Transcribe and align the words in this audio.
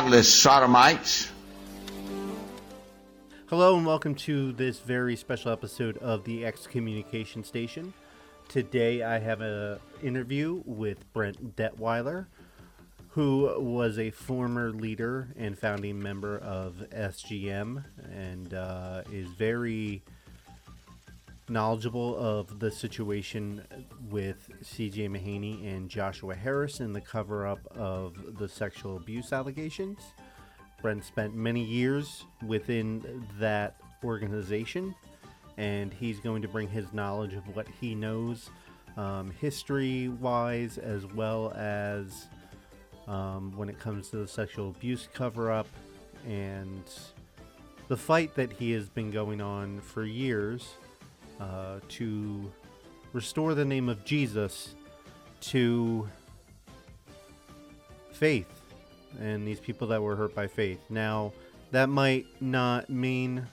Godless 0.00 0.32
sodomites. 0.32 1.30
Hello 3.50 3.76
and 3.76 3.84
welcome 3.84 4.14
to 4.14 4.52
this 4.52 4.78
very 4.78 5.14
special 5.14 5.52
episode 5.52 5.98
of 5.98 6.24
the 6.24 6.46
Excommunication 6.46 7.44
Station. 7.44 7.92
Today 8.48 9.02
I 9.02 9.18
have 9.18 9.42
an 9.42 9.78
interview 10.02 10.62
with 10.64 11.12
Brent 11.12 11.54
Detwiler, 11.54 12.28
who 13.10 13.54
was 13.60 13.98
a 13.98 14.10
former 14.10 14.70
leader 14.70 15.28
and 15.36 15.58
founding 15.58 16.02
member 16.02 16.38
of 16.38 16.82
SGM 16.92 17.84
and 18.10 18.54
uh, 18.54 19.02
is 19.12 19.28
very 19.28 20.02
knowledgeable 21.50 22.16
of 22.16 22.60
the 22.60 22.70
situation 22.70 23.62
with 24.08 24.48
CJ 24.62 25.10
Mahaney 25.10 25.74
and 25.74 25.88
Joshua 25.88 26.34
Harris 26.34 26.80
in 26.80 26.92
the 26.92 27.00
cover 27.00 27.46
up 27.46 27.58
of 27.76 28.38
the 28.38 28.48
sexual 28.48 28.96
abuse 28.96 29.32
allegations. 29.32 29.98
Brent 30.80 31.04
spent 31.04 31.34
many 31.34 31.62
years 31.62 32.24
within 32.46 33.26
that 33.38 33.76
organization, 34.04 34.94
and 35.58 35.92
he's 35.92 36.20
going 36.20 36.40
to 36.42 36.48
bring 36.48 36.68
his 36.68 36.92
knowledge 36.92 37.34
of 37.34 37.54
what 37.54 37.66
he 37.80 37.94
knows, 37.94 38.48
um, 38.96 39.30
history 39.40 40.08
wise, 40.08 40.78
as 40.78 41.04
well 41.06 41.52
as 41.56 42.28
um, 43.08 43.52
when 43.56 43.68
it 43.68 43.78
comes 43.78 44.08
to 44.10 44.16
the 44.18 44.28
sexual 44.28 44.70
abuse 44.70 45.08
cover 45.12 45.50
up 45.50 45.66
and 46.26 46.84
the 47.88 47.96
fight 47.96 48.34
that 48.36 48.52
he 48.52 48.70
has 48.70 48.88
been 48.88 49.10
going 49.10 49.40
on 49.40 49.80
for 49.80 50.04
years 50.04 50.74
uh, 51.40 51.80
to 51.88 52.52
restore 53.12 53.54
the 53.54 53.64
name 53.64 53.88
of 53.88 54.04
Jesus 54.04 54.74
to 55.40 56.08
faith 58.12 58.46
and 59.18 59.46
these 59.46 59.58
people 59.58 59.88
that 59.88 60.00
were 60.02 60.14
hurt 60.14 60.34
by 60.34 60.46
faith. 60.46 60.78
Now, 60.88 61.32
that 61.70 61.88
might 61.88 62.26
not 62.40 62.90
mean 62.90 63.46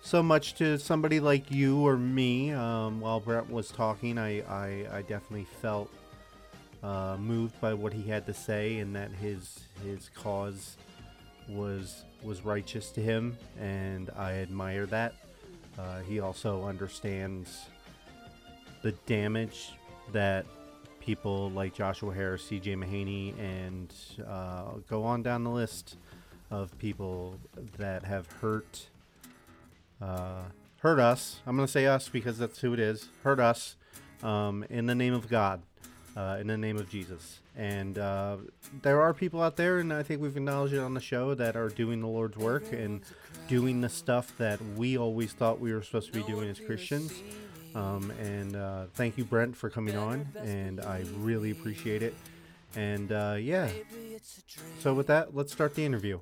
so 0.00 0.22
much 0.22 0.54
to 0.54 0.78
somebody 0.78 1.20
like 1.20 1.50
you 1.50 1.78
or 1.86 1.96
me. 1.96 2.52
Um, 2.52 3.00
while 3.00 3.20
Brett 3.20 3.48
was 3.50 3.70
talking, 3.70 4.18
I, 4.18 4.40
I, 4.42 4.86
I 4.92 5.02
definitely 5.02 5.46
felt 5.60 5.90
uh, 6.82 7.16
moved 7.18 7.60
by 7.60 7.74
what 7.74 7.92
he 7.92 8.02
had 8.08 8.26
to 8.26 8.34
say, 8.34 8.78
and 8.78 8.94
that 8.94 9.10
his 9.10 9.60
his 9.84 10.10
cause 10.14 10.76
was 11.48 12.04
was 12.22 12.44
righteous 12.44 12.90
to 12.92 13.00
him, 13.00 13.36
and 13.60 14.10
I 14.16 14.34
admire 14.34 14.86
that. 14.86 15.14
Uh, 15.78 16.00
he 16.00 16.20
also 16.20 16.64
understands 16.64 17.66
the 18.82 18.92
damage 19.06 19.72
that 20.12 20.44
people 21.00 21.50
like 21.50 21.74
Joshua 21.74 22.12
Harris, 22.12 22.44
C.J. 22.44 22.74
Mahaney, 22.74 23.38
and 23.38 23.92
uh, 24.26 24.72
go 24.88 25.04
on 25.04 25.22
down 25.22 25.44
the 25.44 25.50
list 25.50 25.96
of 26.50 26.76
people 26.78 27.38
that 27.76 28.04
have 28.04 28.30
hurt 28.40 28.88
uh, 30.00 30.42
hurt 30.78 30.98
us. 31.00 31.40
I'm 31.46 31.56
going 31.56 31.66
to 31.66 31.72
say 31.72 31.86
us 31.86 32.08
because 32.08 32.38
that's 32.38 32.60
who 32.60 32.72
it 32.72 32.80
is. 32.80 33.08
Hurt 33.24 33.40
us 33.40 33.76
um, 34.22 34.64
in 34.70 34.86
the 34.86 34.94
name 34.94 35.14
of 35.14 35.28
God, 35.28 35.62
uh, 36.16 36.38
in 36.40 36.46
the 36.46 36.56
name 36.56 36.76
of 36.76 36.88
Jesus. 36.88 37.40
And 37.58 37.98
uh, 37.98 38.36
there 38.82 39.02
are 39.02 39.12
people 39.12 39.42
out 39.42 39.56
there, 39.56 39.78
and 39.78 39.92
I 39.92 40.04
think 40.04 40.22
we've 40.22 40.36
acknowledged 40.36 40.74
it 40.74 40.78
on 40.78 40.94
the 40.94 41.00
show, 41.00 41.34
that 41.34 41.56
are 41.56 41.68
doing 41.68 42.00
the 42.00 42.06
Lord's 42.06 42.36
work 42.36 42.72
and 42.72 43.02
doing 43.48 43.80
the 43.80 43.88
stuff 43.88 44.32
that 44.38 44.60
we 44.76 44.96
always 44.96 45.32
thought 45.32 45.58
we 45.58 45.72
were 45.72 45.82
supposed 45.82 46.12
to 46.12 46.12
be 46.12 46.22
doing 46.22 46.48
as 46.48 46.60
Christians. 46.60 47.12
Um, 47.74 48.12
and 48.20 48.54
uh, 48.54 48.84
thank 48.94 49.18
you, 49.18 49.24
Brent, 49.24 49.56
for 49.56 49.70
coming 49.70 49.96
on, 49.96 50.28
and 50.36 50.80
I 50.80 51.04
really 51.16 51.50
appreciate 51.50 52.02
it. 52.02 52.14
And 52.76 53.10
uh, 53.10 53.36
yeah, 53.40 53.68
so 54.78 54.94
with 54.94 55.08
that, 55.08 55.34
let's 55.34 55.52
start 55.52 55.74
the 55.74 55.84
interview. 55.84 56.20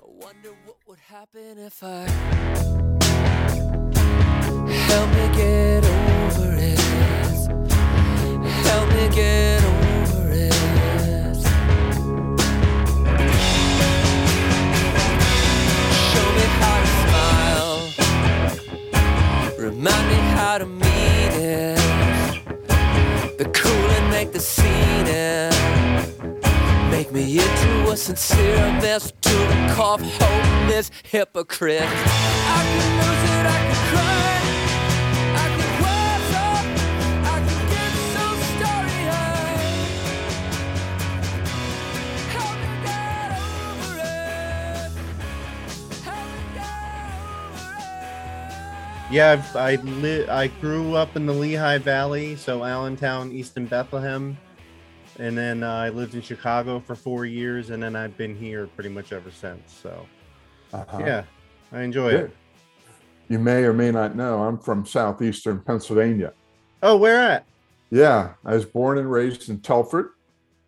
Help 4.86 5.10
me 5.10 5.36
get 5.36 5.84
over 5.84 6.54
it. 6.56 6.78
Help 8.64 8.88
me 8.88 9.08
get 9.14 9.66
and 24.36 24.42
scene 24.42 25.06
end. 25.06 25.54
Make 26.91 27.10
me 27.10 27.38
into 27.38 27.91
a 27.91 27.97
sincere 27.97 28.56
mess 28.82 29.10
to 29.22 29.30
the 29.30 29.72
cough, 29.74 30.02
oh, 30.02 30.19
hope, 30.20 30.69
miss 30.69 30.91
hypocrite. 31.04 31.82
I 31.82 32.62
can 32.76 32.91
lose 33.00 33.30
it, 33.30 33.47
I 33.47 33.58
can 33.72 33.97
cry. 33.97 34.35
Yeah, 49.10 49.32
I've, 49.32 49.56
I 49.56 49.74
li- 49.76 50.26
I 50.28 50.48
grew 50.48 50.94
up 50.96 51.14
in 51.14 51.26
the 51.26 51.32
Lehigh 51.32 51.78
Valley, 51.78 52.34
so 52.34 52.64
Allentown, 52.64 53.30
Easton, 53.30 53.66
Bethlehem, 53.66 54.36
and 55.20 55.38
then 55.38 55.62
uh, 55.62 55.72
I 55.72 55.90
lived 55.90 56.14
in 56.14 56.22
Chicago 56.22 56.80
for 56.80 56.96
four 56.96 57.24
years, 57.24 57.70
and 57.70 57.80
then 57.80 57.94
I've 57.94 58.16
been 58.16 58.34
here 58.34 58.66
pretty 58.66 58.90
much 58.90 59.12
ever 59.12 59.30
since. 59.30 59.72
So 59.72 60.06
Uh-huh. 60.72 60.98
yeah, 61.06 61.22
I 61.72 61.82
enjoy 61.82 62.10
Good. 62.10 62.24
it. 62.24 62.36
You 63.28 63.38
may 63.38 63.62
or 63.64 63.72
may 63.72 63.92
not 63.92 64.16
know 64.16 64.42
I'm 64.42 64.58
from 64.58 64.84
southeastern 64.84 65.60
Pennsylvania. 65.60 66.32
Oh, 66.82 66.96
where 66.96 67.18
at? 67.20 67.46
Yeah, 67.90 68.34
I 68.44 68.54
was 68.54 68.64
born 68.64 68.98
and 68.98 69.10
raised 69.10 69.48
in 69.48 69.60
Telford. 69.60 70.10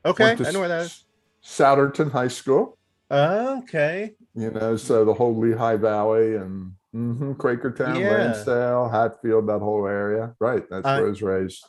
Okay, 0.07 0.37
I 0.45 0.51
know 0.53 0.61
where 0.61 0.69
that 0.69 0.83
is. 0.83 1.05
S- 1.45 1.59
Souderton 1.59 2.13
High 2.13 2.29
School. 2.29 2.79
Okay, 3.11 4.13
You 4.35 4.51
know, 4.53 4.77
so 4.77 5.05
the 5.05 5.15
whole 5.15 5.37
Lehigh 5.37 5.77
Valley 5.77 6.37
and 6.37 6.73
mhm, 6.99 7.37
Quakertown, 7.37 8.01
Yeah. 8.01 8.11
Lansdale, 8.11 8.89
Hatfield, 8.89 9.49
that 9.49 9.61
whole 9.61 9.87
area. 9.87 10.35
Right, 10.41 10.69
that's 10.69 10.87
I- 10.87 10.97
where 10.99 11.07
I 11.07 11.11
was 11.11 11.23
raised. 11.23 11.65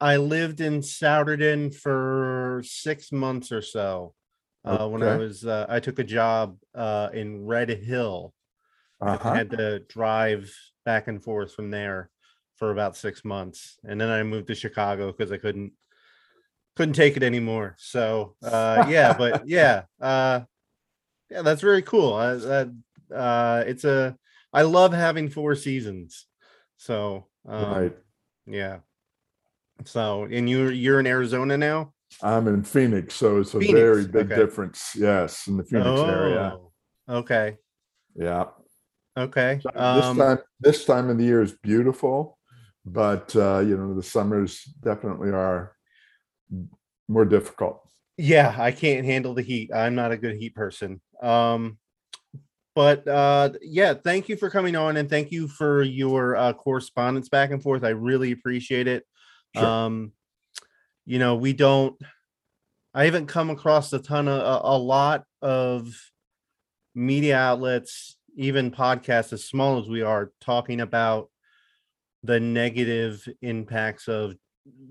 I 0.00 0.16
lived 0.16 0.60
in 0.60 0.80
Souderton 0.80 1.72
for 1.72 2.60
six 2.64 3.12
months 3.12 3.52
or 3.52 3.62
so. 3.62 4.14
Uh, 4.64 4.88
when 4.88 5.02
I 5.02 5.16
was, 5.16 5.46
uh, 5.46 5.66
I 5.68 5.78
took 5.80 5.98
a 6.00 6.04
job 6.04 6.56
uh, 6.74 7.10
in 7.12 7.44
Red 7.44 7.68
Hill. 7.68 8.32
Uh-huh. 9.00 9.34
had 9.34 9.50
to 9.50 9.80
drive 9.80 10.52
back 10.84 11.08
and 11.08 11.22
forth 11.22 11.52
from 11.52 11.70
there 11.72 12.08
for 12.56 12.70
about 12.70 12.96
six 12.96 13.24
months, 13.24 13.78
and 13.84 14.00
then 14.00 14.08
I 14.08 14.22
moved 14.22 14.46
to 14.46 14.54
Chicago 14.54 15.10
because 15.10 15.32
I 15.32 15.38
couldn't 15.38 15.72
couldn't 16.76 16.94
take 16.94 17.16
it 17.16 17.24
anymore. 17.24 17.74
So 17.78 18.36
uh, 18.44 18.86
yeah, 18.88 19.12
but 19.12 19.42
yeah, 19.48 19.82
uh, 20.00 20.42
yeah, 21.30 21.42
that's 21.42 21.62
very 21.62 21.82
cool. 21.82 22.14
Uh, 22.14 22.36
that 22.36 22.74
uh, 23.12 23.64
it's 23.66 23.84
a 23.84 24.16
I 24.52 24.62
love 24.62 24.92
having 24.92 25.28
four 25.28 25.54
seasons. 25.54 26.26
So 26.76 27.26
um, 27.46 27.72
right. 27.72 27.96
yeah. 28.46 28.78
So 29.84 30.24
and 30.24 30.48
you 30.48 30.68
you're 30.68 31.00
in 31.00 31.06
Arizona 31.06 31.56
now. 31.56 31.92
I'm 32.22 32.46
in 32.46 32.62
Phoenix, 32.62 33.14
so 33.14 33.38
it's 33.38 33.54
a 33.54 33.60
Phoenix, 33.60 33.78
very 33.78 34.06
big 34.06 34.30
okay. 34.30 34.36
difference. 34.36 34.92
Yes, 34.94 35.46
in 35.46 35.56
the 35.56 35.64
Phoenix 35.64 36.00
area. 36.00 36.58
Oh, 36.58 36.72
Okay. 37.08 37.56
Yeah. 38.14 38.44
Okay. 39.16 39.60
So 39.62 39.70
Um, 39.74 40.16
this 40.16 40.26
time 40.26 40.38
this 40.60 40.84
time 40.84 41.10
of 41.10 41.18
the 41.18 41.24
year 41.24 41.42
is 41.42 41.52
beautiful, 41.52 42.38
but 42.84 43.34
uh, 43.34 43.60
you 43.60 43.76
know, 43.76 43.94
the 43.94 44.02
summers 44.02 44.62
definitely 44.82 45.30
are 45.30 45.74
more 47.08 47.24
difficult. 47.24 47.80
yeah 48.16 48.54
i 48.58 48.70
can't 48.70 49.06
handle 49.06 49.34
the 49.34 49.42
heat 49.42 49.70
i'm 49.74 49.94
not 49.94 50.12
a 50.12 50.16
good 50.16 50.36
heat 50.36 50.54
person 50.54 51.00
um 51.22 51.78
but 52.74 53.06
uh 53.06 53.50
yeah 53.60 53.94
thank 53.94 54.28
you 54.28 54.36
for 54.36 54.48
coming 54.50 54.76
on 54.76 54.96
and 54.96 55.08
thank 55.10 55.30
you 55.30 55.48
for 55.48 55.82
your 55.82 56.36
uh 56.36 56.52
correspondence 56.52 57.28
back 57.28 57.50
and 57.50 57.62
forth 57.62 57.84
i 57.84 57.90
really 57.90 58.32
appreciate 58.32 58.86
it 58.86 59.06
Sure. 59.54 59.64
um 59.66 60.12
you 61.04 61.18
know 61.18 61.36
we 61.36 61.52
don't 61.52 62.00
i 62.94 63.04
haven't 63.04 63.26
come 63.26 63.50
across 63.50 63.92
a 63.92 63.98
ton 63.98 64.28
of 64.28 64.38
a, 64.40 64.66
a 64.66 64.78
lot 64.78 65.24
of 65.42 65.92
media 66.94 67.36
outlets 67.36 68.16
even 68.36 68.70
podcasts 68.70 69.32
as 69.32 69.44
small 69.44 69.78
as 69.78 69.88
we 69.88 70.02
are 70.02 70.32
talking 70.40 70.80
about 70.80 71.28
the 72.22 72.40
negative 72.40 73.28
impacts 73.42 74.08
of 74.08 74.34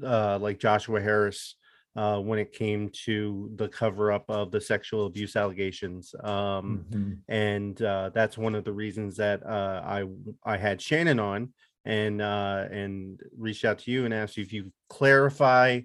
uh 0.04 0.38
like 0.40 0.60
joshua 0.60 1.02
harris 1.02 1.56
uh, 1.96 2.20
when 2.20 2.40
it 2.40 2.54
came 2.54 2.90
to 3.06 3.52
the 3.56 3.68
cover 3.68 4.12
up 4.12 4.26
of 4.30 4.52
the 4.52 4.62
sexual 4.62 5.06
abuse 5.08 5.36
allegations. 5.36 6.14
Um, 6.24 6.86
Mhm. 6.90 7.18
and 7.28 7.82
uh, 7.82 8.10
that's 8.14 8.38
one 8.38 8.56
of 8.56 8.64
the 8.64 8.74
reasons 8.74 9.18
that 9.18 9.44
uh, 9.46 9.82
I 9.84 10.06
I 10.44 10.58
had 10.58 10.82
Shannon 10.82 11.20
on 11.20 11.54
and 11.86 12.22
uh, 12.22 12.68
and 12.72 13.20
reached 13.38 13.66
out 13.66 13.80
to 13.80 13.92
you 13.92 14.06
and 14.06 14.14
asked 14.14 14.38
you 14.38 14.44
if 14.44 14.54
you 14.54 14.72
clarify, 14.90 15.82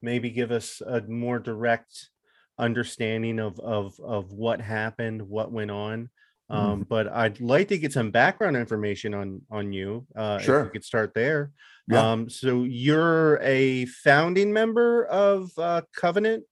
maybe 0.00 0.30
give 0.30 0.50
us 0.52 0.80
a 0.80 1.02
more 1.02 1.38
direct 1.38 2.10
understanding 2.58 3.38
of 3.38 3.58
of 3.60 3.98
of 4.00 4.32
what 4.32 4.60
happened, 4.60 5.22
what 5.22 5.52
went 5.52 5.70
on. 5.70 6.10
Um, 6.52 6.84
Mhm. 6.84 6.88
but 6.88 7.08
I'd 7.08 7.40
like 7.40 7.68
to 7.68 7.78
get 7.78 7.92
some 7.92 8.10
background 8.10 8.56
information 8.56 9.14
on 9.14 9.40
on 9.50 9.72
you. 9.72 10.06
Uh, 10.14 10.36
if 10.38 10.44
Sure. 10.44 10.64
we 10.64 10.70
could 10.70 10.84
start 10.84 11.14
there. 11.14 11.50
Yeah. 11.88 12.12
Um, 12.12 12.28
so 12.28 12.62
you're 12.64 13.40
a 13.42 13.86
founding 13.86 14.52
member 14.52 15.04
of 15.06 15.50
uh, 15.58 15.82
Covenant. 15.96 16.44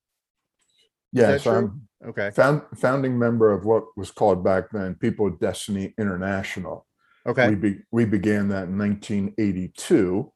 Yes, 1.12 1.42
true? 1.42 1.52
I'm 1.52 1.88
Okay. 2.08 2.30
found, 2.30 2.62
founding 2.78 3.18
member 3.18 3.52
of 3.52 3.64
what 3.66 3.84
was 3.96 4.10
called 4.10 4.42
back 4.42 4.70
then 4.70 4.94
People 4.94 5.26
of 5.26 5.38
Destiny 5.38 5.92
International. 5.98 6.86
Okay. 7.26 7.50
We, 7.50 7.54
be, 7.56 7.78
we 7.90 8.04
began 8.06 8.48
that 8.48 8.68
in 8.68 8.78
1982. 8.78 10.32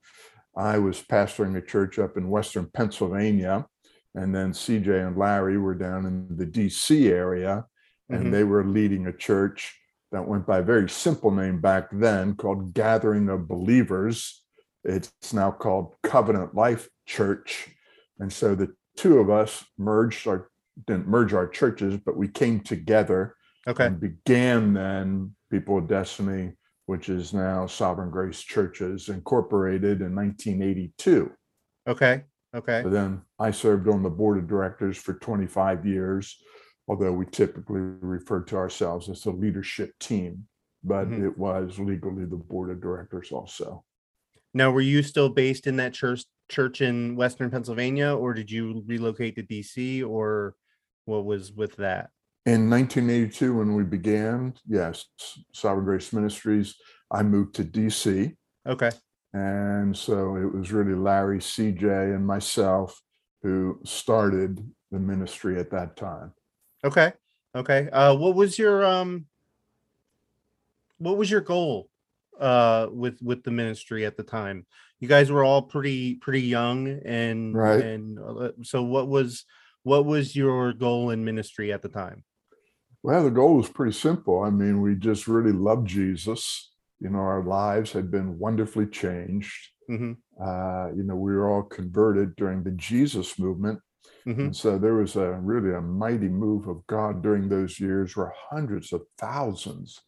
I 0.57 0.79
was 0.79 1.01
pastoring 1.03 1.57
a 1.57 1.63
church 1.63 1.99
up 1.99 2.17
in 2.19 2.29
Western 2.29 2.67
Pennsylvania, 2.67 3.67
and 4.15 4.35
then 4.35 4.53
CJ 4.53 5.07
and 5.07 5.17
Larry 5.17 5.57
were 5.57 5.75
down 5.75 6.05
in 6.07 6.37
the 6.37 6.45
DC 6.47 7.09
area, 7.11 7.65
and 8.09 8.27
Mhm. 8.27 8.31
they 8.31 8.45
were 8.45 8.65
leading 8.65 9.07
a 9.07 9.13
church 9.13 9.81
that 10.13 10.27
went 10.29 10.47
by 10.47 10.59
a 10.59 10.63
very 10.63 10.89
simple 10.89 11.31
name 11.31 11.61
back 11.61 11.89
then 11.93 12.35
called 12.37 12.75
Gathering 12.75 13.29
of 13.29 13.49
Believers. 13.49 14.45
It's 14.85 15.33
now 15.33 15.51
called 15.51 15.97
Covenant 16.03 16.55
Life 16.55 16.89
Church. 17.07 17.75
And 18.21 18.33
so 18.33 18.55
the 18.55 18.75
two 18.97 19.19
of 19.19 19.31
us 19.31 19.65
merged 19.79 20.27
our 20.27 20.51
didn't 20.89 21.07
merge 21.07 21.33
our 21.33 21.47
churches, 21.47 21.97
but 22.05 22.17
we 22.17 22.27
came 22.27 22.59
together 22.59 23.37
Okay. 23.69 23.87
and 23.87 24.01
began 24.01 24.73
then 24.75 25.37
People 25.49 25.79
of 25.79 25.87
Destiny, 25.87 26.57
which 26.87 27.09
is 27.09 27.33
now 27.33 27.65
Sovereign 27.67 28.11
Grace 28.11 28.41
Churches 28.41 29.09
Incorporated 29.09 30.03
in 30.03 30.17
1982. 30.17 31.31
Okay. 31.87 32.25
Okay. 32.57 32.83
But 32.83 32.91
then 32.91 33.23
I 33.39 33.53
served 33.53 33.89
on 33.89 34.03
the 34.03 34.11
board 34.11 34.37
of 34.37 34.49
directors 34.49 34.97
for 34.99 35.15
25 35.15 35.87
years, 35.87 36.43
although 36.89 37.13
we 37.13 37.27
typically 37.27 37.81
refer 37.81 38.41
to 38.43 38.57
ourselves 38.57 39.09
as 39.09 39.23
the 39.23 39.31
leadership 39.31 39.99
team, 39.99 40.47
but 40.83 41.09
Mhm. 41.09 41.25
it 41.27 41.39
was 41.39 41.79
legally 41.79 42.25
the 42.25 42.37
board 42.37 42.71
of 42.71 42.81
directors 42.81 43.33
also. 43.33 43.85
Now, 44.53 44.71
were 44.71 44.81
you 44.81 45.03
still 45.03 45.29
based 45.29 45.67
in 45.67 45.77
that 45.77 45.95
church 45.95 46.25
church 46.51 46.83
in 46.83 47.17
Western 47.17 47.51
Pennsylvania, 47.51 48.15
or 48.15 48.35
did 48.35 48.51
you 48.51 48.85
relocate 48.87 49.35
to 49.37 49.43
DC, 49.43 50.03
or 50.03 50.55
what 51.07 51.25
was 51.25 51.53
with 51.53 51.77
that? 51.77 52.11
In 52.45 52.69
1982, 52.69 53.55
when 53.57 53.75
we 53.75 53.83
began, 53.85 54.53
yes, 54.67 55.07
Sovereign 55.55 55.87
Grace 55.87 56.13
Ministries, 56.13 56.77
I 57.11 57.23
moved 57.23 57.55
to 57.55 57.65
DC. 57.65 58.37
Okay. 58.67 58.91
And 59.33 59.97
so 59.97 60.37
it 60.37 60.53
was 60.55 60.71
really 60.71 60.95
Larry, 60.95 61.41
CJ, 61.41 62.15
and 62.15 62.27
myself 62.27 63.01
who 63.43 63.81
started 63.85 64.71
the 64.91 64.99
ministry 64.99 65.59
at 65.59 65.71
that 65.71 65.97
time. 65.97 66.35
Okay. 66.85 67.13
Okay. 67.55 67.89
Uh, 67.91 68.15
what 68.15 68.35
was 68.35 68.59
your 68.59 68.85
um, 68.85 69.27
what 70.99 71.17
was 71.17 71.31
your 71.31 71.41
goal 71.41 71.89
uh 72.41 72.89
with 72.91 73.21
with 73.23 73.45
the 73.45 73.51
ministry 73.51 74.05
at 74.05 74.17
the 74.17 74.23
time? 74.23 74.67
You 75.01 75.09
guys 75.09 75.31
were 75.31 75.45
all 75.45 75.63
pretty 75.63 76.17
pretty 76.17 76.43
young, 76.43 76.89
and 77.05 77.55
Right. 77.55 77.81
and 77.81 78.19
uh, 78.19 78.53
so 78.63 78.83
what 78.83 79.09
was 79.09 79.45
what 79.83 80.05
was 80.05 80.35
your 80.35 80.73
goal 80.73 81.11
in 81.11 81.25
ministry 81.25 81.73
at 81.73 81.83
the 81.83 81.89
time? 81.89 82.25
Well, 83.03 83.25
the 83.25 83.31
goal 83.31 83.57
was 83.57 83.69
pretty 83.69 83.93
simple. 83.93 84.43
I 84.43 84.51
mean, 84.51 84.81
we 84.81 84.95
just 84.95 85.29
really 85.29 85.53
loved 85.53 85.87
Jesus. 85.87 86.71
You 87.01 87.11
know, 87.11 87.19
our 87.19 87.45
lives 87.45 87.93
had 87.93 88.11
been 88.11 88.39
wonderfully 88.39 88.87
changed. 88.87 89.71
hmm 89.87 90.13
Uh, 90.41 90.89
you 90.97 91.05
know, 91.05 91.15
we 91.17 91.33
were 91.35 91.49
all 91.51 91.63
converted 91.63 92.35
during 92.37 92.65
the 92.65 92.73
Jesus 92.73 93.39
movement. 93.39 93.81
Hmm 94.25 94.47
And 94.47 94.57
so 94.57 94.79
there 94.79 94.95
was 94.95 95.17
a 95.17 95.33
really 95.33 95.75
a 95.75 95.81
mighty 95.81 96.29
move 96.29 96.69
of 96.69 96.87
God 96.87 97.23
during 97.23 97.49
those 97.49 97.81
years 97.81 98.17
where 98.17 98.33
hundreds 98.51 98.93
of 98.93 99.03
thousands 99.19 100.01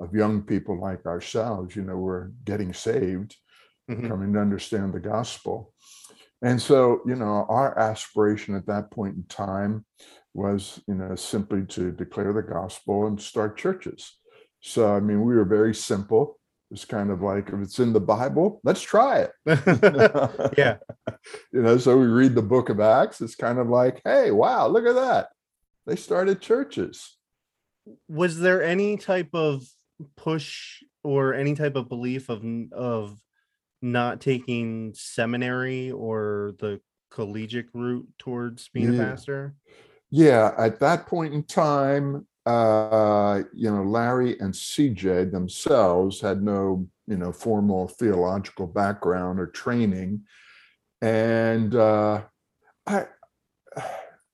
of 0.00 0.14
young 0.14 0.42
people 0.42 0.80
like 0.80 1.06
ourselves, 1.06 1.76
you 1.76 1.82
know, 1.82 1.96
were 1.96 2.32
getting 2.44 2.72
saved, 2.72 3.36
Mhm. 3.88 4.08
coming 4.08 4.32
to 4.32 4.40
understand 4.40 4.92
the 4.94 5.00
gospel. 5.00 5.72
And 6.42 6.60
so, 6.60 7.02
you 7.06 7.16
know, 7.16 7.46
our 7.48 7.78
aspiration 7.78 8.54
at 8.54 8.66
that 8.66 8.90
point 8.90 9.16
in 9.16 9.24
time 9.24 9.84
was, 10.34 10.82
you 10.88 10.94
know, 10.94 11.14
simply 11.14 11.64
to 11.66 11.92
declare 11.92 12.32
the 12.32 12.42
gospel 12.42 13.06
and 13.06 13.20
start 13.20 13.56
churches. 13.56 14.18
So, 14.60 14.94
I 14.94 15.00
mean, 15.00 15.22
we 15.22 15.34
were 15.36 15.44
very 15.44 15.74
simple. 15.74 16.38
It's 16.72 16.86
kind 16.86 17.10
of 17.10 17.20
like 17.20 17.50
if 17.50 17.60
it's 17.60 17.78
in 17.78 17.92
the 17.92 18.00
Bible, 18.00 18.60
let's 18.64 18.80
try 18.80 19.18
it. 19.18 19.32
yeah. 20.58 20.78
you 21.52 21.60
know, 21.60 21.76
so 21.76 21.98
we 21.98 22.06
read 22.06 22.34
the 22.34 22.42
book 22.42 22.70
of 22.70 22.80
Acts. 22.80 23.20
It's 23.20 23.34
kind 23.34 23.58
of 23.58 23.68
like, 23.68 24.00
hey, 24.04 24.30
wow, 24.30 24.66
look 24.68 24.86
at 24.86 24.94
that. 24.94 25.28
They 25.86 25.96
started 25.96 26.40
churches. 26.40 27.18
Was 28.08 28.40
there 28.40 28.62
any 28.62 28.96
type 28.96 29.34
of 29.34 29.64
push 30.16 30.82
or 31.04 31.34
any 31.34 31.54
type 31.54 31.76
of 31.76 31.90
belief 31.90 32.30
of 32.30 32.42
of 32.72 33.18
not 33.82 34.20
taking 34.20 34.94
seminary 34.94 35.90
or 35.90 36.54
the 36.58 36.80
collegiate 37.10 37.68
route 37.74 38.08
towards 38.18 38.68
being 38.68 38.98
a 38.98 39.04
pastor? 39.04 39.54
Yeah, 40.10 40.54
at 40.56 40.80
that 40.80 41.06
point 41.06 41.34
in 41.34 41.42
time, 41.42 42.26
uh, 42.46 43.42
you 43.52 43.70
know, 43.70 43.82
Larry 43.84 44.38
and 44.40 44.52
CJ 44.52 45.30
themselves 45.30 46.20
had 46.20 46.42
no, 46.42 46.88
you 47.06 47.16
know, 47.16 47.32
formal 47.32 47.88
theological 47.88 48.66
background 48.66 49.38
or 49.38 49.46
training. 49.46 50.22
And 51.00 51.74
uh, 51.74 52.22
I, 52.86 53.06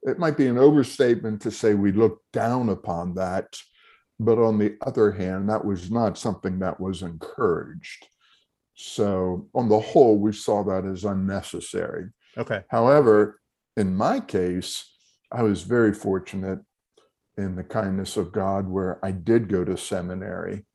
it 0.02 0.18
might 0.18 0.36
be 0.36 0.46
an 0.46 0.58
overstatement 0.58 1.42
to 1.42 1.50
say 1.50 1.74
we 1.74 1.92
looked 1.92 2.24
down 2.32 2.70
upon 2.70 3.14
that. 3.14 3.58
But 4.20 4.38
on 4.38 4.58
the 4.58 4.76
other 4.84 5.12
hand, 5.12 5.48
that 5.48 5.64
was 5.64 5.90
not 5.90 6.18
something 6.18 6.58
that 6.58 6.80
was 6.80 7.02
encouraged. 7.02 8.06
So, 8.74 9.48
on 9.54 9.68
the 9.68 9.78
whole, 9.78 10.18
we 10.18 10.32
saw 10.32 10.64
that 10.64 10.84
as 10.84 11.04
unnecessary. 11.04 12.10
Okay. 12.36 12.62
However, 12.68 13.40
in 13.76 13.96
my 13.96 14.20
case, 14.20 14.84
I 15.30 15.42
was 15.42 15.62
very 15.62 15.92
fortunate 15.92 16.60
in 17.38 17.54
the 17.56 17.64
kindness 17.64 18.16
of 18.16 18.32
God 18.32 18.68
where 18.68 19.02
I 19.04 19.12
did 19.12 19.48
go 19.48 19.64
to 19.64 19.76
seminary. 19.76 20.66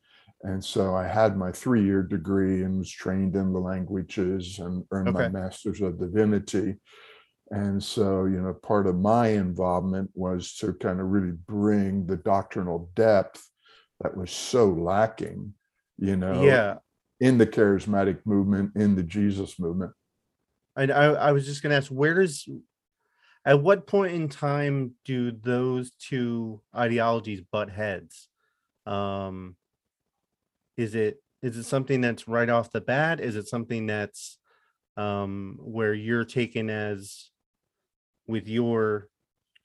And 0.44 0.64
so 0.64 0.96
I 0.96 1.08
had 1.08 1.38
my 1.38 1.52
three 1.52 1.84
year 1.84 2.02
degree 2.04 2.64
and 2.64 2.80
was 2.80 2.90
trained 2.92 3.36
in 3.36 3.54
the 3.54 3.60
languages 3.60 4.60
and 4.60 4.84
earned 4.92 5.14
my 5.14 5.30
master's 5.30 5.82
of 5.82 6.00
divinity. 6.00 6.76
And 7.52 7.84
so, 7.84 8.26
you 8.26 8.42
know, 8.42 8.54
part 8.54 8.88
of 8.88 8.96
my 8.96 9.28
involvement 9.28 10.10
was 10.16 10.56
to 10.56 10.74
kind 10.74 11.00
of 11.00 11.08
really 11.08 11.34
bring 11.48 12.08
the 12.08 12.18
doctrinal 12.18 12.90
depth 12.96 13.48
that 14.02 14.18
was 14.18 14.32
so 14.32 14.70
lacking, 14.70 15.54
you 15.98 16.16
know, 16.16 16.44
Yeah. 16.44 16.78
in 17.20 17.38
the 17.38 17.48
charismatic 17.48 18.26
movement, 18.26 18.72
in 18.76 18.96
the 18.96 19.04
Jesus 19.04 19.60
movement. 19.60 19.92
And 20.76 20.92
I 20.92 21.06
I 21.14 21.32
was 21.32 21.46
just 21.46 21.62
gonna 21.62 21.76
ask 21.76 21.92
where 21.92 22.16
does 22.16 22.50
at 23.46 23.62
what 23.62 23.88
point 23.88 24.14
in 24.14 24.30
time 24.30 24.96
do 25.06 25.32
those 25.32 25.92
two 26.00 26.62
ideologies 26.76 27.42
butt 27.52 27.70
heads? 27.70 28.30
Um 28.86 29.56
is 30.78 30.96
it 30.96 31.22
is 31.42 31.58
it 31.58 31.64
something 31.64 32.02
that's 32.02 32.28
right 32.28 32.50
off 32.50 32.72
the 32.72 32.82
bat? 32.82 33.20
Is 33.20 33.36
it 33.36 33.48
something 33.48 33.88
that's 33.88 34.38
um 34.96 35.58
where 35.60 35.94
you're 35.94 36.26
taken 36.26 36.70
as 36.70 37.30
with 38.28 38.48
your 38.48 39.10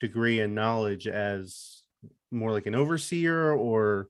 degree 0.01 0.41
and 0.41 0.55
knowledge 0.55 1.07
as 1.07 1.83
more 2.31 2.53
like 2.53 2.67
an 2.67 2.75
overseer 2.75 3.53
or 3.53 4.09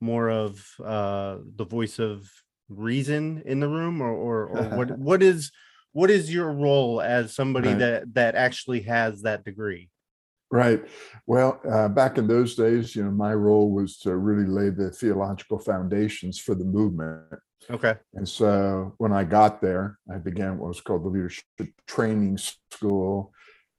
more 0.00 0.30
of 0.30 0.64
uh 0.84 1.38
the 1.56 1.64
voice 1.64 1.98
of 1.98 2.30
reason 2.68 3.42
in 3.44 3.60
the 3.60 3.68
room 3.68 4.00
or 4.00 4.12
or, 4.12 4.46
or 4.46 4.76
what 4.76 4.90
what 4.98 5.22
is 5.22 5.50
what 5.92 6.10
is 6.10 6.32
your 6.32 6.50
role 6.52 7.00
as 7.00 7.34
somebody 7.34 7.68
Right. 7.68 7.78
that 7.78 8.14
that 8.14 8.34
actually 8.34 8.82
has 8.82 9.22
that 9.22 9.44
degree 9.44 9.88
Right. 10.52 10.84
Well, 11.28 11.60
uh, 11.70 11.88
back 11.88 12.18
in 12.18 12.26
those 12.26 12.56
days, 12.56 12.96
you 12.96 13.04
know, 13.04 13.12
my 13.12 13.32
role 13.34 13.70
was 13.70 13.98
to 13.98 14.16
really 14.16 14.46
lay 14.46 14.70
the 14.70 14.90
theological 14.90 15.60
foundations 15.60 16.40
for 16.40 16.56
the 16.56 16.64
movement. 16.64 17.22
okay 17.70 17.94
And 18.14 18.28
so 18.28 18.94
when 18.98 19.12
I 19.12 19.22
got 19.22 19.60
there, 19.60 19.98
I 20.12 20.18
began 20.18 20.58
what 20.58 20.68
was 20.68 20.80
called 20.80 21.04
the 21.04 21.08
Leadership 21.08 21.44
Training 21.86 22.36
School. 22.36 23.32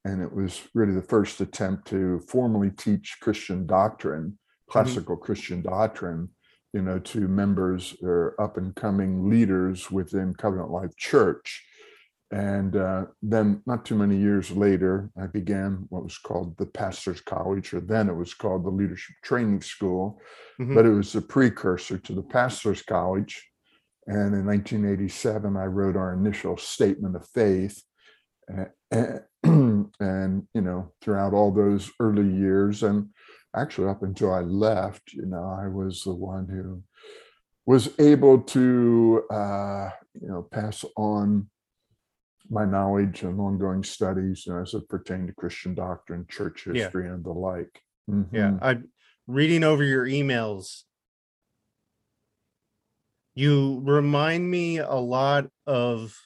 And 0.06 0.22
it 0.22 0.34
was 0.34 0.62
really 0.74 0.94
the 0.94 1.02
first 1.02 1.42
attempt 1.42 1.88
to 1.90 2.22
formally 2.28 2.72
teach 2.72 3.18
Christian 3.22 3.68
doctrine, 3.68 4.40
classical 4.70 5.18
Christian 5.18 5.62
doctrine, 5.62 6.30
you 6.72 6.82
know, 6.82 7.00
to 7.00 7.28
members 7.28 7.96
or 8.02 8.34
up 8.40 8.56
and 8.56 8.74
coming 8.76 9.30
leaders 9.30 9.92
within 9.92 10.34
Covenant 10.34 10.72
Life 10.72 10.96
Church. 10.96 11.66
And 12.32 12.78
uh, 12.78 13.06
then, 13.22 13.62
not 13.66 13.84
too 13.86 13.96
many 13.96 14.16
years 14.16 14.52
later, 14.52 15.10
I 15.22 15.28
began 15.28 15.86
what 15.90 16.04
was 16.04 16.18
called 16.18 16.58
the 16.58 16.66
Pastor's 16.66 17.20
College, 17.20 17.74
or 17.74 17.82
then 17.82 18.08
it 18.08 18.16
was 18.16 18.34
called 18.34 18.64
the 18.64 18.70
Leadership 18.70 19.16
Training 19.22 19.62
School, 19.62 20.22
Mhm. 20.60 20.74
but 20.76 20.86
it 20.86 20.92
was 20.92 21.14
a 21.16 21.22
precursor 21.22 21.98
to 21.98 22.14
the 22.14 22.22
Pastor's 22.24 22.84
College. 22.84 23.46
And 24.08 24.34
in 24.34 24.46
1987, 24.46 25.58
I 25.58 25.66
wrote 25.66 25.98
our 25.98 26.14
initial 26.14 26.56
statement 26.58 27.16
of 27.18 27.28
faith. 27.28 27.82
A- 28.50 28.68
a- 28.92 29.22
Um, 29.44 29.92
and, 30.00 30.48
you 30.54 30.62
know, 30.62 30.92
throughout 31.02 31.34
all 31.34 31.52
those 31.52 31.92
early 32.00 32.32
years, 32.32 32.84
and 32.84 33.10
actually 33.56 33.88
up 33.90 34.04
until 34.04 34.32
I 34.34 34.42
left, 34.42 35.14
you 35.14 35.26
know, 35.26 35.44
I 35.60 35.68
was 35.68 36.04
the 36.04 36.14
one 36.14 36.48
who 36.48 36.84
was 37.66 37.90
able 38.00 38.40
to, 38.42 39.24
uh, 39.32 39.90
you 40.22 40.28
know, 40.28 40.44
pass 40.44 40.86
on 40.96 41.50
my 42.52 42.66
knowledge 42.66 43.24
and 43.24 43.40
ongoing 43.40 43.84
studies 43.84 44.46
you 44.46 44.54
know, 44.54 44.62
as 44.62 44.74
it 44.74 44.88
pertained 44.90 45.28
to 45.28 45.34
Christian 45.34 45.74
doctrine, 45.74 46.26
church 46.30 46.68
Yeah. 46.68 46.74
history, 46.74 47.10
and 47.10 47.24
the 47.24 47.32
like. 47.32 47.82
Yeah, 48.10 48.52
Mhm. 48.52 48.60
I 48.62 48.82
reading 49.26 49.64
over 49.64 49.84
your 49.84 50.06
emails. 50.06 50.84
You 53.34 53.80
remind 53.86 54.52
me 54.52 54.78
a 54.80 54.96
lot 54.96 55.50
of 55.66 56.20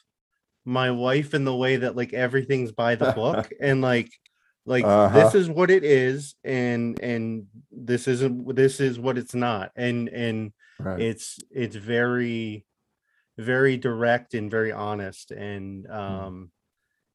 my 0.64 0.90
wife 0.90 1.32
in 1.32 1.44
the 1.44 1.54
way 1.54 1.76
that 1.76 1.94
like 1.94 2.12
everything's 2.12 2.72
by 2.72 2.96
the 2.96 3.12
book 3.12 3.48
and 3.60 3.80
like 3.80 4.10
like 4.64 4.84
Uh-huh. 4.84 5.22
this 5.22 5.36
is 5.36 5.48
what 5.48 5.70
it 5.70 5.84
is 5.84 6.34
and 6.42 6.98
and 6.98 7.46
this 7.70 8.08
isn't 8.08 8.56
this 8.56 8.80
is 8.80 8.98
what 8.98 9.16
it's 9.16 9.34
not 9.34 9.70
and 9.76 10.08
and 10.08 10.52
right. 10.80 11.00
it's 11.00 11.38
it's 11.52 11.76
very 11.76 12.65
very 13.38 13.76
direct 13.76 14.34
and 14.34 14.50
very 14.50 14.72
honest 14.72 15.30
and 15.30 15.86
um 15.90 16.50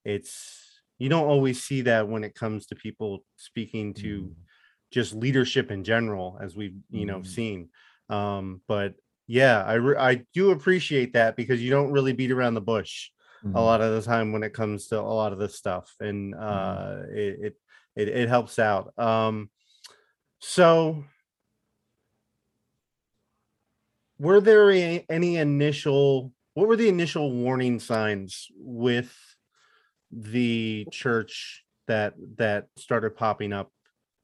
it's 0.06 0.82
you 1.00 1.10
don't 1.10 1.28
always 1.28 1.64
see 1.64 1.82
that 1.82 2.08
when 2.08 2.24
it 2.24 2.36
comes 2.36 2.68
to 2.68 2.76
people 2.76 3.26
speaking 3.38 3.94
to 3.94 4.32
Mm. 4.32 4.48
just 4.92 5.14
leadership 5.16 5.72
in 5.72 5.84
general 5.84 6.38
as 6.42 6.56
we've 6.56 6.78
you 6.92 7.06
know 7.06 7.22
Mhm. 7.22 7.24
seen 7.24 7.70
um 8.10 8.62
but 8.68 8.96
yeah 9.28 9.64
i 9.66 9.74
re- 9.76 9.98
i 9.98 10.16
do 10.34 10.52
appreciate 10.52 11.14
that 11.14 11.36
because 11.36 11.62
you 11.62 11.72
don't 11.72 11.92
really 11.92 12.14
beat 12.14 12.32
around 12.32 12.56
the 12.56 12.62
bush 12.62 13.10
a 13.54 13.62
Mhm. 13.62 13.62
lot 13.62 13.82
of 13.82 13.94
the 13.94 14.02
time 14.10 14.32
when 14.32 14.44
it 14.44 14.54
comes 14.54 14.88
to 14.88 15.00
a 15.00 15.02
lot 15.02 15.34
of 15.34 15.40
this 15.40 15.56
stuff 15.58 15.96
and 16.00 16.36
uh 16.36 17.04
it, 17.10 17.40
it 17.42 17.56
it 17.96 18.08
it 18.10 18.30
helps 18.30 18.60
out 18.60 18.98
um 19.00 19.50
so 20.40 21.04
were 24.22 24.40
there 24.40 24.70
any 24.70 25.36
initial 25.38 26.32
what 26.54 26.68
were 26.68 26.76
the 26.76 26.88
initial 26.90 27.32
warning 27.32 27.80
signs 27.80 28.48
with 28.56 29.12
the 30.12 30.86
church 30.92 31.64
that 31.88 32.14
that 32.38 32.68
started 32.78 33.16
popping 33.18 33.52
up 33.52 33.72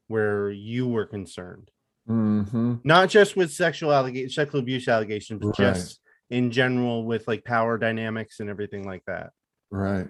where 0.08 0.51
you 0.51 0.88
were 0.88 1.06
concerned 1.06 1.72
Mhm. 2.08 2.80
not 2.86 3.10
just 3.10 3.36
with 3.36 3.51
sexual 3.51 3.92
allegation 3.92 4.30
sexual 4.30 4.60
abuse 4.62 4.88
allegations 4.88 5.39
but 5.42 5.58
Right. 5.60 5.74
just 5.74 6.00
in 6.30 6.51
general 6.51 7.04
with 7.04 7.27
like 7.27 7.44
power 7.44 7.77
dynamics 7.80 8.39
and 8.39 8.50
everything 8.50 8.84
like 8.86 9.04
that 9.08 9.32
Right. 9.72 10.08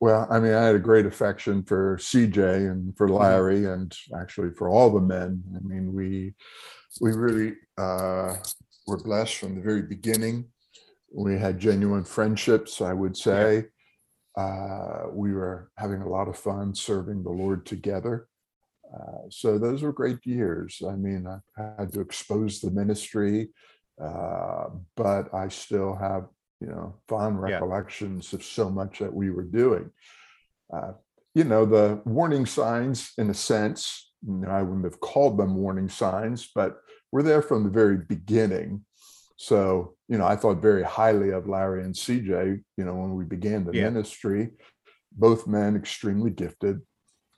Well, 0.00 0.26
I 0.30 0.40
mean, 0.40 0.54
I 0.54 0.62
had 0.64 0.74
a 0.74 0.78
great 0.78 1.04
affection 1.04 1.62
for 1.64 1.98
CJ 1.98 2.70
and 2.70 2.96
for 2.96 3.08
Larry, 3.10 3.66
and 3.66 3.94
actually 4.18 4.52
for 4.54 4.70
all 4.70 4.88
the 4.90 5.00
men. 5.02 5.42
I 5.54 5.58
mean, 5.60 5.92
we 5.92 6.34
we 7.00 7.12
really 7.12 7.56
uh, 7.76 8.36
were 8.86 9.02
blessed 9.02 9.36
from 9.36 9.54
the 9.54 9.60
very 9.60 9.82
beginning. 9.82 10.46
We 11.12 11.38
had 11.38 11.58
genuine 11.58 12.04
friendships, 12.04 12.80
I 12.80 12.92
would 12.92 13.16
say. 13.16 13.66
Uh, 14.36 15.06
we 15.12 15.32
were 15.32 15.70
having 15.76 16.02
a 16.02 16.08
lot 16.08 16.28
of 16.28 16.36
fun 16.38 16.74
serving 16.74 17.22
the 17.22 17.30
Lord 17.30 17.66
together. 17.66 18.28
Uh, 18.92 19.28
so 19.28 19.58
those 19.58 19.82
were 19.82 19.92
great 19.92 20.24
years. 20.24 20.82
I 20.86 20.96
mean, 20.96 21.26
I 21.26 21.38
had 21.78 21.92
to 21.92 22.00
expose 22.00 22.60
the 22.60 22.70
ministry, 22.70 23.50
uh, 24.02 24.66
but 24.96 25.32
I 25.34 25.48
still 25.48 25.94
have, 25.94 26.26
you 26.60 26.68
know, 26.68 27.00
fond 27.08 27.36
Yeah. 27.36 27.54
recollections 27.54 28.32
of 28.32 28.42
so 28.42 28.70
much 28.70 28.98
that 29.00 29.12
we 29.12 29.30
were 29.30 29.44
doing. 29.44 29.90
Uh, 30.72 30.92
you 31.34 31.44
know, 31.44 31.64
the 31.64 32.00
warning 32.04 32.46
signs, 32.46 33.12
in 33.18 33.30
a 33.30 33.34
sense, 33.34 34.12
you 34.26 34.34
know, 34.34 34.48
I 34.48 34.62
wouldn't 34.62 34.84
have 34.84 35.00
called 35.00 35.38
them 35.38 35.54
warning 35.56 35.88
signs, 35.88 36.50
but 36.54 36.80
we're 37.12 37.22
there 37.22 37.42
from 37.42 37.64
the 37.64 37.70
very 37.70 37.96
beginning. 37.96 38.84
So, 39.36 39.94
you 40.08 40.18
know, 40.18 40.26
I 40.26 40.36
thought 40.36 40.60
very 40.62 40.82
highly 40.82 41.30
of 41.30 41.48
Larry 41.48 41.82
and 41.82 41.94
CJ, 41.94 42.62
you 42.76 42.84
know, 42.84 42.94
when 42.94 43.14
we 43.14 43.24
began 43.24 43.64
the 43.64 43.72
Yeah. 43.74 43.84
ministry, 43.84 44.50
both 45.12 45.46
men 45.46 45.76
extremely 45.76 46.30
gifted, 46.30 46.82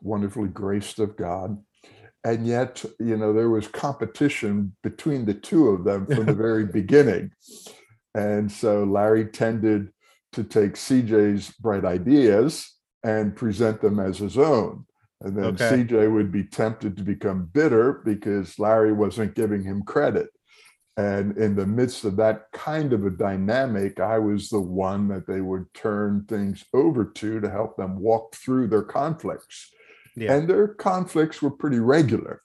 wonderfully 0.01 0.49
graced 0.49 0.99
of 0.99 1.17
God. 1.17 1.63
And 2.25 2.47
yet, 2.47 2.85
you 3.01 3.17
know, 3.17 3.33
there 3.33 3.51
was 3.51 3.67
competition 3.69 4.77
between 4.83 5.25
the 5.25 5.35
two 5.35 5.69
of 5.69 5.85
them 5.85 6.07
from 6.07 6.27
the 6.27 6.35
very 6.35 6.67
beginning. 6.81 7.33
And 8.15 8.51
so 8.51 8.85
Larry 8.85 9.27
tended 9.27 9.89
to 10.33 10.45
take 10.45 10.75
CJ's 10.75 11.51
bright 11.61 11.85
ideas 11.85 12.77
and 13.03 13.35
present 13.35 13.81
them 13.81 13.99
as 13.99 14.19
his 14.19 14.39
own. 14.39 14.87
And 15.25 15.37
then 15.37 15.45
Okay. 15.45 15.85
CJ 15.85 16.13
would 16.13 16.33
be 16.33 16.45
tempted 16.45 16.97
to 16.97 17.03
become 17.03 17.47
bitter 17.53 18.03
because 18.05 18.59
Larry 18.59 18.93
wasn't 18.93 19.35
giving 19.35 19.63
him 19.63 19.83
credit. 19.83 20.31
And 20.97 21.39
in 21.39 21.57
the 21.57 21.67
midst 21.67 22.05
of 22.05 22.17
that 22.17 22.47
kind 22.53 22.93
of 22.93 23.07
a 23.07 23.11
dynamic, 23.11 23.99
I 23.99 24.19
was 24.19 24.51
the 24.51 24.61
one 24.61 25.09
that 25.09 25.27
they 25.27 25.41
would 25.41 25.73
turn 25.73 26.27
things 26.29 26.65
over 26.75 27.05
to 27.05 27.41
to 27.41 27.49
help 27.51 27.77
them 27.77 27.99
walk 27.99 28.35
through 28.35 28.69
their 28.69 28.83
conflicts. 28.83 29.71
yeah 30.17 30.35
And 30.35 30.49
their 30.49 30.69
conflicts 30.69 31.41
were 31.41 31.51
pretty 31.51 31.79
regular. 31.79 32.43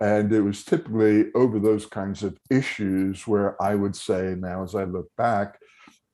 And 0.00 0.32
it 0.32 0.40
was 0.40 0.64
typically 0.64 1.32
over 1.34 1.60
those 1.60 1.86
kinds 1.86 2.24
of 2.24 2.36
issues 2.50 3.28
where 3.28 3.60
I 3.62 3.76
would 3.76 3.94
say, 3.94 4.34
now 4.36 4.64
as 4.64 4.74
I 4.74 4.84
look 4.84 5.08
back, 5.16 5.60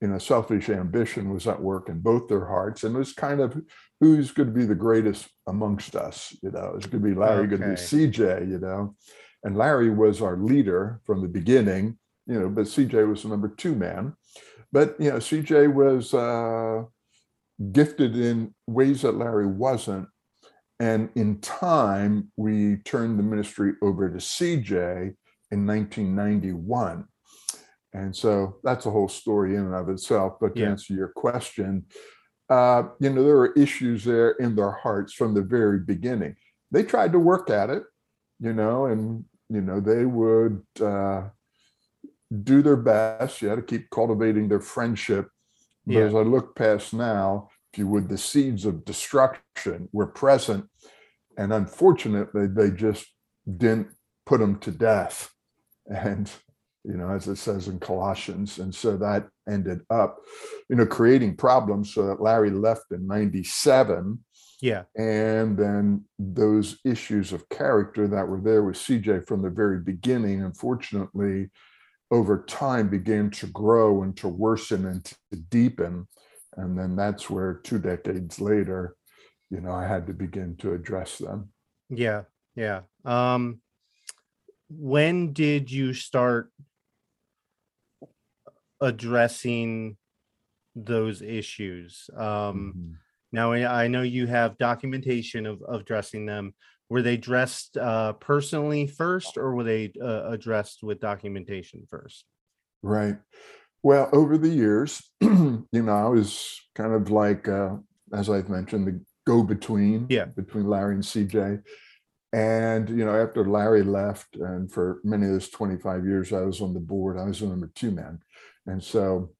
you 0.02 0.08
know, 0.08 0.18
selfish 0.18 0.68
ambition 0.68 1.32
was 1.32 1.46
at 1.46 1.62
work 1.62 1.88
in 1.88 2.00
both 2.00 2.28
their 2.28 2.46
hearts. 2.46 2.84
And 2.84 2.94
it 2.94 2.98
was 2.98 3.14
kind 3.14 3.40
of 3.40 3.58
who's 4.00 4.32
going 4.32 4.48
to 4.48 4.54
be 4.54 4.64
the 4.64 4.74
greatest 4.74 5.28
amongst 5.46 5.94
us? 5.94 6.34
You 6.42 6.50
know, 6.50 6.72
it's 6.76 6.86
going 6.86 7.02
to 7.02 7.08
be 7.08 7.14
Larry, 7.14 7.46
going 7.46 7.62
to 7.62 7.68
be 7.68 7.74
CJ, 7.74 8.48
you 8.48 8.58
know? 8.58 8.96
And 9.44 9.56
Larry 9.56 9.90
was 9.90 10.22
our 10.22 10.36
leader 10.36 11.00
from 11.04 11.20
the 11.20 11.28
beginning, 11.28 11.98
you 12.26 12.40
know, 12.40 12.48
but 12.48 12.64
CJ 12.64 13.08
was 13.08 13.22
the 13.22 13.28
number 13.28 13.48
two 13.48 13.74
man. 13.74 14.14
But, 14.72 14.96
you 14.98 15.10
know, 15.10 15.16
CJ 15.16 15.72
was 15.72 16.14
uh, 16.14 16.84
gifted 17.72 18.16
in 18.16 18.54
ways 18.66 19.02
that 19.02 19.16
Larry 19.16 19.46
wasn't. 19.46 20.08
And 20.78 21.10
in 21.14 21.40
time, 21.40 22.32
we 22.36 22.76
turned 22.84 23.18
the 23.18 23.22
ministry 23.22 23.74
over 23.82 24.08
to 24.08 24.16
CJ 24.16 25.14
in 25.50 25.66
1991. 25.66 27.04
And 27.92 28.14
so 28.14 28.60
that's 28.62 28.86
a 28.86 28.90
whole 28.90 29.08
story 29.08 29.56
in 29.56 29.64
and 29.64 29.74
of 29.74 29.88
itself. 29.88 30.38
But 30.40 30.54
to 30.54 30.62
Yeah. 30.62 30.70
answer 30.70 30.94
your 30.94 31.08
question, 31.08 31.86
uh, 32.50 32.82
you 32.98 33.10
know, 33.10 33.22
there 33.22 33.36
were 33.36 33.52
issues 33.52 34.04
there 34.04 34.32
in 34.32 34.56
their 34.56 34.72
hearts 34.72 35.12
from 35.12 35.34
the 35.34 35.42
very 35.42 35.78
beginning. 35.78 36.36
They 36.72 36.82
tried 36.82 37.12
to 37.12 37.18
work 37.18 37.48
at 37.48 37.70
it, 37.70 37.84
you 38.40 38.52
know, 38.52 38.86
and, 38.86 39.24
you 39.48 39.60
know, 39.60 39.80
they 39.80 40.04
would 40.04 40.62
uh, 40.80 41.28
do 42.42 42.60
their 42.60 42.76
best. 42.76 43.40
You 43.40 43.48
had 43.48 43.56
to 43.56 43.62
keep 43.62 43.88
cultivating 43.90 44.48
their 44.48 44.60
friendship. 44.60 45.28
But 45.86 45.94
Yeah. 45.96 46.06
as 46.06 46.14
I 46.14 46.22
look 46.22 46.56
past 46.56 46.92
now, 46.92 47.50
if 47.72 47.78
you 47.78 47.86
would, 47.88 48.08
the 48.08 48.18
seeds 48.18 48.64
of 48.64 48.84
destruction 48.84 49.88
were 49.92 50.06
present. 50.06 50.68
And 51.36 51.52
unfortunately, 51.52 52.48
they 52.48 52.70
just 52.70 53.06
didn't 53.56 53.88
put 54.26 54.40
them 54.40 54.58
to 54.60 54.70
death. 54.70 55.30
And, 55.88 56.30
you 56.84 56.96
know, 56.96 57.10
as 57.10 57.28
it 57.28 57.36
says 57.36 57.68
in 57.68 57.78
Colossians. 57.78 58.58
And 58.58 58.74
so 58.74 58.96
that 58.96 59.28
ended 59.48 59.80
up, 59.90 60.18
you 60.68 60.76
know, 60.76 60.86
creating 60.86 61.36
problems 61.36 61.92
so 61.92 62.06
that 62.06 62.22
Larry 62.22 62.50
left 62.50 62.86
in 62.90 63.06
97. 63.06 64.18
yeah 64.62 64.84
And 64.96 65.56
then 65.56 66.04
those 66.18 66.78
issues 66.84 67.32
of 67.32 67.48
character 67.48 68.08
that 68.08 68.26
were 68.26 68.40
there 68.40 68.62
with 68.62 68.76
CJ 68.76 69.26
from 69.26 69.42
the 69.42 69.50
very 69.50 69.80
beginning, 69.80 70.42
unfortunately, 70.42 71.50
over 72.10 72.44
time 72.44 72.88
began 72.88 73.30
to 73.30 73.46
grow 73.48 74.02
and 74.02 74.16
to 74.16 74.28
worsen 74.28 74.86
and 74.86 75.04
to 75.04 75.16
deepen. 75.50 76.08
And 76.56 76.78
then 76.78 76.96
that's 76.96 77.30
where 77.30 77.54
two 77.54 77.78
decades 77.78 78.40
later, 78.40 78.96
you 79.50 79.60
know, 79.60 79.72
I 79.72 79.86
had 79.86 80.06
to 80.06 80.12
begin 80.12 80.56
to 80.56 80.72
address 80.72 81.18
them. 81.18 81.50
Yeah, 81.90 82.22
yeah. 82.56 82.82
Um 83.04 83.60
when 84.72 85.32
did 85.32 85.70
you 85.70 85.92
start 85.92 86.52
addressing 88.80 89.96
those 90.74 91.22
issues? 91.22 92.08
Um 92.16 92.74
Mhm. 92.76 92.96
now 93.32 93.52
I 93.52 93.84
I 93.84 93.88
know 93.88 94.02
you 94.02 94.26
have 94.26 94.58
documentation 94.58 95.46
of 95.46 95.62
of 95.62 95.80
addressing 95.82 96.26
them. 96.26 96.54
Were 96.88 97.02
they 97.02 97.16
dressed 97.16 97.76
uh 97.76 98.14
personally 98.14 98.86
first 98.86 99.36
or 99.38 99.54
were 99.54 99.64
they 99.64 99.92
uh, 100.02 100.30
addressed 100.30 100.82
with 100.82 101.00
documentation 101.00 101.86
first? 101.90 102.24
Right. 102.82 103.18
Well, 103.82 104.10
over 104.12 104.38
the 104.38 104.48
years, 104.48 105.02
you 105.20 105.66
know, 105.72 105.92
I 105.96 106.08
was 106.08 106.60
kind 106.74 106.92
of 106.92 107.10
like, 107.10 107.48
uh, 107.48 107.76
as 108.12 108.28
I've 108.28 108.48
mentioned, 108.50 108.86
the 108.86 109.04
go 109.26 109.42
between 109.42 110.06
Yeah. 110.10 110.26
between 110.26 110.66
Larry 110.66 110.94
and 110.94 111.04
CJ. 111.04 111.60
And, 112.32 112.88
you 112.90 113.04
know, 113.04 113.16
after 113.20 113.44
Larry 113.44 113.82
left, 113.82 114.36
and 114.36 114.70
for 114.72 115.00
many 115.04 115.26
of 115.26 115.32
those 115.32 115.48
25 115.50 116.04
years 116.06 116.32
I 116.32 116.42
was 116.42 116.60
on 116.60 116.74
the 116.74 116.80
board, 116.80 117.18
I 117.18 117.24
was 117.24 117.40
the 117.40 117.46
number 117.46 117.70
two 117.74 117.90
man. 117.90 118.20
And 118.66 118.82
so 118.82 119.30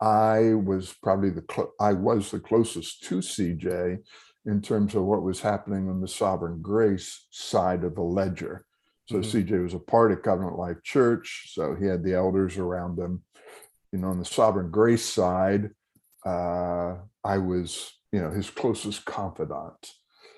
I 0.00 0.54
was 0.54 0.94
probably 1.02 1.30
the, 1.30 1.42
clo- 1.42 1.72
I 1.80 1.92
was 1.92 2.30
the 2.30 2.40
closest 2.40 3.02
to 3.04 3.16
CJ 3.16 3.98
in 4.44 4.60
terms 4.60 4.94
of 4.94 5.04
what 5.04 5.22
was 5.22 5.40
happening 5.40 5.88
on 5.88 6.00
the 6.00 6.08
sovereign 6.08 6.60
grace 6.60 7.26
side 7.30 7.82
of 7.82 7.94
the 7.94 8.02
ledger. 8.02 8.64
So 9.08 9.16
Mhm. 9.16 9.24
CJ 9.24 9.62
was 9.62 9.74
a 9.74 9.78
part 9.78 10.12
of 10.12 10.22
Covenant 10.22 10.58
Life 10.58 10.82
Church, 10.82 11.52
so 11.54 11.74
he 11.74 11.86
had 11.86 12.02
the 12.02 12.14
elders 12.14 12.58
around 12.58 12.98
him. 12.98 13.22
You 13.92 14.00
know, 14.00 14.08
on 14.08 14.18
the 14.18 14.24
sovereign 14.24 14.70
grace 14.70 15.04
side, 15.04 15.70
uh, 16.24 16.96
I 17.24 17.38
was, 17.38 17.92
you 18.12 18.20
know, 18.20 18.30
his 18.30 18.50
closest 18.50 19.04
confidant. 19.04 19.92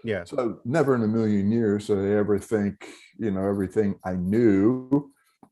Yeah. 0.05 0.25
So 0.25 0.61
never 0.65 0.95
in 0.95 1.03
a 1.03 1.09
million 1.09 1.51
years 1.51 1.89
did 1.89 1.99
I 1.99 2.11
ever 2.19 2.39
think, 2.39 2.87
you 3.19 3.31
know, 3.31 3.47
everything 3.47 3.99
I 4.05 4.15
knew, 4.15 5.11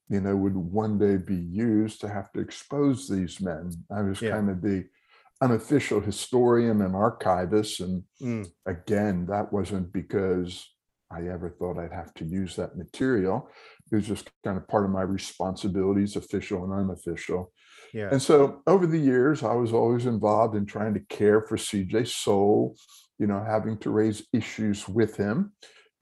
you 0.09 0.21
know, 0.21 0.37
would 0.37 0.57
one 0.57 0.99
day 0.99 1.17
be 1.17 1.37
used 1.37 2.01
to 2.01 2.09
have 2.09 2.33
to 2.33 2.41
expose 2.41 3.09
these 3.09 3.41
men. 3.41 3.71
I 3.91 4.03
was 4.03 4.21
Yeah. 4.21 4.31
kind 4.31 4.51
of 4.51 4.63
the 4.63 4.89
unofficial 5.43 6.01
historian 6.01 6.81
and 6.83 6.95
archivist. 6.95 7.81
And 7.81 8.05
Mm. 8.21 8.53
again, 8.67 9.27
that 9.27 9.53
wasn't 9.53 9.93
because 9.93 10.67
I 11.11 11.29
ever 11.29 11.51
thought 11.51 11.79
I'd 11.79 11.93
have 11.93 12.15
to 12.15 12.25
use 12.25 12.57
that 12.57 12.77
material. 12.77 13.49
It 13.91 13.97
was 13.97 14.07
just 14.07 14.31
kind 14.45 14.57
of 14.57 14.67
part 14.69 14.85
of 14.85 14.91
my 14.91 15.03
responsibilities, 15.03 16.17
official 16.17 16.65
and 16.65 16.73
unofficial. 16.73 17.53
Yeah. 17.93 18.09
And 18.11 18.21
so 18.21 18.63
over 18.67 18.87
the 18.87 18.99
years, 18.99 19.43
I 19.43 19.55
was 19.55 19.73
always 19.73 20.07
involved 20.07 20.57
in 20.57 20.67
trying 20.67 20.95
to 20.95 21.01
care 21.01 21.43
for 21.43 21.57
CJ's 21.57 22.15
soul, 22.15 22.77
you 23.19 23.27
know, 23.27 23.43
having 23.43 23.79
to 23.79 23.91
raise 23.91 24.27
issues 24.33 24.89
with 24.89 25.17
him, 25.17 25.53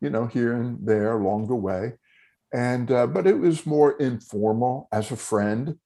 you 0.00 0.11
know, 0.11 0.26
here 0.26 0.52
and 0.54 0.87
there 0.87 1.18
along 1.18 1.49
the 1.49 1.54
way. 1.56 1.94
And, 2.54 2.90
uh, 2.92 3.08
but 3.08 3.26
it 3.26 3.37
was 3.37 3.66
more 3.66 4.00
informal 4.00 4.88
as 4.92 5.11
a 5.11 5.16
friend. 5.16 5.76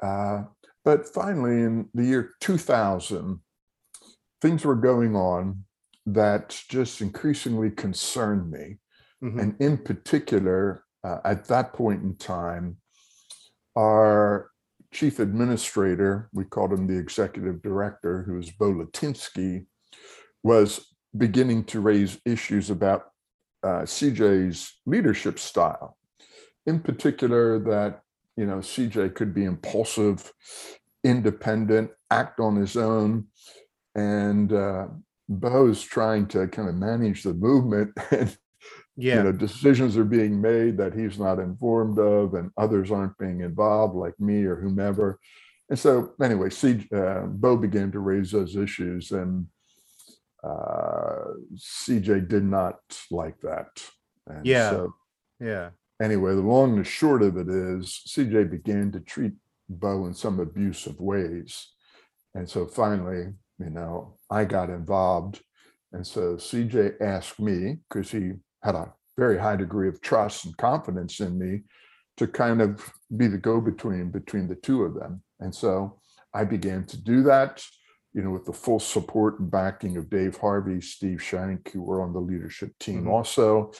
Uh, 0.00 0.44
but 0.84 1.12
finally, 1.12 1.62
in 1.62 1.88
the 1.92 2.04
year 2.04 2.34
2000, 2.40 3.40
things 4.40 4.64
were 4.64 4.76
going 4.76 5.16
on 5.16 5.64
that 6.06 6.50
just 6.68 7.00
increasingly 7.00 7.70
concerned 7.70 8.50
me. 8.50 8.78
Mhm. 9.22 9.40
And 9.42 9.56
in 9.58 9.78
particular, 9.78 10.84
uh, 11.02 11.18
at 11.24 11.46
that 11.46 11.72
point 11.72 12.02
in 12.02 12.14
time, 12.16 12.76
our 13.76 14.50
chief 14.92 15.18
administrator, 15.18 16.28
we 16.32 16.44
called 16.44 16.72
him 16.72 16.86
the 16.86 16.96
executive 16.96 17.60
director, 17.60 18.22
who 18.22 18.34
was 18.34 18.50
Bo 18.50 18.72
Latinsky, 18.72 19.66
was 20.44 20.94
beginning 21.16 21.64
to 21.64 21.80
raise 21.80 22.20
issues 22.24 22.70
about 22.70 23.10
uh, 23.64 23.82
CJ's 23.82 24.78
leadership 24.86 25.38
style. 25.38 25.96
In 26.66 26.80
particular, 26.80 27.58
that 27.60 28.02
you 28.36 28.46
know 28.46 28.58
CJ 28.58 29.14
could 29.14 29.34
be 29.34 29.44
impulsive, 29.44 30.32
independent, 31.02 31.90
act 32.10 32.40
on 32.40 32.56
his 32.56 32.76
own, 32.76 33.26
and 33.94 34.52
uh, 34.52 34.86
Bo's 35.28 35.82
trying 35.82 36.26
to 36.28 36.48
kind 36.48 36.68
of 36.68 36.74
manage 36.74 37.22
the 37.22 37.34
movement 37.34 37.92
and 38.10 38.36
yeah. 38.96 39.16
you 39.16 39.22
know 39.24 39.32
decisions 39.32 39.96
are 39.96 40.04
being 40.04 40.40
made 40.40 40.76
that 40.76 40.94
he's 40.94 41.18
not 41.18 41.38
informed 41.38 41.98
of 41.98 42.34
and 42.34 42.50
others 42.56 42.90
aren't 42.90 43.16
being 43.18 43.40
involved 43.40 43.94
like 43.94 44.18
me 44.20 44.44
or 44.44 44.56
whomever 44.56 45.18
and 45.70 45.78
so 45.78 46.12
anyway 46.22 46.50
C, 46.50 46.86
uh, 46.94 47.22
bo 47.22 47.56
began 47.56 47.90
to 47.92 48.00
raise 48.00 48.30
those 48.30 48.56
issues 48.56 49.10
and 49.10 49.46
uh, 50.44 51.24
cj 51.56 52.28
did 52.28 52.44
not 52.44 52.78
like 53.10 53.40
that 53.40 53.68
and 54.26 54.46
Yeah. 54.46 54.70
so 54.70 54.94
yeah. 55.40 55.70
Anyway 56.02 56.34
the 56.34 56.40
long 56.40 56.70
and 56.70 56.80
the 56.80 56.84
short 56.84 57.22
of 57.22 57.36
it 57.36 57.48
is 57.48 58.02
cj 58.08 58.50
began 58.50 58.90
to 58.92 59.00
treat 59.00 59.32
bo 59.68 60.06
in 60.06 60.14
some 60.14 60.40
abusive 60.40 61.00
ways. 61.00 61.68
And 62.34 62.48
so 62.48 62.66
finally 62.66 63.32
you 63.58 63.70
know 63.70 64.16
i 64.30 64.44
got 64.44 64.70
involved. 64.70 65.40
And 65.92 66.06
so 66.06 66.36
cj 66.36 67.00
asked 67.00 67.40
me 67.40 67.78
because 67.88 68.10
he 68.10 68.32
had 68.62 68.74
a 68.74 68.92
very 69.16 69.38
high 69.38 69.56
degree 69.56 69.88
of 69.88 70.00
trust 70.00 70.44
and 70.44 70.56
confidence 70.56 71.20
in 71.20 71.38
me 71.38 71.62
to 72.16 72.26
kind 72.26 72.60
of 72.60 72.92
be 73.16 73.26
the 73.26 73.38
go-between 73.38 74.10
between 74.10 74.48
the 74.48 74.54
two 74.56 74.82
of 74.84 74.94
them. 74.94 75.22
And 75.40 75.54
so 75.54 76.00
i 76.32 76.42
began 76.44 76.84
to 76.86 76.96
do 77.00 77.22
that 77.22 77.64
you 78.12 78.22
know 78.22 78.30
with 78.30 78.44
the 78.44 78.52
full 78.52 78.80
support 78.80 79.38
and 79.40 79.50
backing 79.50 79.96
of 79.96 80.08
dave 80.10 80.36
harvey 80.36 80.80
steve 80.80 81.22
shank 81.22 81.70
who 81.72 81.82
were 81.82 82.00
on 82.02 82.12
the 82.12 82.18
leadership 82.20 82.72
team 82.80 83.04
Mhm. 83.04 83.10
also 83.10 83.72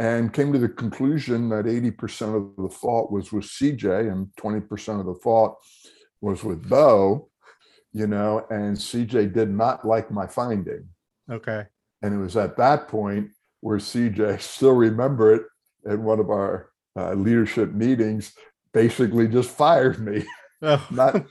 and 0.00 0.32
came 0.32 0.50
to 0.52 0.58
the 0.58 0.68
conclusion 0.68 1.48
that 1.50 1.66
80% 1.66 2.34
of 2.34 2.42
the 2.56 2.74
fault 2.74 3.06
was 3.12 3.30
with 3.32 3.44
cj 3.44 3.84
and 4.10 4.28
20% 4.40 5.00
of 5.00 5.06
the 5.06 5.20
fault 5.22 5.58
was 6.20 6.42
with 6.42 6.68
bo 6.68 7.28
you 7.92 8.06
know 8.06 8.44
and 8.50 8.76
cj 8.76 9.32
did 9.32 9.50
not 9.62 9.86
like 9.86 10.10
my 10.10 10.26
finding 10.26 10.84
Okay. 11.30 11.62
and 12.02 12.14
it 12.14 12.18
was 12.18 12.36
at 12.36 12.56
that 12.56 12.88
point 12.88 13.30
where 13.62 13.78
CJ, 13.78 14.40
still 14.40 14.72
remember 14.74 15.34
it 15.34 15.42
at 15.86 15.98
one 15.98 16.18
of 16.18 16.30
our 16.30 16.70
uh, 16.96 17.12
leadership 17.12 17.72
meetings, 17.72 18.32
basically 18.72 19.28
just 19.28 19.50
fired 19.50 19.98
me, 20.00 20.24
Oh. 20.62 20.86
Not- 20.90 21.26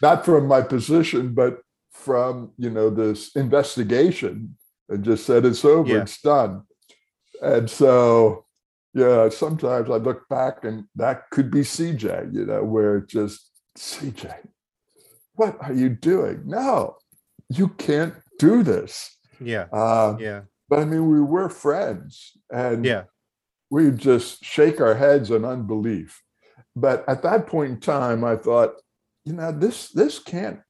not 0.00 0.24
from 0.24 0.46
my 0.46 0.62
position, 0.62 1.34
but 1.34 1.58
from, 1.92 2.52
you 2.56 2.70
know, 2.70 2.88
this 2.88 3.34
investigation 3.34 4.56
and 4.88 5.04
just 5.04 5.26
said, 5.26 5.44
it's 5.44 5.64
over, 5.64 5.92
Yeah. 5.92 6.02
it's 6.02 6.20
done. 6.20 6.62
And 7.42 7.68
so, 7.70 8.44
yeah, 8.94 9.28
sometimes 9.28 9.90
I 9.90 9.96
look 9.96 10.28
back 10.28 10.64
and 10.64 10.84
that 10.96 11.30
could 11.30 11.50
be 11.50 11.60
CJ, 11.60 12.32
you 12.34 12.46
know, 12.46 12.64
where 12.64 12.98
it 12.98 13.08
just, 13.08 13.50
CJ, 13.76 14.34
what 15.34 15.56
are 15.60 15.72
you 15.72 15.88
doing? 15.90 16.42
No, 16.46 16.96
you 17.48 17.68
can't 17.68 18.14
do 18.38 18.62
this. 18.62 19.16
yeah. 19.40 19.66
Uh, 19.72 20.16
Yeah. 20.18 20.42
but 20.68 20.80
I 20.80 20.84
mean, 20.84 21.08
we 21.10 21.20
were 21.20 21.48
friends 21.48 22.36
and 22.50 22.84
Yeah. 22.84 23.04
we 23.70 23.90
just 23.92 24.44
shake 24.44 24.80
our 24.80 24.94
heads 24.94 25.30
in 25.30 25.44
unbelief. 25.44 26.22
But 26.74 27.08
at 27.08 27.22
that 27.22 27.46
point 27.46 27.70
in 27.72 27.80
time, 27.80 28.24
I 28.24 28.36
thought, 28.36 28.74
you 29.24 29.32
know, 29.34 29.52
this 29.52 29.90
this 29.90 30.18
can't, 30.18 30.60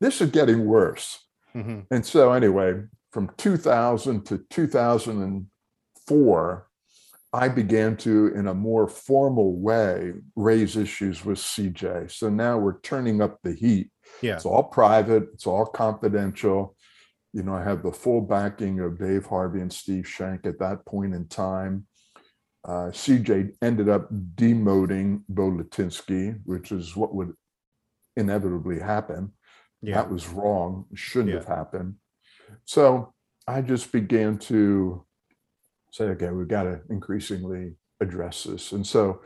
this 0.00 0.20
is 0.20 0.30
getting 0.30 0.66
worse. 0.66 1.18
hmm 1.52 1.80
And 1.90 2.04
so 2.06 2.32
anyway, 2.32 2.82
from 3.12 3.30
2000 3.36 4.24
to 4.26 4.38
2004, 4.50 6.66
I 7.32 7.48
began 7.48 7.96
to, 7.98 8.32
in 8.34 8.48
a 8.48 8.54
more 8.54 8.88
formal 8.88 9.54
way, 9.56 10.14
raise 10.34 10.76
issues 10.76 11.24
with 11.24 11.38
CJ. 11.38 12.10
So 12.10 12.28
now 12.28 12.58
we're 12.58 12.80
turning 12.80 13.22
up 13.22 13.38
the 13.42 13.54
heat. 13.54 13.92
Yeah. 14.20 14.34
It's 14.34 14.44
all 14.44 14.64
private, 14.64 15.28
it's 15.34 15.46
all 15.46 15.66
confidential. 15.66 16.74
You 17.32 17.44
know, 17.44 17.54
I 17.54 17.62
have 17.62 17.84
the 17.84 17.92
full 17.92 18.22
backing 18.22 18.80
of 18.80 18.98
Dave 18.98 19.26
Harvey 19.26 19.60
and 19.60 19.72
Steve 19.72 20.08
Shank 20.08 20.44
at 20.46 20.58
that 20.58 20.84
point 20.84 21.14
in 21.14 21.28
time. 21.28 21.86
Uh, 22.64 22.90
CJ 22.90 23.54
ended 23.62 23.88
up 23.88 24.08
demoting 24.34 25.22
Bo 25.28 25.48
Latinsky, 25.50 26.40
which 26.44 26.72
is 26.72 26.96
what 26.96 27.14
would 27.14 27.32
inevitably 28.16 28.80
happen. 28.80 29.32
Yeah. 29.80 29.94
That 29.94 30.10
was 30.10 30.26
wrong, 30.28 30.86
shouldn't 30.94 31.30
Yeah. 31.30 31.36
have 31.36 31.46
happened. 31.46 31.94
So 32.70 33.12
I 33.48 33.62
just 33.62 33.90
began 33.90 34.38
to 34.38 35.04
say, 35.90 36.04
okay, 36.04 36.30
we've 36.30 36.46
got 36.46 36.62
to 36.62 36.80
increasingly 36.88 37.74
address 38.00 38.44
this. 38.44 38.70
And 38.70 38.86
so, 38.86 39.22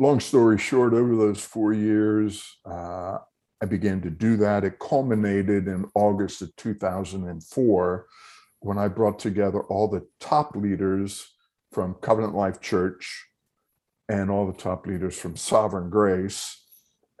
long 0.00 0.18
story 0.18 0.58
short, 0.58 0.92
over 0.92 1.14
those 1.14 1.40
four 1.40 1.72
years, 1.72 2.44
uh, 2.68 3.18
I 3.62 3.66
began 3.68 4.00
to 4.00 4.10
do 4.10 4.36
that. 4.38 4.64
It 4.64 4.80
culminated 4.80 5.68
in 5.68 5.88
August 5.94 6.42
of 6.42 6.56
2004 6.56 8.06
when 8.58 8.78
I 8.78 8.88
brought 8.88 9.20
together 9.20 9.60
all 9.60 9.86
the 9.86 10.04
top 10.18 10.56
leaders 10.56 11.24
from 11.70 11.94
Covenant 12.02 12.34
Life 12.34 12.60
Church 12.60 13.28
and 14.08 14.28
all 14.28 14.44
the 14.44 14.58
top 14.58 14.88
leaders 14.88 15.16
from 15.16 15.36
Sovereign 15.36 15.88
Grace. 15.88 16.60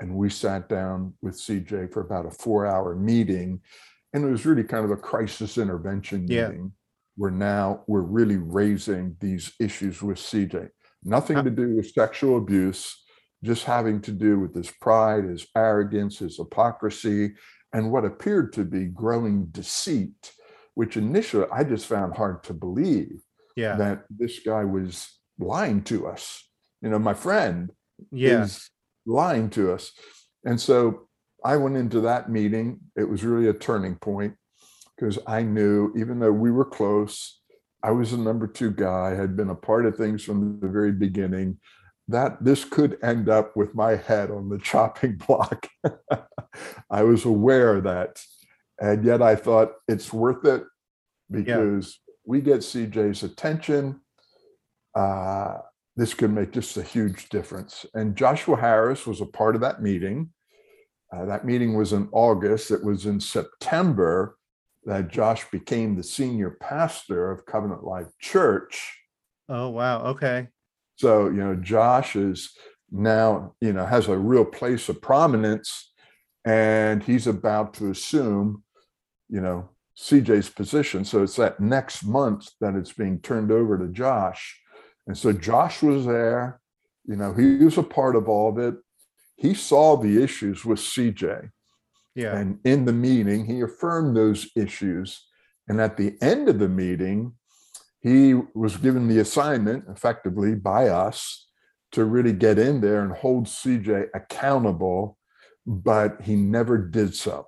And 0.00 0.16
we 0.16 0.28
sat 0.28 0.68
down 0.68 1.14
with 1.22 1.36
CJ 1.36 1.92
for 1.92 2.00
about 2.00 2.26
a 2.26 2.32
four 2.32 2.66
hour 2.66 2.96
meeting. 2.96 3.60
And 4.12 4.24
it 4.24 4.30
was 4.30 4.44
really 4.46 4.64
kind 4.64 4.84
of 4.84 4.90
a 4.90 4.96
crisis 4.96 5.58
intervention 5.58 6.26
Yeah. 6.28 6.48
meeting 6.48 6.72
where 7.16 7.30
now 7.30 7.84
we're 7.86 8.00
really 8.02 8.36
raising 8.36 9.16
these 9.20 9.52
issues 9.60 10.02
with 10.02 10.18
CJ. 10.18 10.68
Nothing 11.04 11.42
to 11.44 11.50
do 11.50 11.76
with 11.76 11.90
sexual 11.90 12.38
abuse, 12.38 13.04
just 13.42 13.64
having 13.64 14.00
to 14.02 14.12
do 14.12 14.38
with 14.38 14.54
his 14.54 14.70
pride, 14.70 15.24
his 15.24 15.46
arrogance, 15.56 16.18
his 16.20 16.36
hypocrisy, 16.36 17.34
and 17.72 17.90
what 17.90 18.04
appeared 18.04 18.52
to 18.54 18.64
be 18.64 18.86
growing 18.86 19.46
deceit, 19.46 20.32
which 20.74 20.96
initially 20.96 21.46
I 21.52 21.64
just 21.64 21.86
found 21.86 22.14
hard 22.16 22.44
to 22.44 22.54
believe 22.54 23.20
Yeah. 23.56 23.76
that 23.76 24.04
this 24.10 24.38
guy 24.40 24.64
was 24.64 25.18
lying 25.38 25.82
to 25.84 26.06
us. 26.06 26.48
You 26.80 26.90
know, 26.90 26.98
my 26.98 27.14
friend 27.14 27.72
Yeah. 28.10 28.44
is 28.44 28.70
lying 29.04 29.50
to 29.50 29.72
us. 29.72 29.92
And 30.44 30.60
so 30.60 31.08
I 31.44 31.56
went 31.56 31.76
into 31.76 32.00
that 32.02 32.30
meeting. 32.30 32.80
It 32.96 33.08
was 33.08 33.24
really 33.24 33.48
a 33.48 33.52
turning 33.52 33.96
point 33.96 34.34
because 34.96 35.18
I 35.26 35.42
knew, 35.42 35.92
even 35.96 36.20
though 36.20 36.32
we 36.32 36.50
were 36.50 36.64
close, 36.64 37.40
I 37.82 37.90
was 37.90 38.12
the 38.12 38.18
number 38.18 38.46
two 38.46 38.70
guy, 38.70 39.14
had 39.14 39.36
been 39.36 39.50
a 39.50 39.54
part 39.54 39.86
of 39.86 39.96
things 39.96 40.22
from 40.22 40.60
the 40.60 40.68
very 40.68 40.92
beginning, 40.92 41.58
that 42.08 42.42
this 42.44 42.64
could 42.64 42.98
end 43.02 43.28
up 43.28 43.56
with 43.56 43.74
my 43.74 43.96
head 43.96 44.30
on 44.30 44.48
the 44.48 44.58
chopping 44.62 45.16
block. 45.16 45.68
I 46.90 47.02
was 47.02 47.24
aware 47.24 47.76
of 47.76 47.84
that. 47.84 48.20
And 48.80 49.04
yet 49.04 49.22
I 49.22 49.36
thought 49.36 49.72
it's 49.88 50.12
worth 50.12 50.44
it 50.44 50.64
because 51.30 51.98
we 52.24 52.40
get 52.40 52.60
CJ's 52.60 53.22
attention. 53.22 54.00
Uh, 54.94 55.58
this 55.96 56.14
could 56.14 56.32
make 56.32 56.52
just 56.52 56.76
a 56.76 56.82
huge 56.82 57.28
difference. 57.28 57.86
And 57.94 58.16
Joshua 58.16 58.56
Harris 58.56 59.06
was 59.06 59.20
a 59.20 59.26
part 59.26 59.54
of 59.54 59.60
that 59.60 59.82
meeting. 59.82 60.30
Uh, 61.12 61.26
that 61.26 61.44
meeting 61.44 61.76
was 61.76 61.92
in 61.92 62.08
August. 62.12 62.70
It 62.70 62.82
was 62.82 63.06
in 63.06 63.20
September 63.20 64.36
that 64.84 65.08
Josh 65.08 65.48
became 65.50 65.94
the 65.94 66.02
senior 66.02 66.50
pastor 66.50 67.30
of 67.30 67.46
Covenant 67.46 67.84
Life 67.84 68.08
Church. 68.18 68.98
Oh 69.48 69.68
wow. 69.68 70.02
Okay. 70.06 70.48
So, 70.96 71.26
you 71.26 71.36
know, 71.36 71.54
Josh 71.54 72.16
is 72.16 72.56
now, 72.90 73.54
you 73.60 73.72
know, 73.72 73.86
has 73.86 74.08
a 74.08 74.16
real 74.16 74.44
place 74.44 74.88
of 74.88 75.00
prominence 75.00 75.92
and 76.44 77.02
he's 77.02 77.26
about 77.26 77.74
to 77.74 77.90
assume, 77.90 78.62
you 79.28 79.40
know, 79.40 79.70
CJ's 79.98 80.48
position. 80.48 81.04
So 81.04 81.22
it's 81.22 81.36
that 81.36 81.60
next 81.60 82.04
month 82.04 82.48
that 82.60 82.74
it's 82.74 82.92
being 82.92 83.20
turned 83.20 83.52
over 83.52 83.78
to 83.78 83.88
Josh. 83.88 84.58
And 85.06 85.16
so 85.16 85.32
Josh 85.32 85.82
was 85.82 86.06
there, 86.06 86.60
you 87.04 87.16
know, 87.16 87.34
he 87.34 87.56
was 87.56 87.78
a 87.78 87.82
part 87.82 88.16
of 88.16 88.28
all 88.28 88.48
of 88.48 88.58
it. 88.58 88.74
He 89.36 89.54
saw 89.54 89.96
the 89.96 90.22
issues 90.22 90.64
with 90.64 90.78
CJ. 90.78 91.50
Yeah. 92.14 92.36
And 92.36 92.58
in 92.64 92.84
the 92.84 92.92
meeting, 92.92 93.46
he 93.46 93.60
affirmed 93.60 94.16
those 94.16 94.50
issues. 94.54 95.26
And 95.68 95.80
at 95.80 95.96
the 95.96 96.16
end 96.20 96.48
of 96.48 96.58
the 96.58 96.68
meeting, 96.68 97.34
he 98.00 98.34
was 98.54 98.76
given 98.76 99.08
the 99.08 99.20
assignment 99.20 99.84
effectively 99.88 100.54
by 100.54 100.88
us 100.88 101.48
to 101.92 102.04
really 102.04 102.32
get 102.32 102.58
in 102.58 102.80
there 102.80 103.02
and 103.02 103.12
hold 103.12 103.46
CJ 103.46 104.08
accountable, 104.14 105.18
but 105.66 106.22
he 106.22 106.34
never 106.36 106.78
did 106.78 107.14
so. 107.14 107.46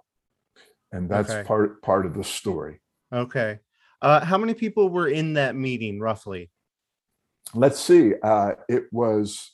And 0.93 1.11
that's 1.11 1.31
Okay. 1.31 1.47
part 1.47 1.83
part 1.83 2.07
of 2.07 2.15
the 2.15 2.23
story. 2.25 2.81
Okay. 3.13 3.59
Uh, 4.01 4.25
how 4.25 4.39
many 4.39 4.55
people 4.55 4.89
were 4.91 5.09
in 5.09 5.35
that 5.35 5.57
meeting 5.57 5.99
roughly? 5.99 6.51
Let's 7.55 7.81
see. 7.81 8.15
Uh, 8.23 8.53
it 8.69 8.93
was 8.93 9.53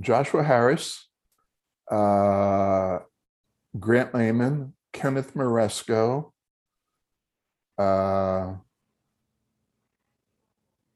Joshua 0.00 0.44
Harris, 0.44 1.07
uh, 1.90 2.98
Grant 3.78 4.14
Layman, 4.14 4.74
Kenneth 4.92 5.34
Maresco, 5.34 6.32
uh, 7.78 8.54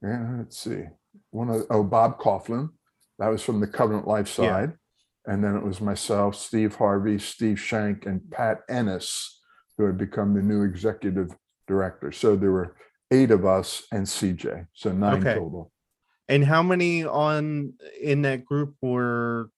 yeah, 0.03 0.35
let's 0.39 0.59
see. 0.59 0.83
One 1.31 1.49
of 1.51 1.63
oh 1.71 1.85
Bob 1.85 2.19
Kauflin, 2.19 2.71
that 3.19 3.29
was 3.29 3.43
from 3.43 3.61
the 3.61 3.67
Covenant 3.67 4.09
Life 4.09 4.27
Yeah. 4.27 4.67
side, 4.67 4.73
and 5.27 5.45
then 5.45 5.57
it 5.57 5.63
was 5.63 5.81
myself, 5.81 6.35
Steve 6.35 6.75
Harvey, 6.75 7.19
Steve 7.19 7.61
Shank, 7.61 8.07
and 8.07 8.29
Pat 8.31 8.61
Ernst, 8.69 9.41
who 9.79 9.87
had 9.87 9.97
become 9.99 10.35
the 10.35 10.43
new 10.43 10.63
executive 10.65 11.31
director. 11.69 12.11
So 12.11 12.35
there 12.37 12.51
were 12.51 12.77
eight 13.13 13.31
of 13.31 13.45
us 13.45 13.85
and 13.93 14.07
CJ, 14.07 14.67
so 14.73 14.91
nine 14.93 15.21
Okay. 15.21 15.35
total. 15.35 15.71
And 16.29 16.45
how 16.45 16.63
many 16.63 17.05
on 17.05 17.75
in 18.01 18.23
that 18.23 18.45
group 18.45 18.75
were 18.81 19.51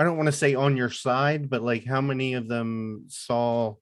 I 0.00 0.02
don't 0.04 0.16
want 0.16 0.28
to 0.28 0.32
say 0.32 0.54
on 0.54 0.78
your 0.78 0.88
side, 0.88 1.50
but 1.50 1.60
like 1.60 1.84
how 1.84 2.00
many 2.00 2.32
of 2.32 2.48
them 2.48 3.04
saw 3.08 3.74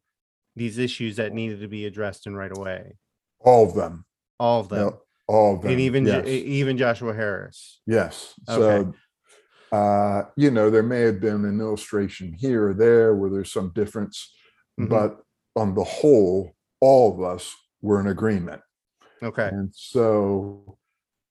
these 0.57 0.77
issues 0.77 1.15
that 1.17 1.33
needed 1.33 1.61
to 1.61 1.69
be 1.69 1.87
addressed 1.87 2.27
and 2.27 2.37
right 2.37 2.51
away? 2.51 2.97
All 3.39 3.65
of 3.65 3.77
them. 3.77 4.05
All 4.41 4.59
of 4.59 4.69
them. 4.69 4.89
Yeah, 4.89 4.97
all 5.29 5.55
of 5.55 5.63
them. 5.63 5.71
and 5.71 5.81
even 5.81 6.05
yes. 6.05 6.27
even 6.27 6.77
Joshua 6.77 7.15
Harris. 7.15 7.81
Yes. 7.87 8.35
Okay. 8.49 8.91
So, 9.71 9.77
uh, 9.77 10.25
you 10.37 10.51
know, 10.51 10.71
there 10.71 10.83
may 10.83 11.03
have 11.03 11.21
been 11.21 11.45
an 11.45 11.61
illustration 11.61 12.33
here 12.33 12.71
or 12.71 12.75
there 12.75 13.15
where 13.15 13.31
there's 13.31 13.53
some 13.53 13.71
difference, 13.73 14.35
Mhm. 14.81 14.89
but 14.89 15.21
on 15.55 15.77
the 15.77 15.85
whole, 15.85 16.53
all 16.81 17.15
of 17.15 17.23
us 17.23 17.55
were 17.81 18.01
in 18.01 18.09
agreement. 18.09 18.61
Okay. 19.23 19.47
And 19.53 19.73
so, 19.73 20.78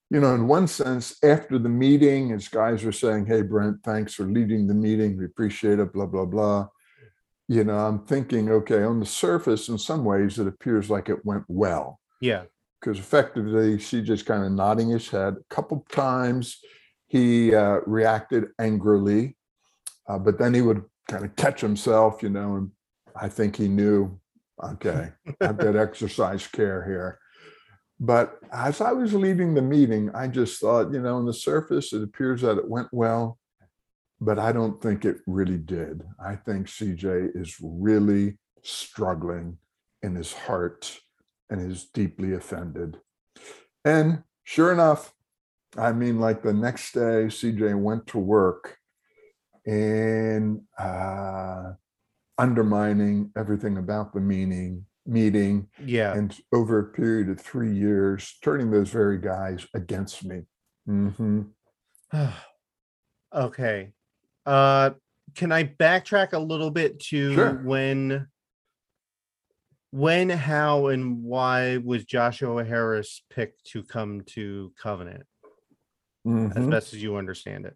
you 0.09 0.19
know, 0.19 0.33
in 0.35 0.47
one 0.47 0.67
sense, 0.67 1.17
after 1.23 1.59
the 1.59 1.69
meeting, 1.69 2.31
as 2.31 2.47
guys 2.47 2.83
were 2.83 2.91
saying, 2.91 3.25
Hey, 3.25 3.41
Brent, 3.41 3.77
thanks 3.83 4.13
for 4.13 4.23
leading 4.25 4.67
the 4.67 4.73
meeting. 4.73 5.17
We 5.17 5.25
appreciate 5.25 5.79
it, 5.79 5.93
blah, 5.93 6.05
blah, 6.05 6.25
blah. 6.25 6.67
You 7.49 7.63
know, 7.63 7.77
I'm 7.77 7.99
thinking, 8.05 8.49
okay, 8.51 8.83
on 8.83 8.99
the 8.99 9.05
surface, 9.05 9.69
in 9.69 9.77
some 9.77 10.03
ways, 10.05 10.37
it 10.39 10.47
appears 10.47 10.89
like 10.89 11.09
it 11.09 11.25
went 11.25 11.43
well 11.47 11.99
Yeah. 12.21 12.43
because 12.81 12.99
effectively 12.99 13.79
she 13.79 14.01
just 14.01 14.25
kind 14.25 14.43
of 14.45 14.51
nodding 14.51 14.89
his 14.89 15.09
head 15.09 15.35
a 15.39 15.53
couple 15.55 15.85
times 15.91 16.59
he 17.07 17.55
uh, 17.55 17.79
reacted 17.85 18.45
angrily 18.59 19.37
uh, 20.09 20.19
but 20.19 20.37
then 20.37 20.53
he 20.53 20.61
would 20.61 20.83
kind 21.07 21.23
of 21.25 21.33
catch 21.37 21.61
himself 21.61 22.21
you 22.21 22.29
know 22.29 22.55
and 22.57 22.71
i 23.15 23.27
think 23.29 23.55
he 23.55 23.67
knew 23.69 24.19
okay 24.61 25.09
i've 25.41 25.57
got 25.57 25.75
exercise 25.87 26.45
care 26.47 26.83
here 26.85 27.17
but 27.99 28.39
as 28.51 28.81
i 28.81 28.91
was 28.91 29.13
leaving 29.13 29.53
the 29.53 29.61
meeting 29.61 30.09
i 30.13 30.27
just 30.27 30.59
thought 30.61 30.91
you 30.93 31.01
know 31.01 31.15
on 31.15 31.25
the 31.25 31.33
surface 31.33 31.93
it 31.93 32.03
appears 32.03 32.41
that 32.41 32.57
it 32.57 32.69
went 32.69 32.87
well 32.91 33.37
but 34.21 34.37
i 34.37 34.51
don't 34.51 34.81
think 34.81 35.03
it 35.03 35.17
really 35.25 35.57
did 35.57 36.03
i 36.23 36.35
think 36.35 36.67
cj 36.67 37.29
is 37.35 37.57
really 37.61 38.37
struggling 38.61 39.57
in 40.03 40.15
his 40.15 40.33
heart 40.33 40.99
and 41.49 41.71
is 41.71 41.85
deeply 41.85 42.33
offended. 42.33 42.97
And 43.85 44.23
sure 44.43 44.71
enough, 44.71 45.13
I 45.77 45.91
mean, 45.91 46.19
like 46.19 46.41
the 46.41 46.53
next 46.53 46.93
day, 46.93 47.27
CJ 47.27 47.79
went 47.79 48.07
to 48.07 48.19
work 48.19 48.77
and 49.65 50.61
uh, 50.77 51.73
undermining 52.37 53.31
everything 53.37 53.77
about 53.77 54.13
the 54.13 54.21
meaning 54.21 54.85
meeting, 55.07 55.67
Yeah. 55.83 56.13
and 56.13 56.37
over 56.53 56.79
a 56.79 56.83
period 56.83 57.29
of 57.29 57.39
three 57.39 57.73
years, 57.73 58.37
turning 58.43 58.69
those 58.71 58.89
very 58.89 59.17
guys 59.19 59.65
against 59.73 60.23
me. 60.25 60.43
hmm 60.85 61.41
okay. 63.33 63.91
Uh 64.45 64.91
can 65.35 65.51
I 65.51 65.65
backtrack 65.65 66.31
a 66.33 66.39
little 66.39 66.71
bit 66.71 66.99
to 67.11 67.33
Sure. 67.33 67.53
when 67.63 68.27
when, 69.91 70.29
how, 70.29 70.87
and 70.87 71.23
why 71.23 71.77
was 71.77 72.03
Joshua 72.03 72.63
Harris 72.65 73.23
picked 73.29 73.63
to 73.67 73.83
come 73.83 74.21
to 74.27 74.73
Covenant, 74.77 75.23
as 76.25 76.31
Mhm. 76.57 76.69
best 76.69 76.93
as 76.93 77.01
you 77.01 77.15
understand 77.15 77.65
it? 77.65 77.75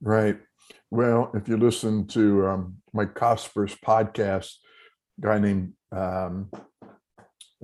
Right. 0.00 0.40
Well, 0.90 1.30
if 1.34 1.48
you 1.48 1.56
listen 1.56 2.08
to 2.08 2.46
um, 2.48 2.82
Mike 2.92 3.14
Cosper's 3.14 3.76
podcast, 3.76 4.56
a 5.18 5.20
guy 5.20 5.38
named 5.38 5.74
um, 5.92 6.50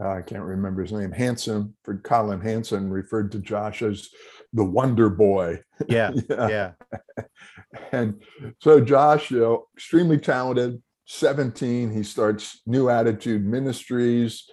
uh, 0.03 0.09
I 0.09 0.23
can't 0.23 0.45
remember 0.45 0.83
his 0.83 0.93
name, 0.93 1.13
Hansen, 1.13 1.75
for 1.85 1.97
Collin 1.97 2.41
Hansen, 2.41 2.91
referred 2.91 3.33
to 3.33 3.39
Josh 3.39 3.83
as 3.83 4.09
the 4.53 4.65
Wonder 4.65 5.09
Boy. 5.11 5.61
Yeah. 5.89 6.11
Yeah. 6.29 6.49
Yeah. 6.49 7.23
And 7.93 8.23
so 8.61 8.81
Josh, 8.81 9.31
you 9.31 9.41
know, 9.41 9.65
extremely 9.77 10.19
talented. 10.19 10.83
17, 11.07 11.91
he 11.93 12.03
starts 12.03 12.61
New 12.67 12.89
Attitude 12.91 13.45
Ministries. 13.45 14.45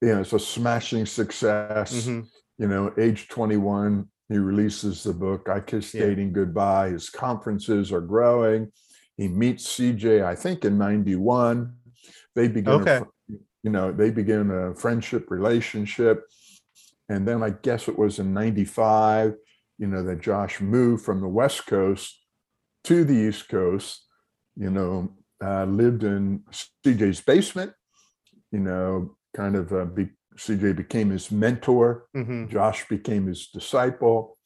You 0.00 0.08
know, 0.14 0.20
it's 0.22 0.32
a 0.32 0.38
smashing 0.38 1.06
success 1.06 2.06
Mhm. 2.06 2.26
you 2.58 2.68
know, 2.68 2.92
age 2.98 3.28
21, 3.28 4.08
he 4.28 4.38
releases 4.38 5.02
the 5.02 5.12
book, 5.12 5.48
I 5.48 5.60
Kiss 5.60 5.92
Yeah. 5.94 6.06
Dating 6.06 6.32
Goodbye. 6.32 6.90
His 6.90 7.10
conferences 7.10 7.92
are 7.92 8.00
growing. 8.00 8.72
He 9.16 9.28
meets 9.28 9.64
CJ, 9.66 10.24
I 10.24 10.34
think 10.34 10.64
in 10.64 10.78
91. 10.78 11.74
They 12.34 12.48
begin, 12.48 12.72
Okay. 12.80 12.98
fr- 12.98 13.04
you 13.62 13.70
know, 13.70 13.92
they 13.92 14.10
begin 14.10 14.50
a 14.50 14.74
friendship 14.74 15.30
relationship. 15.30 16.24
And 17.08 17.26
then 17.26 17.42
I 17.42 17.50
guess 17.50 17.88
it 17.88 17.98
was 17.98 18.18
in 18.18 18.32
95, 18.32 19.34
you 19.78 19.86
know, 19.86 20.02
that 20.04 20.20
Josh 20.20 20.60
moved 20.60 21.04
from 21.04 21.20
the 21.20 21.28
West 21.28 21.66
Coast 21.66 22.18
to 22.84 23.04
the 23.04 23.14
East 23.14 23.48
Coast, 23.48 24.04
you 24.56 24.70
know, 24.70 25.12
uh, 25.42 25.64
lived 25.64 26.04
in 26.04 26.42
CJ's 26.84 27.20
basement, 27.20 27.72
you 28.50 28.60
know, 28.60 29.16
kind 29.34 29.56
of 29.56 29.72
uh, 29.72 29.84
be, 29.84 30.08
CJ 30.36 30.76
became 30.76 31.10
his 31.10 31.30
mentor. 31.30 32.06
Mhm. 32.16 32.48
Josh 32.48 32.88
became 32.88 33.26
his 33.26 33.48
disciple. 33.48 34.38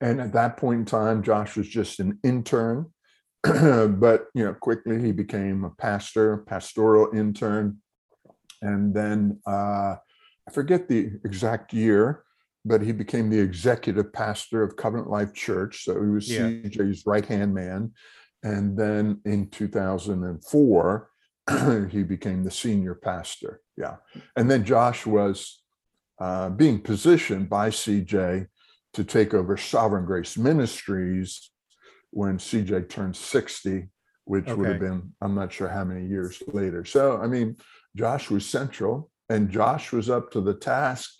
And 0.00 0.20
at 0.20 0.32
that 0.32 0.56
point 0.56 0.80
in 0.80 0.84
time, 0.86 1.22
Josh 1.22 1.56
was 1.56 1.68
just 1.68 2.00
an 2.00 2.18
intern. 2.22 2.86
but 3.42 4.26
you 4.34 4.44
know, 4.44 4.54
quickly 4.54 5.00
he 5.00 5.12
became 5.12 5.64
a 5.64 5.70
pastor, 5.70 6.38
pastoral 6.38 7.10
intern. 7.16 7.78
And 8.62 8.94
then 8.94 9.40
uh, 9.46 9.96
I 10.48 10.52
forget 10.52 10.88
the 10.88 11.10
exact 11.24 11.72
year, 11.72 12.24
but 12.64 12.82
he 12.82 12.92
became 12.92 13.30
the 13.30 13.38
executive 13.38 14.12
pastor 14.12 14.62
of 14.62 14.76
Covenant 14.76 15.10
Life 15.10 15.32
Church. 15.32 15.84
So 15.84 16.00
he 16.02 16.10
was 16.10 16.30
Yeah. 16.30 16.48
CJ's 16.48 17.06
right 17.06 17.24
hand 17.24 17.54
man. 17.54 17.92
And 18.42 18.76
then 18.76 19.20
in 19.24 19.48
2004, 19.50 21.10
he 21.90 22.02
became 22.02 22.44
the 22.44 22.50
senior 22.50 22.94
pastor. 22.94 23.60
Yeah. 23.76 23.96
And 24.36 24.50
then 24.50 24.64
Josh 24.64 25.06
was 25.06 25.62
uh, 26.20 26.50
being 26.50 26.80
positioned 26.80 27.48
by 27.48 27.70
CJ 27.70 28.46
to 28.92 29.04
take 29.04 29.34
over 29.34 29.56
Sovereign 29.56 30.04
Grace 30.04 30.36
Ministries 30.36 31.50
when 32.10 32.38
CJ 32.38 32.88
turned 32.88 33.16
60, 33.16 33.88
which 34.24 34.46
would 34.48 34.66
have 34.66 34.80
been, 34.80 35.12
I'm 35.20 35.34
not 35.34 35.52
sure 35.52 35.68
how 35.68 35.84
many 35.84 36.06
years 36.06 36.42
later. 36.48 36.84
So, 36.84 37.18
I 37.18 37.26
mean, 37.26 37.56
Josh 37.96 38.30
was 38.30 38.46
central, 38.46 39.10
and 39.28 39.50
Josh 39.50 39.92
was 39.92 40.08
up 40.10 40.30
to 40.32 40.40
the 40.40 40.54
task. 40.54 41.10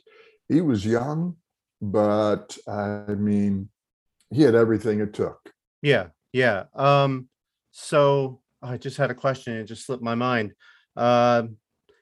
He 0.49 0.61
was 0.61 0.85
young, 0.85 1.37
but 1.81 2.57
I 2.69 3.15
mean, 3.15 3.69
he 4.31 4.43
had 4.43 4.55
everything 4.55 5.01
it 5.01 5.15
took. 5.15 5.53
Yeah, 5.83 6.09
yeah. 6.33 6.65
Um, 6.75 7.29
so 7.71 8.41
I 8.63 8.77
just 8.77 8.97
had 8.97 9.11
a 9.11 9.15
question. 9.15 9.55
It 9.55 9.65
just 9.65 9.87
slipped 9.87 10.03
my 10.03 10.15
mind. 10.15 10.53
Um, 10.97 11.57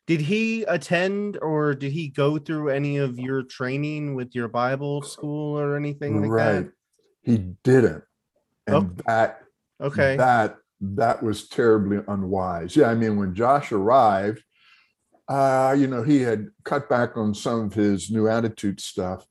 did 0.06 0.20
he 0.22 0.62
attend 0.62 1.38
or 1.42 1.74
did 1.74 1.92
he 1.92 2.08
go 2.08 2.38
through 2.38 2.70
any 2.70 2.96
of 2.96 3.18
your 3.18 3.42
training 3.42 4.14
with 4.14 4.34
your 4.34 4.48
Bible 4.48 5.02
school 5.02 5.58
or 5.58 5.76
anything 5.76 6.22
like 6.22 6.30
right. 6.30 6.52
that? 6.62 6.72
He 7.22 7.38
didn't. 7.62 8.02
And 8.66 8.76
Oh, 8.76 8.90
that 9.06 9.42
Okay. 9.80 10.16
that 10.16 10.56
that 10.80 11.22
was 11.22 11.48
terribly 11.48 12.00
unwise. 12.08 12.74
Yeah, 12.74 12.88
I 12.88 12.94
mean, 12.94 13.16
when 13.16 13.34
Josh 13.34 13.70
arrived, 13.72 14.42
uh, 15.28 15.74
you 15.78 15.86
know, 15.86 16.02
he 16.02 16.20
had 16.22 16.48
cut 16.64 16.88
back 16.88 17.16
on 17.16 17.34
some 17.34 17.60
of 17.66 17.74
his 17.74 18.10
new 18.10 18.28
attitude 18.28 18.80
stuff. 18.80 19.26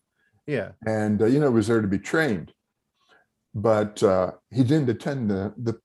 Yeah. 0.45 0.71
and 0.85 1.21
uh, 1.21 1.25
you 1.25 1.41
know 1.41 1.51
was 1.51 1.67
there 1.67 1.81
to 1.81 1.87
be 1.89 1.99
trained. 1.99 2.53
But 3.53 4.01
uh, 4.01 4.31
he 4.49 4.63
didn't 4.63 4.87
attend 4.89 5.29
the, 5.29 5.53
the 5.57 5.77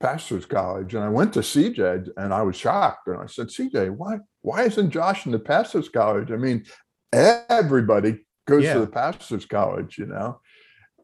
pastor's 0.00 0.46
college. 0.46 0.94
And 0.94 1.02
i 1.02 1.08
went 1.08 1.32
to 1.34 1.40
cj 1.40 2.08
and 2.16 2.32
i 2.32 2.42
was 2.42 2.54
shocked. 2.56 3.08
And 3.08 3.18
i 3.20 3.26
said 3.26 3.48
cj 3.48 3.90
why 3.90 4.18
why 4.42 4.62
isn't 4.64 4.90
josh 4.90 5.26
in 5.26 5.32
the 5.32 5.38
pastor's 5.40 5.88
college? 5.88 6.30
I 6.30 6.36
mean 6.36 6.64
everybody 7.12 8.18
goes 8.46 8.62
Yeah. 8.64 8.74
to 8.74 8.80
the 8.80 8.86
pastor's 8.86 9.46
college 9.46 9.98
you 9.98 10.06
know? 10.06 10.40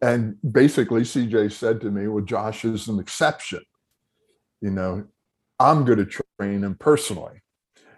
And 0.01 0.37
basically 0.49 1.03
cj 1.03 1.51
said 1.53 1.81
to 1.81 1.91
me 1.91 2.07
well 2.07 2.25
josh 2.25 2.65
is 2.65 2.87
an 2.89 3.01
exception. 3.01 3.63
You 4.61 4.71
know 4.71 5.05
i'm 5.59 5.85
going 5.85 5.99
to 5.99 6.23
train 6.39 6.63
him 6.63 6.77
personally 6.79 7.43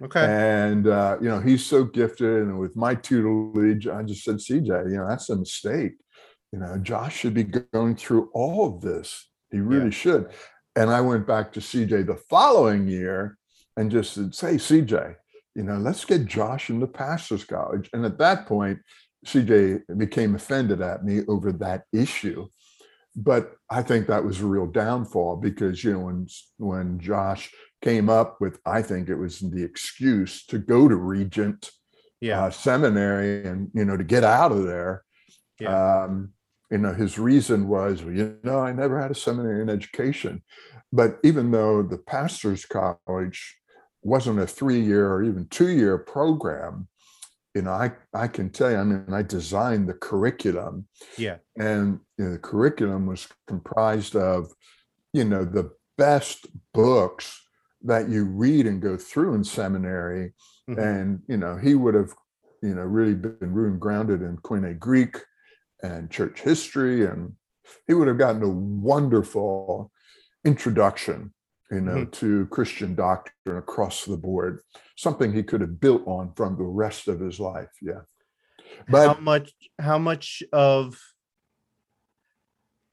Okay. 0.02 0.24
and 0.24 0.86
uh, 0.86 1.16
you 1.20 1.28
know 1.28 1.40
he's 1.40 1.64
so 1.64 1.84
gifted 1.84 2.42
and 2.42 2.58
with 2.58 2.74
my 2.74 2.94
tutelage 2.94 3.86
i 3.86 4.02
just 4.02 4.24
said 4.24 4.36
cj 4.36 4.66
you 4.90 4.96
know 4.96 5.06
that's 5.08 5.28
a 5.30 5.36
mistake. 5.36 5.92
You 6.52 6.58
know 6.60 6.78
josh 6.78 7.16
should 7.18 7.34
be 7.34 7.44
going 7.44 7.96
through 7.96 8.30
all 8.32 8.66
of 8.66 8.80
this. 8.80 9.28
He 9.52 9.58
really 9.60 9.84
Yeah. 9.86 9.90
should. 10.02 10.30
And 10.76 10.90
i 10.90 11.00
went 11.00 11.26
back 11.26 11.52
to 11.52 11.60
cj 11.60 12.06
the 12.06 12.16
following 12.28 12.88
year 12.88 13.36
and 13.76 13.90
just 13.90 14.14
said 14.14 14.34
say 14.34 14.54
cj 14.54 15.16
you 15.54 15.62
know 15.64 15.76
let's 15.78 16.04
get 16.04 16.26
josh 16.26 16.70
into 16.70 16.86
pastors 16.86 17.44
college. 17.44 17.90
And 17.92 18.04
at 18.04 18.18
that 18.18 18.46
point 18.46 18.78
cj 19.26 19.82
became 19.98 20.34
offended 20.34 20.80
at 20.80 21.04
me 21.04 21.20
over 21.28 21.52
that 21.52 21.82
issue. 21.92 22.46
But 23.16 23.52
i 23.70 23.82
think 23.82 24.06
that 24.06 24.24
was 24.24 24.40
a 24.40 24.46
real 24.46 24.66
downfall 24.66 25.36
because 25.36 25.84
you 25.84 25.92
know 25.92 26.00
when 26.06 26.26
when 26.58 26.98
josh 27.00 27.52
came 27.82 28.08
up 28.08 28.40
with 28.40 28.58
i 28.66 28.82
think 28.82 29.08
it 29.08 29.14
was 29.16 29.40
the 29.40 29.62
excuse 29.62 30.44
to 30.46 30.58
go 30.58 30.88
to 30.88 30.96
regent 30.96 31.70
yeah. 32.20 32.44
uh, 32.44 32.50
seminary 32.50 33.46
and 33.46 33.70
you 33.74 33.84
know 33.84 33.96
to 33.96 34.04
get 34.04 34.24
out 34.24 34.52
of 34.52 34.64
there 34.64 35.04
Yeah. 35.58 36.02
um 36.04 36.32
you 36.70 36.78
know 36.78 36.92
his 36.92 37.18
reason 37.18 37.68
was 37.68 38.02
well, 38.02 38.14
you 38.14 38.38
know 38.42 38.60
i 38.60 38.72
never 38.72 39.00
had 39.00 39.10
a 39.10 39.14
seminary 39.14 39.62
in 39.62 39.70
education 39.70 40.42
but 40.92 41.18
even 41.22 41.50
though 41.50 41.82
the 41.82 41.98
pastor's 41.98 42.64
college 42.64 43.56
wasn't 44.02 44.40
a 44.40 44.46
three 44.46 44.80
year 44.80 45.12
or 45.12 45.22
even 45.22 45.46
two 45.48 45.68
year 45.68 45.98
program 45.98 46.88
you 47.54 47.62
know 47.62 47.72
i 47.72 47.90
i 48.14 48.28
can 48.28 48.50
tell 48.50 48.70
you 48.70 48.76
i 48.76 48.84
mean 48.84 49.04
i 49.12 49.22
designed 49.22 49.88
the 49.88 49.94
curriculum 49.94 50.86
yeah. 51.18 51.36
and 51.58 52.00
you 52.18 52.24
know, 52.24 52.32
the 52.32 52.38
curriculum 52.38 53.06
was 53.06 53.26
comprised 53.46 54.14
of 54.16 54.52
you 55.12 55.24
know 55.24 55.44
the 55.44 55.70
best 55.98 56.46
books 56.72 57.40
that 57.82 58.08
you 58.08 58.24
read 58.24 58.66
and 58.66 58.82
go 58.82 58.96
through 58.96 59.34
in 59.34 59.44
seminary 59.44 60.32
Mhm. 60.68 60.78
and 60.78 61.22
you 61.26 61.36
know 61.36 61.56
he 61.56 61.74
would 61.74 61.94
have 61.94 62.12
you 62.62 62.74
know 62.74 62.82
really 62.82 63.14
been 63.14 63.52
root 63.52 63.72
and 63.72 63.80
grounded 63.80 64.20
in 64.22 64.36
Koine 64.38 64.78
Greek 64.78 65.16
and 65.82 66.10
church 66.10 66.40
history 66.42 67.06
and 67.06 67.34
he 67.86 67.94
would 67.94 68.08
have 68.08 68.18
gotten 68.18 68.42
a 68.42 68.48
wonderful 68.48 69.90
introduction 70.44 71.32
you 71.70 71.80
know 71.80 72.04
to 72.06 72.46
Christian 72.46 72.94
doctrine 72.94 73.56
across 73.56 74.04
the 74.04 74.16
board 74.16 74.60
something 74.96 75.32
he 75.32 75.42
could 75.42 75.60
have 75.62 75.80
built 75.80 76.02
on 76.06 76.32
from 76.34 76.56
the 76.56 76.64
rest 76.64 77.08
of 77.08 77.20
his 77.20 77.40
life 77.40 77.70
yeah 77.80 78.02
But 78.88 79.14
how 79.14 79.20
much 79.20 79.52
how 79.78 79.98
much 79.98 80.42
of 80.52 80.98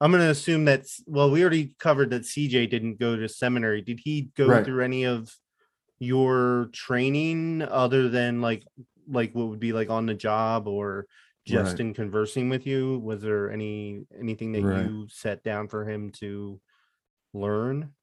i'm 0.01 0.11
going 0.11 0.23
to 0.23 0.29
assume 0.29 0.65
that 0.65 0.85
well 1.05 1.29
we 1.29 1.41
already 1.41 1.73
covered 1.79 2.09
that 2.09 2.23
cj 2.23 2.69
didn't 2.69 2.99
go 2.99 3.15
to 3.15 3.27
seminary 3.27 3.81
did 3.81 3.99
he 4.03 4.29
go 4.35 4.47
Right. 4.49 4.65
through 4.65 4.83
any 4.83 5.03
of 5.05 5.29
your 5.99 6.69
training 6.73 7.61
other 7.63 8.09
than 8.09 8.41
like 8.41 8.63
like 9.07 9.33
what 9.33 9.47
would 9.47 9.59
be 9.59 9.73
like 9.73 9.89
on 9.89 10.05
the 10.05 10.13
job 10.13 10.67
or 10.67 11.07
just 11.45 11.79
Right. 11.79 11.79
in 11.79 11.93
conversing 11.93 12.49
with 12.49 12.67
you 12.67 12.99
was 12.99 13.21
there 13.21 13.51
any 13.51 14.05
anything 14.19 14.51
that 14.53 14.63
Right. 14.63 14.83
you 14.85 15.07
set 15.09 15.43
down 15.43 15.67
for 15.67 15.85
him 15.89 16.11
to 16.11 16.59
learn 17.33 17.93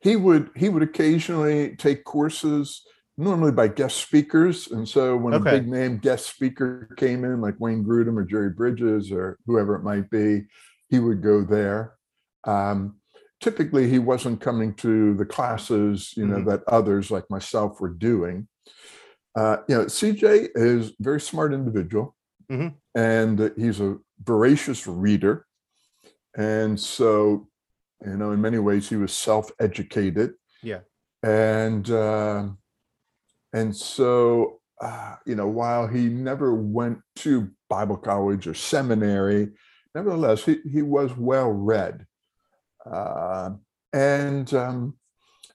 he 0.00 0.16
would 0.16 0.50
he 0.56 0.68
would 0.68 0.82
occasionally 0.82 1.76
take 1.76 2.04
courses 2.04 2.82
normally 3.16 3.52
by 3.52 3.68
guest 3.68 3.98
speakers 3.98 4.68
and 4.70 4.88
so 4.88 5.16
when 5.16 5.34
Okay. 5.34 5.56
a 5.56 5.60
big 5.60 5.68
name 5.68 5.98
guest 5.98 6.26
speaker 6.26 6.88
came 6.96 7.24
in 7.24 7.40
like 7.40 7.54
wayne 7.60 7.84
grudem 7.84 8.16
or 8.16 8.24
jerry 8.24 8.50
bridges 8.50 9.12
or 9.12 9.38
whoever 9.46 9.74
it 9.76 9.82
might 9.82 10.08
be 10.10 10.42
he 10.90 10.98
would 10.98 11.22
go 11.22 11.42
there 11.42 11.94
um, 12.44 12.96
typically 13.40 13.88
he 13.88 13.98
wasn't 13.98 14.40
coming 14.40 14.74
to 14.74 15.14
the 15.14 15.24
classes 15.24 16.12
you 16.16 16.26
know 16.26 16.40
Mhm. 16.40 16.46
that 16.46 16.62
others 16.66 17.10
like 17.10 17.24
myself 17.30 17.80
were 17.80 17.94
doing 18.10 18.48
uh, 19.36 19.58
you 19.68 19.76
know 19.76 19.84
cj 19.86 20.48
is 20.54 20.90
a 20.90 20.94
very 21.00 21.20
smart 21.20 21.54
individual 21.54 22.14
Mhm. 22.50 22.74
and 22.94 23.52
he's 23.56 23.80
a 23.80 23.96
voracious 24.22 24.86
reader 24.86 25.46
and 26.36 26.78
so 26.78 27.48
you 28.04 28.16
know 28.16 28.32
in 28.32 28.40
many 28.40 28.58
ways 28.58 28.88
he 28.88 28.96
was 28.96 29.12
self-educated 29.12 30.34
Yeah. 30.62 30.80
and 31.22 31.88
uh, 31.90 32.48
and 33.52 33.74
so 33.76 34.60
uh, 34.80 35.16
you 35.26 35.34
know 35.34 35.48
while 35.48 35.86
he 35.86 36.08
never 36.08 36.54
went 36.54 36.98
to 37.16 37.50
bible 37.68 37.96
college 37.96 38.46
or 38.46 38.54
seminary 38.54 39.52
nevertheless 39.94 40.44
he, 40.44 40.58
he 40.70 40.82
was 40.82 41.16
well 41.16 41.50
read. 41.50 42.06
Uh, 42.90 43.50
and 43.92 44.52
um, 44.54 44.94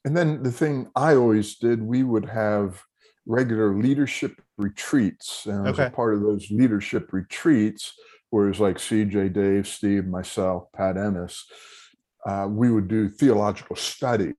and 0.04 0.16
then 0.16 0.44
the 0.44 0.52
thing 0.52 0.90
i 0.96 1.16
always 1.16 1.56
did 1.56 1.82
we 1.82 2.04
would 2.04 2.26
have 2.26 2.82
regular 3.26 3.76
leadership 3.76 4.40
retreats. 4.58 5.48
And 5.48 5.68
as 5.68 5.80
a 5.80 5.90
part 5.90 6.14
of 6.14 6.22
those 6.22 6.52
leadership 6.52 7.12
retreats 7.12 7.94
where 8.30 8.50
it's 8.50 8.60
like 8.60 8.78
cj 8.78 9.34
dave 9.34 9.68
steve 9.68 10.06
myself 10.06 10.66
pat 10.76 10.98
ernst 10.98 11.52
uh, 12.26 12.48
we 12.50 12.72
would 12.72 12.88
do 12.88 13.08
theological 13.08 13.76
studies. 13.76 14.36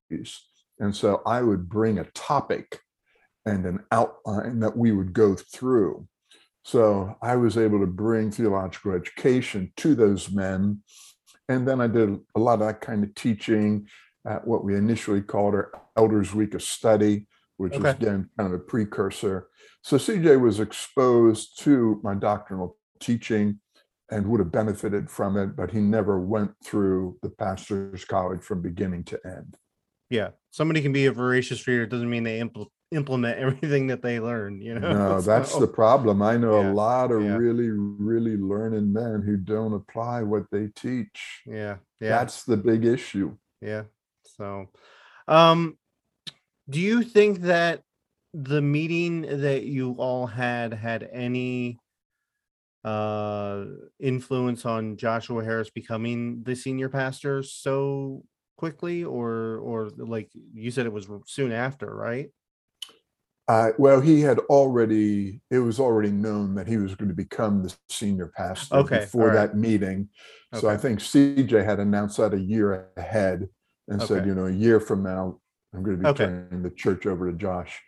And 0.78 0.94
so 0.94 1.22
i 1.26 1.42
would 1.42 1.68
bring 1.68 1.98
a 1.98 2.04
topic 2.04 2.80
and 3.44 3.64
an 3.64 3.80
outline 3.92 4.60
that 4.60 4.76
we 4.76 4.92
would 4.92 5.12
go 5.12 5.34
through 5.34 6.06
so 6.66 7.16
i 7.22 7.36
was 7.36 7.56
able 7.56 7.78
to 7.78 7.86
bring 7.86 8.30
theological 8.30 8.92
education 8.92 9.72
to 9.76 9.94
those 9.94 10.30
men. 10.32 10.80
And 11.48 11.66
then 11.66 11.80
i 11.80 11.86
did 11.86 12.08
a 12.34 12.40
lot 12.40 12.54
of 12.54 12.66
that 12.66 12.80
kind 12.80 13.04
of 13.04 13.14
teaching 13.14 13.86
at 14.26 14.44
what 14.44 14.64
we 14.64 14.74
initially 14.74 15.22
called 15.22 15.54
our 15.54 15.70
elders 15.96 16.34
week 16.34 16.54
of 16.54 16.62
study 16.62 17.26
which 17.58 17.72
was 17.72 17.84
Okay. 17.86 17.90
again 18.04 18.28
kind 18.36 18.52
of 18.52 18.60
a 18.60 18.62
precursor. 18.72 19.46
So 19.82 19.96
cj 19.96 20.40
was 20.40 20.58
exposed 20.60 21.58
to 21.64 22.00
my 22.02 22.14
doctrinal 22.14 22.76
teaching 23.00 23.60
and 24.10 24.26
would 24.26 24.40
have 24.40 24.50
benefited 24.50 25.08
from 25.08 25.36
it 25.36 25.54
but 25.56 25.70
he 25.70 25.80
never 25.80 26.18
went 26.18 26.50
through 26.64 27.16
the 27.22 27.30
pastor's 27.30 28.04
college 28.04 28.42
from 28.42 28.60
beginning 28.60 29.04
to 29.04 29.20
end. 29.24 29.56
Yeah. 30.10 30.30
Somebody 30.50 30.82
can 30.82 30.92
be 30.92 31.06
a 31.06 31.12
voracious 31.12 31.66
reader. 31.66 31.84
It 31.84 31.90
doesn't 31.90 32.10
mean 32.10 32.24
they 32.24 32.40
impl- 32.40 32.70
implement 33.00 33.38
everything 33.38 33.84
that 33.90 34.02
they 34.02 34.16
learn 34.20 34.52
you 34.66 34.74
know 34.78 34.92
No, 34.92 35.20
that's 35.30 35.52
So- 35.52 35.60
the 35.60 35.72
problem. 35.82 36.16
I 36.22 36.36
know 36.36 36.60
yeah, 36.60 36.70
a 36.70 36.74
lot 36.86 37.08
of 37.12 37.22
yeah. 37.22 37.36
really, 37.36 37.70
really 37.70 38.36
learned 38.52 38.92
men 38.92 39.16
who 39.26 39.36
don't 39.36 39.74
apply 39.82 40.22
what 40.32 40.44
they 40.50 40.66
teach. 40.84 41.18
yeah 41.46 41.76
yeah 42.00 42.10
That's 42.18 42.44
the 42.50 42.56
big 42.70 42.84
issue. 42.96 43.28
yeah 43.60 43.84
so 44.36 44.46
um 45.28 45.76
do 46.74 46.80
you 46.80 46.98
think 47.02 47.32
that 47.52 47.82
the 48.34 48.60
meeting 48.76 49.12
that 49.46 49.62
you 49.76 49.86
all 50.06 50.26
had 50.26 50.68
had 50.74 51.00
any 51.12 51.78
uh 52.84 53.64
influence 53.98 54.64
on 54.64 54.96
joshua 54.96 55.42
harris 55.42 55.70
becoming 55.70 56.42
the 56.44 56.54
senior 56.54 56.88
pastor 56.88 57.42
so 57.42 58.22
quickly 58.56 59.02
or 59.04 59.58
or 59.58 59.88
like 59.96 60.28
you 60.54 60.70
said 60.70 60.86
it 60.86 60.92
was 60.92 61.08
soon 61.26 61.50
after 61.52 61.88
right 62.08 62.28
Uh, 63.48 63.70
well, 63.78 64.00
he 64.00 64.20
had 64.20 64.40
already, 64.50 65.40
it 65.50 65.60
was 65.60 65.78
already 65.78 66.10
known 66.10 66.54
that 66.56 66.66
he 66.66 66.78
was 66.78 66.94
going 66.96 67.08
to 67.08 67.14
become 67.14 67.62
the 67.62 67.74
senior 67.88 68.32
pastor 68.36 68.78
Okay, 68.78 68.98
before 69.00 69.28
right. 69.28 69.34
that 69.34 69.56
meeting. 69.56 70.08
Okay. 70.52 70.60
So 70.60 70.68
I 70.68 70.76
think 70.76 70.98
CJ 70.98 71.64
had 71.64 71.78
announced 71.78 72.16
that 72.16 72.34
a 72.34 72.40
year 72.40 72.88
ahead 72.96 73.48
and 73.88 74.02
said, 74.02 74.26
you 74.26 74.34
know, 74.34 74.46
a 74.46 74.52
year 74.52 74.80
from 74.80 75.04
now, 75.04 75.38
I'm 75.72 75.84
going 75.84 75.96
to 75.96 76.02
be 76.02 76.08
Okay. 76.08 76.24
turning 76.24 76.62
the 76.62 76.70
church 76.70 77.06
over 77.06 77.30
to 77.30 77.36
Josh. 77.36 77.80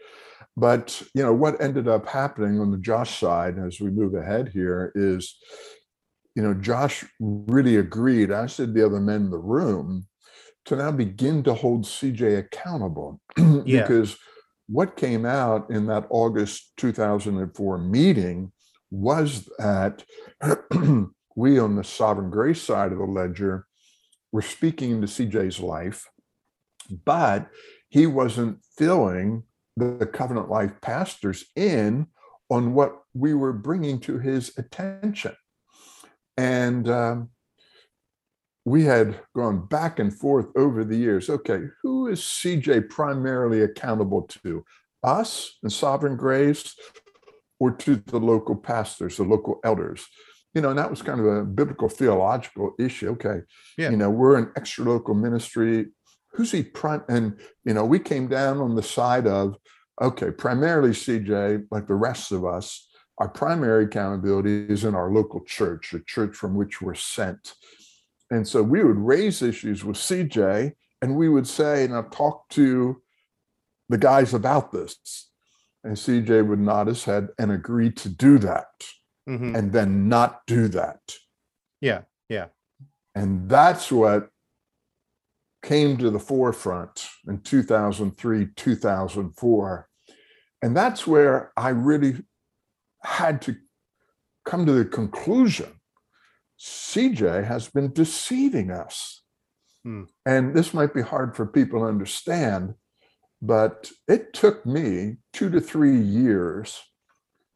But 0.57 1.03
you 1.15 1.23
know 1.23 1.33
what 1.33 1.61
ended 1.61 1.87
up 1.89 2.07
happening 2.07 2.61
on 2.61 2.71
the 2.73 2.79
Josh 2.79 3.19
side 3.21 3.59
as 3.59 3.81
we 3.81 3.91
move 3.91 4.15
ahead 4.15 4.49
here 4.49 4.93
is, 4.95 5.37
you 6.35 6.43
know, 6.43 6.55
Josh 6.55 7.05
really 7.21 7.77
agreed, 7.77 8.31
as 8.31 8.57
did 8.57 8.75
the 8.75 8.85
other 8.85 9.01
men 9.01 9.23
in 9.23 9.31
the 9.31 9.39
room, 9.39 10.07
to 10.67 10.77
now 10.77 10.91
begin 10.91 11.43
to 11.45 11.55
hold 11.55 11.85
CJ 11.85 12.39
accountable. 12.39 13.21
Yeah. 13.65 13.83
because 13.83 14.17
what 14.69 14.97
came 14.97 15.25
out 15.25 15.71
in 15.71 15.87
that 15.87 16.07
August 16.11 16.73
2004 16.77 17.79
meeting 17.79 18.53
was 18.91 19.49
that 19.59 20.05
we 21.37 21.59
on 21.59 21.77
the 21.77 21.85
sovereign 21.85 22.31
grace 22.31 22.63
side 22.63 22.93
of 22.93 22.99
the 22.99 23.05
ledger 23.05 23.67
were 24.31 24.43
speaking 24.43 24.91
into 24.91 25.07
CJ's 25.07 25.61
life, 25.61 26.07
but 27.05 27.49
he 27.89 28.07
wasn't 28.07 28.59
filling 28.77 29.43
the 29.77 30.07
covenant 30.07 30.51
life 30.51 30.73
pastors 30.83 31.45
in 31.57 32.07
on 32.51 32.75
what 32.75 33.03
we 33.15 33.35
were 33.35 33.53
bringing 33.53 34.01
to 34.01 34.19
his 34.19 34.53
attention. 34.59 35.35
And 36.37 36.89
um, 36.89 37.31
we 38.69 38.85
had 38.85 39.21
gone 39.35 39.67
back 39.67 39.99
and 39.99 40.13
forth 40.15 40.47
over 40.57 40.85
the 40.85 40.97
years. 40.97 41.29
Okay, 41.31 41.63
who 41.83 42.09
is 42.09 42.21
CJ 42.21 42.89
primarily 42.91 43.63
accountable 43.63 44.23
to? 44.23 44.65
Us 45.03 45.59
and 45.63 45.73
Sovereign 45.73 46.17
Grace, 46.17 46.75
or 47.61 47.71
to 47.71 47.97
the 47.97 48.19
local 48.19 48.57
pastors, 48.57 49.17
the 49.17 49.23
local 49.25 49.61
elders? 49.65 50.07
You 50.55 50.63
know, 50.63 50.71
and 50.71 50.79
that 50.79 50.91
was 50.91 51.03
kind 51.03 51.21
of 51.21 51.27
a 51.27 51.45
biblical 51.45 51.89
theological 51.89 52.75
issue. 52.79 53.11
Okay, 53.11 53.43
Yeah. 53.77 53.91
you 53.91 53.97
know, 53.97 54.11
we're 54.11 54.37
an 54.37 54.51
extra 54.57 54.85
local 54.85 55.15
ministry. 55.15 55.89
Who's 56.33 56.53
he 56.53 56.63
prime? 56.63 57.03
And 57.09 57.39
you 57.65 57.75
know, 57.75 57.85
we 57.85 57.99
came 57.99 58.29
down 58.29 58.59
on 58.59 58.75
the 58.75 58.83
side 58.83 59.27
of 59.27 59.57
okay, 60.01 60.31
primarily 60.31 60.91
CJ, 60.91 61.67
like 61.71 61.87
the 61.89 61.95
rest 61.95 62.31
of 62.31 62.45
us, 62.45 62.89
our 63.19 63.29
primary 63.29 63.85
accountability 63.85 64.67
is 64.69 64.85
in 64.85 64.95
our 64.95 65.11
local 65.13 65.41
church, 65.45 65.91
the 65.93 66.01
church 66.01 66.37
from 66.37 66.55
which 66.55 66.81
we're 66.81 66.95
sent. 66.95 67.55
And 68.31 68.47
so 68.47 68.63
we 68.63 68.85
would 68.85 68.99
raise 68.99 69.43
issues 69.43 69.85
with 69.85 69.97
CJ 69.97 70.73
and 71.01 71.17
we 71.17 71.29
would 71.29 71.47
say, 71.47 71.87
now 71.89 72.03
talk 72.03 72.49
to 72.51 73.01
the 73.89 73.99
guys 73.99 74.35
about 74.35 74.73
this. 74.73 75.31
And 75.85 75.97
CJ 75.97 76.47
would 76.47 76.59
nod 76.59 76.89
his 76.89 77.05
head 77.05 77.29
and 77.39 77.51
agree 77.53 77.91
to 77.93 78.09
do 78.09 78.39
that 78.39 78.67
hmm 79.27 79.55
and 79.55 79.73
then 79.73 80.09
not 80.09 80.41
do 80.47 80.69
that. 80.69 81.01
Yeah. 81.81 82.03
Yeah. 82.29 82.47
And 83.15 83.49
that's 83.49 83.93
what 83.93 84.31
came 85.63 85.97
to 85.99 86.11
the 86.11 86.19
forefront 86.19 87.07
in 87.27 87.41
2003, 87.41 88.49
2004. 88.57 89.89
And 90.63 90.77
that's 90.77 91.07
where 91.07 91.53
I 91.57 91.71
really 91.71 92.17
had 93.03 93.43
to 93.43 93.57
come 94.45 94.67
to 94.67 94.73
the 94.73 94.85
conclusion 94.85 95.78
CJ 96.59 97.47
has 97.47 97.69
been 97.69 97.93
deceiving 97.93 98.71
us. 98.71 99.23
Hmm. 99.85 100.05
And 100.27 100.55
this 100.55 100.75
might 100.75 100.93
be 100.93 101.03
hard 101.03 101.37
for 101.37 101.47
people 101.47 101.81
to 101.81 101.87
understand, 101.87 102.75
but 103.41 103.91
it 104.09 104.33
took 104.33 104.67
me 104.67 105.19
two 105.33 105.51
to 105.51 105.61
three 105.61 105.97
years 105.99 106.81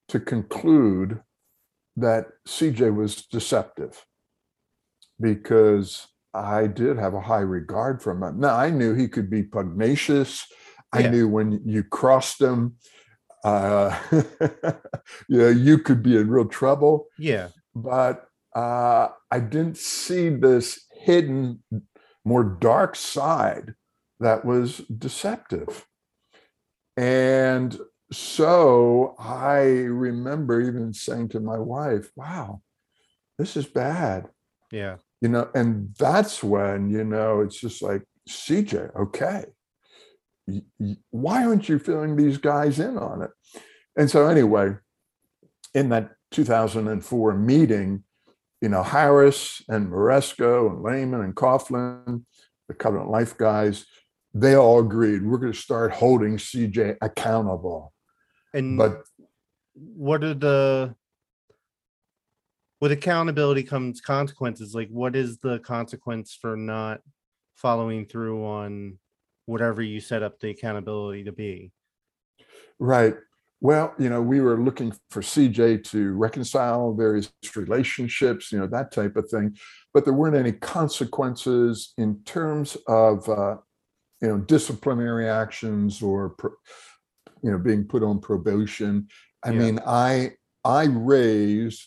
to 0.09 0.21
conclude 0.21 1.21
that 1.97 2.27
CJ 2.47 2.95
was 2.95 3.27
deceptive 3.27 4.05
because 5.21 6.07
I 6.35 6.67
did 6.67 6.97
have 6.99 7.15
a 7.15 7.21
high 7.21 7.41
regard 7.41 8.03
for 8.03 8.12
him. 8.12 8.41
Now 8.41 8.57
I 8.57 8.71
knew 8.71 8.95
he 8.95 9.09
could 9.09 9.29
be 9.29 9.43
pugnacious. 9.43 10.47
I 10.93 11.01
Yeah. 11.01 11.11
knew 11.11 11.29
when 11.29 11.61
you 11.65 11.83
crossed 11.85 12.41
him, 12.41 12.77
uh, 13.45 13.99
you 15.29 15.38
know, 15.38 15.49
you 15.49 15.79
could 15.79 16.03
be 16.03 16.17
in 16.17 16.31
real 16.31 16.47
trouble. 16.47 17.09
Yeah. 17.19 17.49
But 17.75 18.27
uh, 18.55 19.09
I 19.31 19.41
didn't 19.41 19.79
see 19.79 20.29
this 20.29 20.87
hidden, 21.01 21.62
more 22.25 22.45
dark 22.45 22.97
side 22.97 23.75
that 24.21 24.45
was 24.45 24.79
deceptive. 24.99 25.87
And 26.97 27.79
so 28.12 29.15
I 29.19 29.61
remember 29.61 30.61
even 30.61 30.93
saying 30.93 31.31
to 31.31 31.41
my 31.41 31.59
wife, 31.59 32.11
wow, 32.15 32.61
this 33.38 33.57
is 33.57 33.67
bad 33.67 34.27
Yeah. 34.71 34.97
you 35.21 35.29
know 35.29 35.49
and 35.55 35.95
that's 35.99 36.43
when 36.45 36.91
you 36.91 37.03
know 37.05 37.41
it's 37.41 37.59
just 37.59 37.83
like 37.83 38.03
cj 38.29 38.95
okay 38.95 39.45
why 41.11 41.45
aren't 41.45 41.69
you 41.69 41.79
filling 41.79 42.15
these 42.17 42.37
guys 42.38 42.79
in 42.79 42.97
on 42.99 43.23
it 43.23 43.31
and 43.97 44.11
so 44.11 44.29
anyway 44.29 44.75
in 45.75 45.88
that 45.88 46.11
2004 46.31 47.35
meeting 47.35 48.05
you 48.62 48.68
know 48.68 48.83
harris 48.83 49.61
and 49.68 49.88
maresco 49.88 50.70
and 50.70 50.83
layman 50.83 51.20
and 51.20 51.35
kauflin 51.35 52.25
the 52.68 52.75
covenant 52.75 53.11
life 53.11 53.37
guys 53.37 53.85
they 54.33 54.55
all 54.55 54.79
agreed 54.79 55.22
we're 55.22 55.37
going 55.37 55.53
to 55.53 55.59
start 55.59 55.92
holding 55.92 56.38
cj 56.38 56.96
accountable 57.03 57.92
And 58.55 58.79
but 58.79 59.03
what 59.75 60.25
are 60.25 60.35
the 60.35 60.94
with 62.81 62.92
accountability 62.92 63.64
comes 63.64 64.01
consequences 64.01 64.75
like 64.75 64.88
what 64.88 65.14
is 65.14 65.38
the 65.38 65.59
consequence 65.59 66.38
for 66.40 66.57
not 66.57 67.01
following 67.57 68.07
through 68.07 68.44
on 68.46 68.98
whatever 69.46 69.83
you 69.83 70.01
set 70.01 70.22
up 70.22 70.38
the 70.40 70.51
accountability 70.51 71.25
to 71.25 71.33
be 71.33 71.72
Right. 72.79 73.14
Well, 73.62 73.94
you 73.96 74.11
know, 74.11 74.20
we 74.20 74.40
were 74.40 74.61
looking 74.61 74.92
for 75.11 75.22
CJ 75.22 75.85
to 75.85 76.12
reconcile 76.14 76.94
various 76.94 77.33
relationships, 77.55 78.51
you 78.51 78.59
know, 78.59 78.66
that 78.66 78.90
type 78.90 79.14
of 79.14 79.29
thing, 79.31 79.57
but 79.94 80.05
there 80.05 80.12
weren't 80.12 80.35
any 80.35 80.51
consequences 80.51 81.94
in 81.96 82.20
terms 82.25 82.77
of, 82.88 83.29
uh, 83.29 83.59
you 84.20 84.27
know, 84.29 84.38
disciplinary 84.38 85.29
actions 85.29 86.03
or, 86.03 86.31
pro- 86.31 86.57
you 87.44 87.53
know, 87.53 87.59
being 87.59 87.85
put 87.85 88.03
on 88.03 88.18
probation. 88.20 89.07
I 89.44 89.51
Yeah. 89.53 89.59
mean, 89.61 89.79
I 89.87 90.33
I 90.64 90.85
raised 90.87 91.83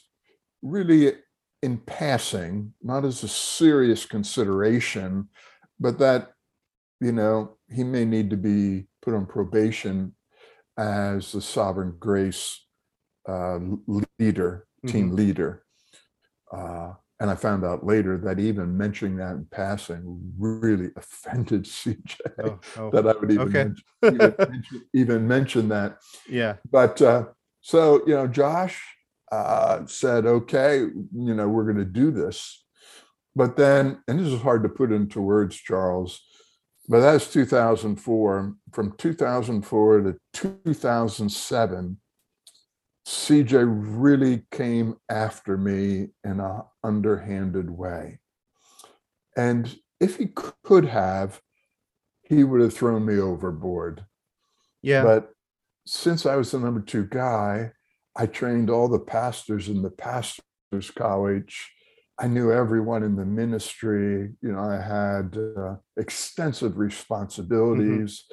really 0.61 1.13
in 1.61 1.77
passing, 1.79 2.73
not 2.81 3.03
as 3.03 3.21
a 3.23 3.27
serious 3.27 4.05
consideration, 4.05 5.27
but 5.77 5.99
that, 5.99 6.31
you 7.01 7.11
know, 7.11 7.57
he 7.69 7.83
may 7.83 8.05
need 8.05 8.29
to 8.29 8.37
be 8.37 8.87
put 9.01 9.13
on 9.13 9.25
probation 9.25 10.14
as 10.77 11.31
the 11.31 11.41
sovereign 11.41 11.95
grace 11.99 12.65
uh, 13.27 13.59
leader, 14.19 14.67
team 14.87 15.15
leader. 15.15 15.63
Uh, 16.51 16.93
and 17.19 17.31
I 17.31 17.35
found 17.35 17.63
out 17.63 17.85
later 17.85 18.17
that 18.17 18.39
even 18.39 18.77
mentioning 18.77 19.17
that 19.17 19.31
in 19.31 19.45
passing 19.49 20.33
really 20.37 20.91
offended 20.97 21.63
CJ 21.65 22.17
oh, 22.43 22.59
oh, 22.77 22.91
that 22.91 23.07
I 23.07 23.13
would 23.19 23.31
even, 23.31 23.47
okay. 23.47 23.63
mention, 23.63 23.83
even, 24.03 24.35
mention, 24.51 24.81
even 24.93 25.27
mention 25.27 25.69
that. 25.69 25.97
yeah 26.29 26.55
But 26.69 27.01
uh, 27.01 27.25
so, 27.61 28.05
you 28.05 28.15
know, 28.15 28.27
Josh 28.27 28.81
uh, 29.31 29.85
said, 29.85 30.25
okay, 30.25 30.79
you 30.79 31.33
know, 31.33 31.47
we're 31.47 31.63
going 31.63 31.77
to 31.77 31.85
do 31.85 32.11
this. 32.11 32.63
But 33.35 33.57
then, 33.57 34.01
and 34.07 34.19
this 34.19 34.27
is 34.27 34.41
hard 34.41 34.63
to 34.63 34.69
put 34.69 34.91
into 34.91 35.21
words, 35.21 35.55
Charles, 35.55 36.21
but 36.87 36.99
that's 36.99 37.31
2004. 37.31 38.55
From 38.71 38.91
2004 38.97 40.01
to 40.01 40.17
2007, 40.65 41.97
CJ 43.07 43.65
really 43.67 44.45
came 44.51 44.95
after 45.09 45.57
me 45.57 46.09
in 46.23 46.39
an 46.39 46.61
underhanded 46.83 47.69
way. 47.69 48.19
And 49.37 49.77
if 49.99 50.17
he 50.17 50.27
could 50.63 50.85
have, 50.85 51.41
he 52.23 52.43
would 52.43 52.61
have 52.61 52.73
thrown 52.73 53.05
me 53.05 53.19
overboard. 53.19 54.05
yeah 54.81 55.03
But 55.03 55.31
since 55.85 56.25
I 56.25 56.35
was 56.35 56.51
the 56.51 56.59
number 56.59 56.81
two 56.81 57.05
guy, 57.05 57.71
I 58.15 58.25
trained 58.25 58.69
all 58.69 58.87
the 58.87 58.99
pastors 58.99 59.67
in 59.67 59.81
the 59.81 59.91
pastors' 59.91 60.91
college. 60.95 61.71
I 62.17 62.27
knew 62.27 62.51
everyone 62.51 63.03
in 63.03 63.15
the 63.15 63.25
ministry. 63.25 64.31
You 64.41 64.51
know, 64.51 64.59
I 64.59 64.81
had 64.81 65.37
uh, 65.37 65.75
extensive 65.97 66.77
responsibilities. 66.77 68.23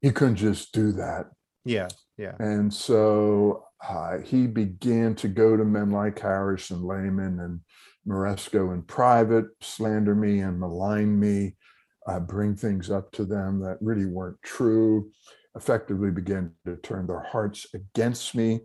He 0.00 0.12
couldn't 0.12 0.36
just 0.36 0.72
do 0.72 0.92
that. 0.92 1.26
yeah 1.64 1.88
yeah 2.16 2.34
And 2.38 2.72
so 2.72 3.64
uh, 3.86 4.18
he 4.18 4.46
began 4.46 5.14
to 5.16 5.28
go 5.28 5.56
to 5.56 5.64
men 5.64 5.90
like 5.90 6.18
Harris 6.18 6.70
and 6.70 6.84
Layman 6.84 7.40
and 7.40 7.60
Maresco 8.06 8.72
in 8.72 8.82
private, 8.82 9.46
slander 9.60 10.14
me 10.14 10.40
and 10.40 10.58
malign 10.58 11.18
me, 11.18 11.56
uh, 12.06 12.20
bring 12.20 12.56
things 12.56 12.90
up 12.90 13.12
to 13.12 13.24
them 13.24 13.60
that 13.60 13.78
really 13.80 14.06
weren't 14.06 14.40
true, 14.42 15.10
effectively 15.54 16.10
began 16.10 16.52
to 16.64 16.76
turn 16.76 17.06
their 17.06 17.22
hearts 17.22 17.66
against 17.74 18.34
me. 18.34 18.60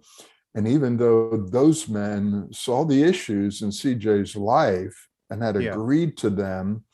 And 0.55 0.67
even 0.67 0.97
though 0.97 1.37
those 1.37 1.89
men 1.89 2.49
saw 2.51 2.85
the 2.85 3.03
issues 3.03 3.61
in 3.61 3.69
CJ's 3.69 4.35
life 4.35 5.07
and 5.29 5.41
had 5.41 5.59
Yeah. 5.61 5.71
agreed 5.71 6.17
to 6.17 6.29
them, 6.29 6.85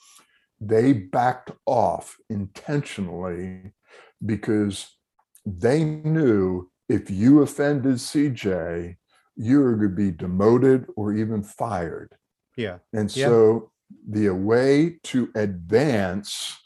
they 0.61 0.93
backed 0.93 1.51
off 1.65 2.17
intentionally 2.29 3.73
because 4.25 4.87
they 5.45 5.83
knew 5.83 6.69
if 6.87 7.09
you 7.09 7.41
offended 7.41 7.95
CJ, 7.99 8.97
you 9.35 9.59
were 9.59 9.75
going 9.75 9.89
to 9.89 9.95
be 9.95 10.11
demoted 10.11 10.85
or 10.95 11.13
even 11.13 11.43
fired. 11.43 12.15
Yeah. 12.57 12.79
And 12.93 13.13
Yeah. 13.15 13.27
so 13.27 13.71
the 14.07 14.29
way 14.29 14.99
to 15.03 15.31
advance 15.35 16.57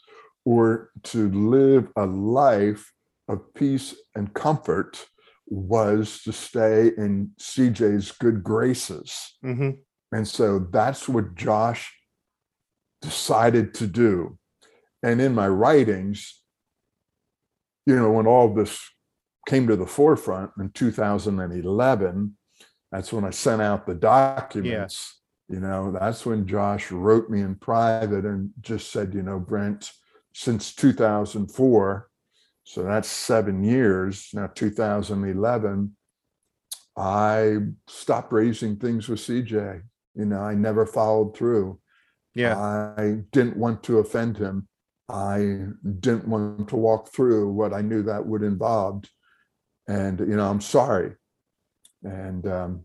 or 0.44 0.90
to 1.02 1.30
live 1.30 1.90
a 1.96 2.06
life 2.06 2.92
of 3.28 3.54
peace 3.54 3.94
and 4.14 4.34
comfort 4.34 5.06
was 5.46 6.22
to 6.22 6.32
stay 6.32 6.88
in 6.96 7.30
CJ's 7.40 8.12
good 8.12 8.42
graces. 8.42 9.36
hmm 9.42 9.70
And 10.12 10.26
so 10.26 10.58
that's 10.58 11.08
what 11.08 11.34
Josh 11.34 11.92
decided 13.02 13.74
to 13.74 13.86
do. 13.86 14.38
And 15.02 15.20
in 15.20 15.34
my 15.34 15.48
writings, 15.48 16.40
you 17.86 17.96
know, 17.96 18.12
when 18.12 18.26
all 18.26 18.54
this 18.54 18.80
came 19.46 19.66
to 19.66 19.76
the 19.76 19.86
forefront 19.86 20.52
in 20.58 20.70
2011, 20.70 22.36
that's 22.90 23.12
when 23.12 23.24
I 23.24 23.30
sent 23.30 23.60
out 23.60 23.86
the 23.86 23.94
documents. 23.94 25.20
You 25.48 25.60
know, 25.60 25.92
that's 25.92 26.24
when 26.24 26.46
Josh 26.46 26.90
wrote 26.90 27.28
me 27.28 27.42
in 27.42 27.56
private 27.56 28.24
and 28.24 28.50
just 28.62 28.90
said, 28.90 29.12
you 29.12 29.22
know, 29.22 29.38
Brent, 29.38 29.92
since 30.32 30.74
2004, 30.74 32.08
so 32.64 32.82
that's 32.82 33.08
seven 33.08 33.62
years, 33.62 34.30
now 34.32 34.46
2011, 34.46 35.96
I 36.96 37.58
stopped 37.88 38.32
raising 38.32 38.76
things 38.76 39.08
with 39.08 39.20
CJ. 39.20 39.82
You 40.14 40.24
know, 40.24 40.40
I 40.40 40.54
never 40.54 40.86
followed 40.86 41.36
through. 41.36 41.78
Yeah. 42.34 42.56
I 42.58 43.18
didn't 43.32 43.56
want 43.56 43.82
to 43.84 43.98
offend 43.98 44.38
him. 44.38 44.68
I 45.08 45.66
didn't 46.00 46.26
want 46.26 46.68
to 46.68 46.76
walk 46.76 47.08
through 47.12 47.52
what 47.52 47.74
I 47.74 47.82
knew 47.82 48.02
that 48.04 48.24
would 48.24 48.42
involve. 48.42 49.04
And, 49.86 50.18
you 50.20 50.36
know, 50.36 50.48
I'm 50.48 50.62
sorry. 50.62 51.12
And 52.02 52.46
um, 52.46 52.84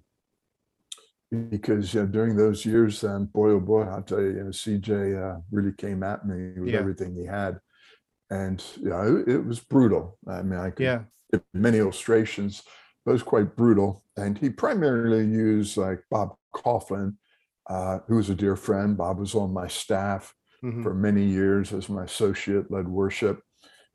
because 1.49 1.93
you 1.93 2.01
know, 2.01 2.07
during 2.07 2.35
those 2.35 2.65
years, 2.65 3.01
then, 3.01 3.25
boy, 3.25 3.51
oh 3.51 3.59
boy, 3.59 3.83
I'll 3.83 4.01
tell 4.01 4.21
you, 4.21 4.29
you 4.29 4.43
know, 4.43 4.49
CJ 4.49 5.37
uh, 5.37 5.39
really 5.51 5.71
came 5.73 6.03
at 6.03 6.25
me 6.27 6.59
with 6.59 6.69
Yeah. 6.73 6.79
everything 6.79 7.15
he 7.15 7.25
had. 7.25 7.59
And, 8.29 8.63
you 8.77 8.89
know, 8.89 9.23
it, 9.25 9.45
was 9.45 9.59
brutal. 9.59 10.17
I 10.27 10.41
mean, 10.43 10.59
I 10.59 10.69
could 10.69 10.83
Yeah. 10.83 11.03
give 11.31 11.41
many 11.53 11.79
illustrations, 11.79 12.63
but 13.05 13.11
it 13.11 13.13
was 13.13 13.23
quite 13.23 13.55
brutal. 13.55 14.03
And 14.17 14.37
he 14.37 14.49
primarily 14.49 15.25
used 15.25 15.77
like 15.77 16.03
Bob 16.11 16.35
Kauflin, 16.53 17.15
uh, 17.69 17.99
who 18.07 18.17
was 18.17 18.29
a 18.29 18.35
dear 18.35 18.55
friend. 18.55 18.95
Bob 18.95 19.19
was 19.19 19.33
on 19.35 19.51
my 19.53 19.67
staff 19.67 20.35
mhm. 20.63 20.83
for 20.83 20.93
many 20.93 21.25
years 21.25 21.73
as 21.73 21.89
my 21.89 22.03
associate, 22.03 22.69
led 22.69 22.87
worship, 22.87 23.41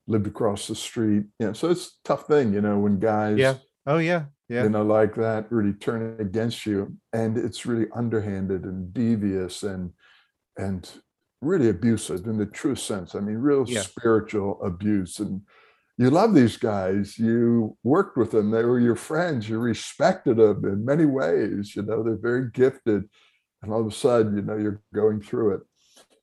lived 0.06 0.26
across 0.26 0.66
the 0.66 0.74
street. 0.74 1.24
You 1.38 1.46
know, 1.46 1.52
so 1.52 1.70
it's 1.70 1.86
a 1.86 2.08
tough 2.08 2.26
thing, 2.26 2.52
you 2.52 2.60
know, 2.60 2.78
when 2.78 2.98
guys, 2.98 3.38
Yeah. 3.38 3.56
Oh, 3.86 3.98
yeah. 3.98 4.26
Yeah. 4.48 4.64
you 4.64 4.68
know, 4.68 4.82
like 4.82 5.14
that 5.14 5.50
really 5.50 5.72
turn 5.72 6.20
against 6.20 6.66
you. 6.66 6.96
And 7.12 7.38
it's 7.38 7.64
really 7.66 7.86
underhanded 7.94 8.64
and 8.64 8.92
devious 8.92 9.62
and 9.62 9.92
and 10.56 10.88
really 11.44 11.68
abusive 11.68 12.26
in 12.26 12.38
the 12.38 12.46
true 12.46 12.74
sense. 12.74 13.14
I 13.14 13.20
mean, 13.20 13.36
real 13.36 13.64
Yeah. 13.68 13.82
spiritual 13.82 14.62
abuse. 14.62 15.20
And 15.20 15.42
you 15.96 16.10
love 16.10 16.34
these 16.34 16.56
guys. 16.56 17.18
You 17.18 17.76
worked 17.82 18.16
with 18.16 18.32
them. 18.32 18.50
They 18.50 18.64
were 18.64 18.80
your 18.80 18.96
friends. 18.96 19.48
You 19.48 19.58
respected 19.58 20.38
them 20.38 20.64
in 20.64 20.84
many 20.84 21.04
ways. 21.04 21.76
You 21.76 21.82
know, 21.82 22.02
they're 22.02 22.16
very 22.16 22.50
gifted. 22.50 23.08
And 23.62 23.72
all 23.72 23.80
of 23.80 23.86
a 23.86 23.92
sudden, 23.92 24.36
you 24.36 24.42
know, 24.42 24.56
you're 24.56 24.82
going 24.92 25.20
through 25.20 25.54
it. 25.54 25.62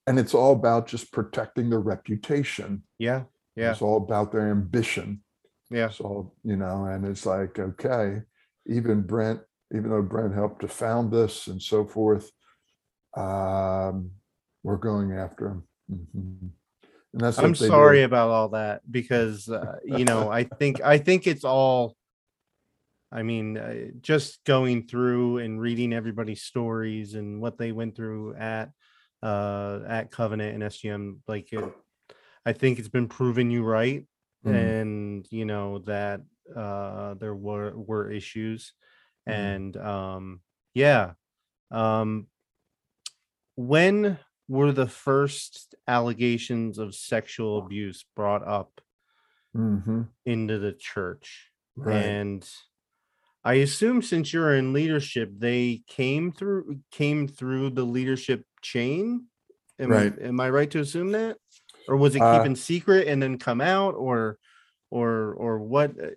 And 0.08 0.20
it's 0.20 0.34
all 0.34 0.54
about 0.54 0.88
just 0.88 1.12
protecting 1.12 1.70
their 1.70 1.80
reputation. 1.80 2.84
Yeah. 3.00 3.24
Yeah. 3.56 3.72
It's 3.72 3.82
all 3.82 3.98
about 3.98 4.32
their 4.32 4.50
ambition. 4.50 5.24
Yeah. 5.70 5.90
So, 5.90 6.34
you 6.44 6.58
know, 6.58 6.86
and 6.86 7.06
it's 7.06 7.26
like, 7.26 7.58
okay, 7.58 8.24
even 8.66 9.02
Brent, 9.02 9.40
even 9.74 9.90
though 9.90 10.02
Brent 10.02 10.34
helped 10.34 10.62
to 10.62 10.68
found 10.68 11.12
this 11.12 11.48
and 11.48 11.62
so 11.62 11.86
forth, 11.86 12.30
um, 13.16 14.12
we're 14.64 14.78
going 14.78 15.12
after 15.14 15.48
him. 15.50 15.64
Mhm. 15.92 16.52
And 17.14 17.22
that's 17.22 17.38
I'm 17.38 17.56
sorry 17.56 18.00
do. 18.00 18.06
about 18.06 18.30
all 18.30 18.50
that 18.50 18.82
because 18.90 19.50
uh, 19.50 19.80
you 19.84 20.06
know 20.06 20.32
I 20.32 20.44
think 20.60 20.82
I 20.82 20.98
think 20.98 21.28
it's 21.28 21.44
all. 21.44 21.96
I 23.14 23.24
mean, 23.24 23.58
uh, 23.58 23.88
just 24.00 24.42
going 24.46 24.88
through 24.88 25.40
and 25.40 25.60
reading 25.60 25.92
everybody's 25.92 26.44
stories 26.44 27.16
and 27.16 27.42
what 27.42 27.58
they 27.58 27.74
went 27.74 27.96
through 27.96 28.36
at 28.36 28.72
uh 29.22 29.82
at 29.86 30.12
Covenant 30.12 30.54
and 30.56 30.64
SGM, 30.64 31.18
like 31.28 31.52
it, 31.52 31.74
I 32.46 32.54
think 32.54 32.80
it's 32.80 32.88
been 32.88 33.10
proven 33.10 33.52
you 33.52 33.64
right, 33.64 34.08
Mhm. 34.46 34.54
and 34.56 35.28
you 35.30 35.44
know 35.46 35.80
that 35.80 36.22
uh 36.56 37.16
there 37.16 37.36
were 37.36 37.78
were 37.78 38.10
issues, 38.10 38.74
Mhm. 39.28 39.34
and 39.36 39.78
um 39.78 40.42
yeah, 40.74 41.14
um 41.70 42.28
when 43.56 44.18
were 44.52 44.74
the 44.74 44.88
first 44.88 45.76
allegations 45.88 46.78
of 46.78 46.94
sexual 46.94 47.58
abuse 47.60 48.04
brought 48.18 48.46
up 48.46 48.82
Mhm. 49.56 50.10
into 50.26 50.60
the 50.60 50.74
church 50.74 51.52
Right. 51.78 51.96
and 52.06 52.50
i 53.46 53.54
assume 53.56 54.02
since 54.02 54.34
you're 54.34 54.56
in 54.56 54.74
leadership 54.74 55.30
they 55.38 55.84
came 55.88 56.32
through 56.34 56.80
came 56.92 57.28
through 57.30 57.70
the 57.72 57.86
leadership 57.86 58.44
chain 58.62 59.28
am, 59.80 59.90
Right. 59.90 60.14
am 60.22 60.40
i 60.42 60.50
right 60.50 60.70
to 60.72 60.80
assume 60.80 61.12
that 61.14 61.38
or 61.88 61.96
was 61.96 62.16
it 62.16 62.22
Uh, 62.22 62.38
keeping 62.40 62.56
secret 62.58 63.08
and 63.08 63.22
then 63.24 63.38
come 63.40 63.62
out 63.62 63.96
or 63.96 64.38
or 64.90 65.34
or 65.36 65.60
what 65.60 65.92
uh, 66.02 66.10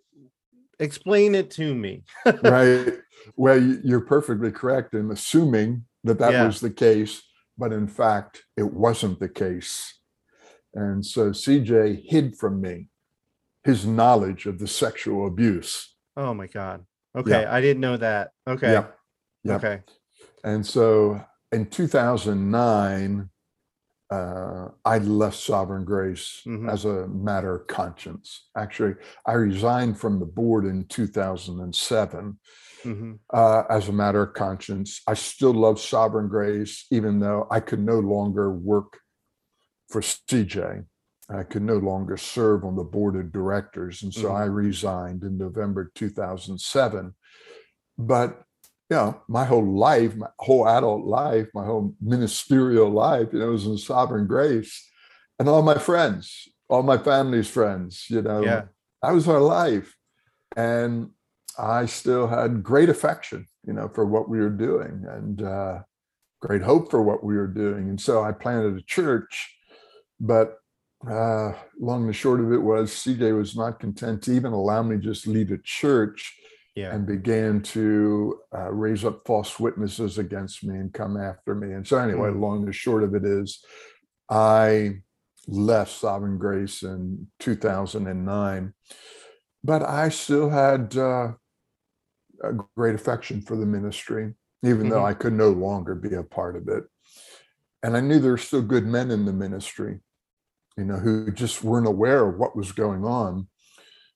explain 0.81 1.35
it 1.37 1.53
to 1.53 1.73
me 1.75 2.03
right. 2.43 2.99
Well, 3.37 3.61
you- 3.63 3.81
you're 3.85 4.01
perfectly 4.15 4.51
correct 4.51 4.93
in 4.95 5.11
assuming 5.13 5.87
that 6.03 6.19
that 6.19 6.33
Yeah. 6.33 6.47
was 6.47 6.61
the 6.61 6.71
case, 6.71 7.23
but 7.57 7.73
in 7.73 7.87
fact, 7.87 8.45
it 8.57 8.73
wasn't 8.73 9.21
the 9.21 9.29
case. 9.29 9.99
And 10.75 11.05
so 11.05 11.31
CJ 11.31 12.05
hid 12.07 12.37
from 12.37 12.61
me 12.61 12.89
his 13.63 13.87
knowledge 13.87 14.47
of 14.47 14.59
the 14.59 14.67
sexual 14.67 15.27
abuse. 15.27 15.95
oh 16.17 16.33
my 16.35 16.47
god 16.47 16.85
okay 17.17 17.45
i 17.47 17.61
didn't 17.61 17.81
know 17.81 17.97
that 17.97 18.31
okay 18.47 18.71
Yep. 18.73 18.99
Yep. 19.45 19.57
okay 19.65 19.83
And 20.45 20.65
so 20.67 21.21
in 21.51 21.67
2009, 21.67 23.29
uh, 24.11 24.69
I 24.85 24.99
left 24.99 25.37
Sovereign 25.39 25.85
Grace 25.85 26.43
Mhm. 26.47 26.71
as 26.71 26.85
a 26.85 27.09
matter 27.09 27.55
of 27.57 27.67
conscience. 27.67 28.49
Actually, 28.57 28.95
I 29.27 29.33
resigned 29.33 29.99
from 29.99 30.19
the 30.21 30.27
board 30.27 30.67
in 30.67 30.85
2007 30.85 32.39
hmm 32.85 33.13
uh, 33.33 33.65
as 33.69 33.89
a 33.89 33.93
matter 33.93 34.23
of 34.23 34.35
conscience. 34.35 35.01
I 35.09 35.15
still 35.15 35.53
love 35.53 35.81
Sovereign 35.81 36.29
Grace, 36.29 36.87
even 36.91 37.19
though 37.19 37.49
I 37.51 37.61
could 37.61 37.81
no 37.81 37.99
longer 37.99 38.51
work 38.53 39.01
for 39.89 40.03
CJ. 40.03 40.85
I 41.31 41.43
could 41.43 41.63
no 41.63 41.79
longer 41.79 42.17
serve 42.17 42.65
on 42.65 42.77
the 42.77 42.85
board 42.85 43.17
of 43.17 43.33
directors. 43.33 44.03
And 44.03 44.13
so 44.13 44.29
Mhm. 44.29 44.37
I 44.37 44.45
resigned 44.45 45.23
in 45.25 45.39
November 45.39 45.91
2007. 45.95 47.15
But, 47.97 48.45
you 48.91 48.97
know, 48.97 49.23
my 49.27 49.45
whole 49.45 49.67
life, 49.67 50.15
my 50.17 50.29
whole 50.39 50.69
adult 50.69 51.07
life, 51.07 51.49
my 51.55 51.65
whole 51.65 51.95
ministerial 52.01 52.91
life, 52.91 53.33
you 53.33 53.39
know, 53.39 53.53
was 53.53 53.67
in 53.67 53.79
Sovereign 53.79 54.27
Grace. 54.27 54.87
And 55.39 55.49
all 55.49 55.63
my 55.63 55.79
friends, 55.79 56.47
all 56.69 56.83
my 56.83 56.99
family's 56.99 57.49
friends, 57.49 58.07
you 58.11 58.23
know, 58.23 58.45
yeah 58.45 58.63
that 59.05 59.13
was 59.13 59.29
our 59.29 59.41
life. 59.41 59.95
And 60.57 61.11
I 61.59 61.87
still 61.87 62.27
had 62.27 62.63
great 62.63 62.89
affection, 62.89 63.47
you 63.67 63.73
know, 63.73 63.89
for 63.95 64.07
what 64.07 64.29
we 64.29 64.39
were 64.39 64.51
doing 64.51 65.05
and 65.09 65.43
uh, 65.43 65.79
great 66.41 66.63
hope 66.63 66.91
for 66.91 67.03
what 67.03 67.25
we 67.25 67.37
were 67.37 67.47
doing. 67.47 67.89
And 67.89 68.01
so 68.01 68.23
I 68.25 68.33
planted 68.33 68.77
a 68.77 68.83
church, 68.83 69.55
but 70.21 70.59
uh, 71.09 71.53
long 71.79 72.07
and 72.07 72.17
short 72.17 72.41
of 72.41 72.53
it 72.53 72.63
was 72.63 72.91
CJ 72.91 73.37
was 73.37 73.57
not 73.57 73.79
content 73.79 74.23
to 74.23 74.33
even 74.33 74.53
allow 74.53 74.83
me 74.83 74.97
to 74.97 75.03
just 75.03 75.27
leave 75.27 75.51
a 75.53 75.59
church 75.59 76.35
yeah 76.77 76.93
and 76.93 77.07
began 77.07 77.63
to 77.63 78.41
uh, 78.57 78.71
raise 78.73 79.05
up 79.05 79.23
false 79.27 79.61
witnesses 79.61 80.19
against 80.19 80.65
me 80.65 80.75
and 80.75 80.93
come 80.93 81.17
after 81.17 81.55
me. 81.55 81.73
And 81.73 81.87
so, 81.87 81.99
anyway, 81.99 82.31
Mm. 82.31 82.41
long 82.41 82.65
and 82.65 82.75
short 82.75 83.05
of 83.05 83.15
it 83.15 83.25
is, 83.25 83.63
I 84.29 85.03
left 85.47 85.93
Sovereign 85.93 86.39
Grace 86.39 86.83
in 86.83 87.29
2009, 87.39 88.73
but 89.63 89.83
I 89.83 90.09
still 90.09 90.51
had 90.51 90.97
uh, 90.97 91.33
a 92.51 92.59
great 92.77 92.95
affection 92.95 93.41
for 93.41 93.57
the 93.57 93.67
ministry, 93.67 94.35
even 94.63 94.89
though 94.89 95.03
Mhm. 95.03 95.11
I 95.11 95.15
could 95.15 95.33
no 95.33 95.51
longer 95.51 95.95
be 95.95 96.15
a 96.15 96.23
part 96.23 96.57
of 96.57 96.69
it. 96.69 96.85
And 97.83 97.97
I 97.97 98.01
knew 98.01 98.19
there 98.19 98.33
were 98.33 98.39
still 98.39 98.63
good 98.63 98.87
men 98.87 99.11
in 99.11 99.25
the 99.25 99.33
ministry, 99.33 100.01
you 100.77 100.85
know, 100.85 100.97
who 100.97 101.31
just 101.31 101.63
weren't 101.63 101.87
aware 101.87 102.27
of 102.27 102.39
what 102.39 102.57
was 102.57 102.73
going 102.73 103.05
on. 103.05 103.49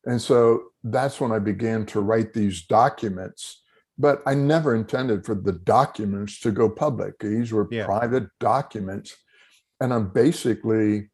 And 0.06 0.22
so 0.22 0.72
that's 0.82 1.20
when 1.20 1.32
I 1.32 1.38
began 1.38 1.84
to 1.86 2.00
write 2.00 2.32
these 2.32 2.66
documents. 2.66 3.62
But 3.98 4.22
I 4.26 4.34
never 4.34 4.74
intended 4.74 5.26
for 5.26 5.34
the 5.34 5.52
documents 5.52 6.38
to 6.40 6.52
go 6.52 6.70
public. 6.70 7.18
These 7.18 7.52
were 7.52 7.68
Yeah. 7.70 7.84
private 7.84 8.28
documents. 8.38 9.16
And 9.80 9.92
I'm 9.92 10.10
basically 10.10 11.10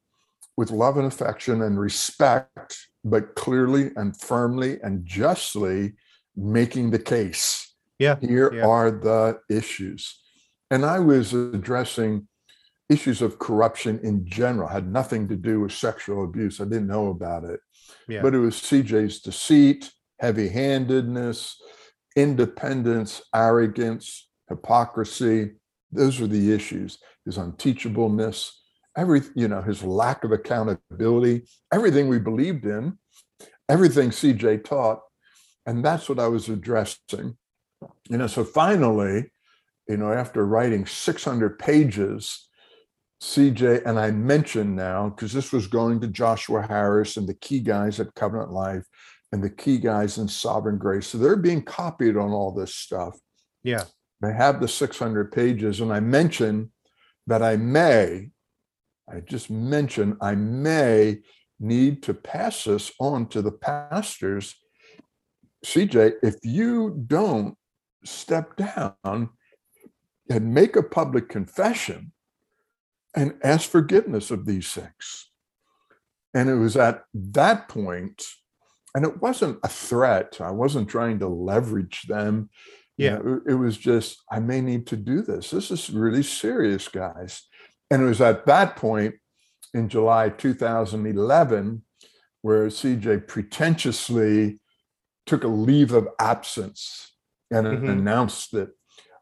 with 0.57 0.71
love 0.71 0.97
and 0.97 1.07
affection 1.07 1.63
and 1.63 1.81
respect, 1.81 2.89
but 3.03 3.35
clearly 3.35 3.91
and 3.97 4.17
firmly 4.21 4.81
and 4.83 5.05
justly 5.05 5.97
making 6.37 6.91
the 6.91 6.99
case. 6.99 7.75
Yeah. 7.99 8.17
Here 8.21 8.53
yeah. 8.53 8.67
are 8.67 8.91
the 8.91 9.41
issues. 9.49 10.21
And 10.71 10.85
I 10.85 10.99
was 10.99 11.33
addressing 11.33 12.27
issues 12.89 13.23
of 13.23 13.39
corruption 13.39 13.99
in 14.03 14.27
general, 14.27 14.69
had 14.69 14.91
nothing 14.91 15.29
to 15.29 15.37
do 15.37 15.61
with 15.61 15.73
sexual 15.73 16.25
abuse. 16.25 16.61
I 16.61 16.65
didn't 16.65 16.87
know 16.87 17.09
about 17.09 17.45
it. 17.45 17.61
Yeah. 18.09 18.23
But 18.23 18.35
it 18.35 18.39
was 18.39 18.57
CJ's 18.57 19.21
deceit, 19.21 19.91
heavy 20.21 20.49
handedness, 20.49 21.57
independence, 22.17 23.23
arrogance, 23.35 24.29
hypocrisy. 24.49 25.53
Those 25.93 26.21
were 26.21 26.27
the 26.27 26.53
issues. 26.53 26.99
His 27.25 27.39
unteachableness, 27.39 28.51
every, 28.97 29.23
you 29.35 29.49
know, 29.49 29.63
his 29.63 29.83
lack 29.83 30.25
of 30.25 30.33
accountability, 30.33 31.43
everything 31.73 32.09
we 32.09 32.19
believed 32.19 32.67
in, 32.67 32.99
everything 33.69 34.11
CJ 34.11 34.65
taught. 34.65 35.01
And 35.67 35.85
that's 35.85 36.09
what 36.09 36.19
I 36.19 36.29
was 36.29 36.49
addressing. 36.49 37.37
You 38.09 38.19
know, 38.19 38.27
so 38.27 38.45
finally, 38.45 39.31
you 39.89 39.97
know, 39.97 40.13
after 40.13 40.47
writing 40.47 40.87
600 40.87 41.59
pages, 41.59 42.49
CJ, 43.23 43.87
and 43.87 43.99
I 43.99 44.11
mentioned 44.11 44.77
now, 44.77 45.09
because 45.09 45.33
this 45.33 45.53
was 45.53 45.67
going 45.67 46.01
to 46.01 46.09
Joshua 46.09 46.63
Harris 46.63 47.17
and 47.17 47.27
the 47.27 47.35
key 47.35 47.61
guys 47.61 48.01
at 48.01 48.15
Covenant 48.15 48.53
Life 48.53 48.87
and 49.33 49.43
the 49.43 49.51
key 49.51 49.79
guys 49.79 50.19
in 50.19 50.29
Sovereign 50.29 50.79
Grace. 50.79 51.07
So 51.07 51.19
they're 51.19 51.37
being 51.37 51.63
copied 51.63 52.17
on 52.17 52.31
all 52.31 52.53
this 52.53 52.75
stuff. 52.75 53.19
Yeah. 53.63 53.85
They 54.21 54.33
have 54.33 54.61
the 54.61 54.69
600 54.69 55.33
pages. 55.33 55.81
And 55.81 55.93
I 55.93 56.01
mentioned 56.01 56.71
that 57.27 57.43
I 57.43 57.57
may, 57.57 58.31
I 59.11 59.21
just 59.21 59.51
mentioned, 59.51 60.17
I 60.21 60.35
may 60.35 61.21
need 61.59 62.03
to 62.05 62.15
pass 62.15 62.65
this 62.65 62.93
on 63.01 63.29
to 63.29 63.43
the 63.43 63.53
pastors. 63.53 64.55
CJ, 65.65 66.15
if 66.23 66.37
you 66.43 67.03
don't 67.07 67.57
step 68.05 68.57
down 68.57 69.31
and 70.31 70.55
make 70.55 70.77
a 70.77 70.83
public 70.83 71.29
confession 71.29 72.13
and 73.17 73.35
ask 73.43 73.69
forgiveness 73.69 74.31
of 74.31 74.45
these 74.45 74.71
things. 74.73 75.31
And 76.35 76.49
it 76.49 76.57
was 76.57 76.77
at 76.77 77.05
that 77.15 77.69
point, 77.69 78.23
and 78.95 79.05
it 79.05 79.23
wasn't 79.23 79.59
a 79.63 79.69
threat. 79.69 80.39
I 80.41 80.51
wasn't 80.51 80.89
trying 80.89 81.21
to 81.21 81.29
leverage 81.29 82.03
them. 82.09 82.51
Yeah. 82.97 83.19
You 83.19 83.25
know, 83.25 83.41
it 83.49 83.55
was 83.55 83.79
just, 83.79 84.23
I 84.31 84.41
may 84.41 84.61
need 84.61 84.87
to 84.89 84.97
do 84.97 85.23
this. 85.23 85.51
This 85.51 85.71
is 85.71 85.91
really 85.91 86.23
serious, 86.23 86.89
guys. 86.89 87.43
And 87.91 88.03
it 88.03 88.07
was 88.07 88.21
at 88.21 88.47
that 88.47 88.77
point 88.77 89.15
in 89.73 89.89
July 89.89 90.29
2011 90.29 91.83
where 92.43 92.67
CJ 92.67 93.27
pretentiously 93.27 94.61
took 95.27 95.45
a 95.45 95.49
leave 95.49 95.93
of 95.93 96.09
absence 96.19 97.13
and 97.51 97.67
Mhm. 97.67 97.89
announced 97.89 98.53
that 98.53 98.71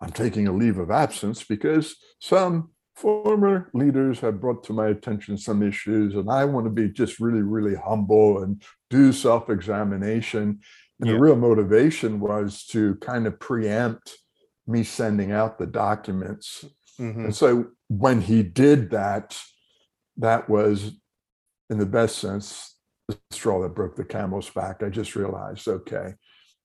I'm 0.01 0.13
taking 0.13 0.49
a 0.49 0.53
leave 0.53 0.79
of 0.79 0.91
absence 0.91 1.45
because 1.45 1.97
some 2.21 2.71
former 2.97 3.71
leaders 3.73 4.21
have 4.21 4.41
brought 4.41 4.65
to 4.65 4.73
my 4.73 4.89
attention 4.89 5.39
some 5.39 5.63
issues, 5.63 6.15
and 6.15 6.31
I 6.31 6.45
want 6.45 6.67
to 6.67 6.71
be 6.71 6.89
just 6.89 7.21
really, 7.21 7.43
really 7.43 7.75
humble 7.75 8.43
and 8.43 8.63
do 8.91 9.13
self 9.13 9.49
examination. 9.49 10.61
And 11.01 11.09
Yeah. 11.09 11.15
the 11.15 11.21
real 11.21 11.37
motivation 11.37 12.21
was 12.21 12.67
to 12.67 12.97
kind 12.97 13.27
of 13.27 13.39
preempt 13.41 14.19
me 14.67 14.85
sending 14.85 15.33
out 15.33 15.59
the 15.59 15.67
documents. 15.67 16.65
Mhm. 16.99 17.25
And 17.25 17.35
so 17.37 17.71
when 17.89 18.21
he 18.21 18.43
did 18.43 18.91
that, 18.91 19.41
that 20.19 20.49
was, 20.49 20.93
in 21.71 21.79
the 21.79 21.87
best 21.87 22.19
sense, 22.19 22.72
the 23.09 23.19
straw 23.31 23.63
that 23.63 23.75
broke 23.75 23.97
the 23.97 24.05
camel's 24.05 24.51
back. 24.51 24.83
I 24.83 24.89
just 24.89 25.17
realized, 25.17 25.67
okay, 25.69 26.15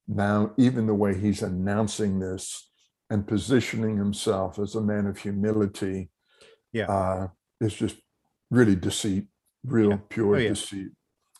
now 0.06 0.52
even 0.56 0.86
the 0.86 0.94
way 0.94 1.18
he's 1.18 1.42
announcing 1.42 2.18
this 2.18 2.70
and 3.10 3.26
positioning 3.26 3.96
himself 3.96 4.58
as 4.58 4.74
a 4.74 4.80
man 4.80 5.06
of 5.06 5.18
humility 5.18 6.10
Yeah. 6.72 6.86
uh, 6.90 7.28
is 7.60 7.74
just 7.74 7.96
really 8.50 8.76
deceit, 8.76 9.26
real 9.64 9.90
Yeah. 9.90 9.98
pure 10.08 10.36
Oh, 10.36 10.38
yeah. 10.38 10.48
deceit. 10.50 10.92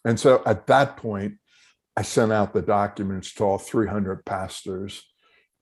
And 0.05 0.19
so 0.19 0.43
at 0.47 0.67
that 0.67 0.97
point, 0.97 1.35
I 1.97 2.03
sent 2.03 2.33
out 2.33 2.53
the 2.53 2.63
documents 2.63 3.35
to 3.35 3.45
all 3.45 3.59
300 3.59 4.25
pastors, 4.25 5.03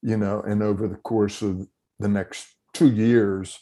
you 0.03 0.17
know, 0.17 0.43
and 0.43 0.63
over 0.63 0.87
the 0.87 0.97
course 0.97 1.43
of 1.43 1.67
the 1.99 2.09
next 2.09 2.47
two 2.75 2.91
years, 2.93 3.59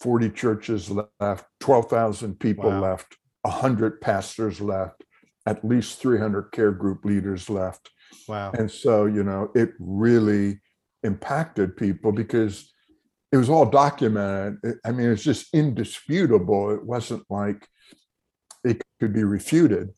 40 0.00 0.30
churches 0.30 0.90
left, 0.90 1.46
12,000 1.60 2.38
people 2.38 2.70
Wow. 2.70 2.80
left, 2.80 3.16
100 3.42 4.00
pastors 4.00 4.60
left, 4.60 5.02
at 5.48 5.64
least 5.64 5.98
300 6.00 6.52
care 6.52 6.72
group 6.72 7.06
leaders 7.06 7.48
left. 7.48 7.90
Wow. 8.28 8.52
And 8.52 8.70
so, 8.70 9.06
you 9.06 9.24
know, 9.24 9.50
it 9.54 9.70
really 9.78 10.60
impacted 11.02 11.74
people 11.74 12.12
because 12.12 12.70
it 13.32 13.38
was 13.38 13.48
all 13.48 13.64
documented. 13.64 14.58
I 14.84 14.92
mean, 14.92 15.08
it's 15.10 15.24
just 15.24 15.54
indisputable. 15.54 16.70
It 16.70 16.84
wasn't 16.84 17.24
like 17.30 17.66
it 18.62 18.82
could 19.00 19.14
be 19.14 19.24
refuted. 19.24 19.88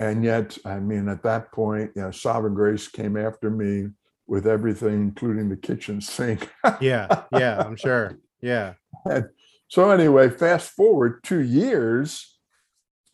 And 0.00 0.24
yet, 0.24 0.58
I 0.64 0.80
mean, 0.80 1.08
at 1.08 1.22
that 1.22 1.52
point, 1.52 1.92
you 1.94 2.02
know, 2.02 2.10
Sovereign 2.10 2.54
Grace 2.54 2.88
came 2.88 3.16
after 3.16 3.50
me 3.50 3.88
with 4.26 4.48
everything, 4.48 4.94
including 4.94 5.48
the 5.48 5.56
kitchen 5.56 6.00
sink. 6.00 6.50
Yeah. 6.80 7.22
Yeah. 7.32 7.62
I'm 7.64 7.76
sure. 7.76 8.18
Yeah. 8.40 8.74
And 9.04 9.28
so 9.68 9.90
anyway, 9.90 10.28
fast 10.28 10.70
forward 10.70 11.22
two 11.22 11.40
years, 11.40 12.37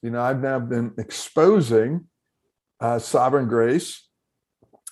you 0.04 0.10
know, 0.10 0.20
I've 0.20 0.42
now 0.42 0.58
been 0.60 0.92
exposing 0.98 2.04
uh, 2.78 2.98
Sovereign 2.98 3.48
Grace 3.48 4.06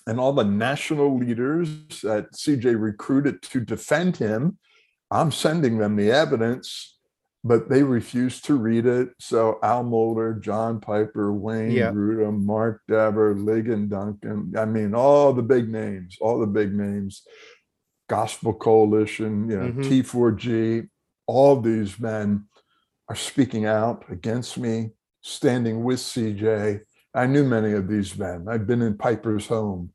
and 0.07 0.19
all 0.19 0.33
the 0.33 0.43
national 0.43 1.15
leaders 1.15 1.69
that 2.01 2.33
CJ 2.33 2.81
recruited 2.81 3.43
to 3.43 3.59
defend 3.59 4.17
him. 4.17 4.57
I'm 5.11 5.31
sending 5.31 5.77
them 5.77 5.97
the 5.97 6.11
evidence, 6.11 6.97
but 7.43 7.69
they 7.69 7.83
refuse 7.83 8.41
to 8.41 8.55
read 8.55 8.87
it. 8.87 9.09
So 9.19 9.59
Al 9.61 9.83
Mohler, 9.83 10.41
John 10.41 10.79
Piper, 10.79 11.31
Wayne 11.31 11.71
Yeah. 11.73 11.91
Grudem, 11.91 12.43
Mark 12.43 12.81
Dever, 12.87 13.35
Ligon 13.35 13.89
Duncan, 13.89 14.51
I 14.57 14.65
mean, 14.65 14.95
all 14.95 15.31
the 15.31 15.43
big 15.43 15.69
names, 15.69 16.17
all 16.19 16.39
the 16.39 16.47
big 16.47 16.73
names, 16.73 17.21
Gospel 18.09 18.53
Coalition, 18.55 19.47
you 19.47 19.59
know, 19.59 19.71
Mhm. 19.73 19.83
T4G, 19.83 20.89
all 21.27 21.61
these 21.61 21.99
men 21.99 22.45
are 23.07 23.15
speaking 23.15 23.67
out 23.67 24.05
against 24.09 24.57
me, 24.57 24.89
standing 25.23 25.83
with 25.83 25.99
CJ. 25.99 26.81
I 27.15 27.25
knew 27.25 27.43
many 27.43 27.71
of 27.73 27.87
these 27.87 28.17
men. 28.17 28.45
I'd 28.49 28.67
been 28.67 28.81
in 28.81 28.97
Piper's 28.97 29.47
home, 29.47 29.91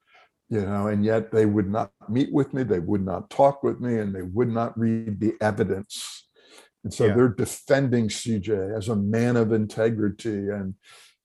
you 0.48 0.62
know, 0.62 0.88
and 0.88 1.04
yet 1.04 1.30
they 1.30 1.46
would 1.46 1.70
not 1.70 1.92
meet 2.08 2.32
with 2.32 2.54
me, 2.54 2.62
they 2.62 2.78
would 2.78 3.04
not 3.04 3.30
talk 3.30 3.62
with 3.62 3.80
me, 3.80 3.98
and 3.98 4.14
they 4.14 4.22
would 4.22 4.48
not 4.48 4.78
read 4.78 5.20
the 5.20 5.34
evidence. 5.40 6.26
And 6.84 6.92
so 6.92 7.06
Yeah. 7.06 7.14
they're 7.14 7.28
defending 7.28 8.08
CJ 8.08 8.76
as 8.76 8.88
a 8.88 8.96
man 8.96 9.36
of 9.36 9.52
integrity 9.52 10.48
and, 10.48 10.74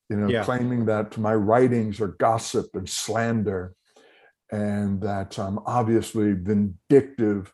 you 0.10 0.18
know, 0.18 0.28
Yeah. 0.28 0.44
claiming 0.44 0.86
that 0.86 1.18
my 1.18 1.34
writings 1.36 2.02
are 2.02 2.10
gossip 2.20 2.76
and 2.76 2.90
slander 2.90 3.74
and 4.52 5.02
that 5.02 5.40
I'm 5.40 5.60
obviously 5.66 6.34
vindictive 6.34 7.54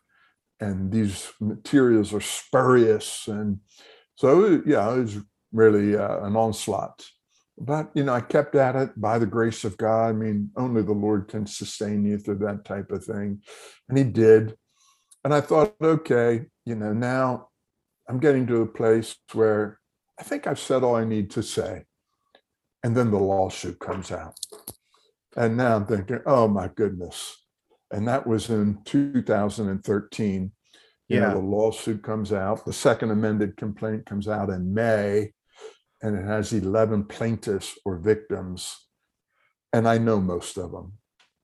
and 0.58 0.90
these 0.90 1.30
materials 1.40 2.12
are 2.12 2.20
spurious. 2.20 3.28
And 3.28 3.60
so, 4.16 4.62
yeah, 4.66 4.92
it 4.94 5.00
was 5.00 5.18
really 5.52 5.96
uh, 5.96 6.24
an 6.24 6.36
onslaught. 6.36 7.04
But, 7.58 7.90
you 7.94 8.04
know, 8.04 8.14
I 8.14 8.22
kept 8.22 8.54
at 8.54 8.74
it 8.74 8.98
by 8.98 9.18
the 9.18 9.26
grace 9.26 9.64
of 9.64 9.76
God. 9.76 10.08
I 10.08 10.12
mean, 10.12 10.50
only 10.56 10.82
the 10.82 10.92
Lord 10.92 11.28
can 11.28 11.46
sustain 11.46 12.06
you 12.06 12.18
through 12.18 12.38
that 12.38 12.64
type 12.64 12.90
of 12.90 13.04
thing. 13.04 13.42
And 13.88 13.98
He 13.98 14.04
did. 14.04 14.56
And 15.24 15.34
I 15.34 15.42
thought, 15.42 15.74
okay, 15.82 16.46
you 16.64 16.74
know, 16.74 16.94
now 16.94 17.48
I'm 18.08 18.18
getting 18.18 18.46
to 18.46 18.62
a 18.62 18.66
place 18.66 19.14
where 19.34 19.78
I 20.18 20.22
think 20.22 20.46
I've 20.46 20.58
said 20.58 20.82
all 20.82 20.96
I 20.96 21.04
need 21.04 21.30
to 21.32 21.42
say. 21.42 21.84
And 22.82 22.96
then 22.96 23.10
the 23.10 23.18
lawsuit 23.18 23.78
comes 23.78 24.10
out. 24.10 24.38
And 25.36 25.56
now 25.56 25.76
I'm 25.76 25.86
thinking, 25.86 26.20
oh 26.26 26.48
my 26.48 26.68
goodness. 26.68 27.36
And 27.90 28.08
that 28.08 28.26
was 28.26 28.48
in 28.48 28.78
2013. 28.84 30.52
You 31.08 31.20
know, 31.20 31.34
the 31.34 31.38
lawsuit 31.40 32.02
comes 32.02 32.32
out. 32.32 32.64
The 32.64 32.72
second 32.72 33.10
amended 33.10 33.56
complaint 33.56 34.06
comes 34.06 34.28
out 34.28 34.48
in 34.48 34.72
May, 34.72 35.32
and 36.02 36.16
it 36.16 36.24
has 36.24 36.52
11 36.52 37.04
plaintiffs 37.04 37.78
or 37.84 37.98
victims. 37.98 38.86
And 39.72 39.86
I 39.86 39.98
know 39.98 40.20
most 40.20 40.56
of 40.56 40.72
them. 40.72 40.94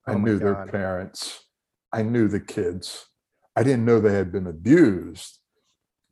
I 0.06 0.12
Oh 0.12 0.18
knew 0.18 0.38
their 0.38 0.66
parents. 0.66 1.44
I 1.92 2.02
knew 2.02 2.28
the 2.28 2.40
kids. 2.40 3.06
I 3.54 3.62
didn't 3.62 3.84
know 3.84 4.00
they 4.00 4.14
had 4.14 4.32
been 4.32 4.46
abused, 4.46 5.40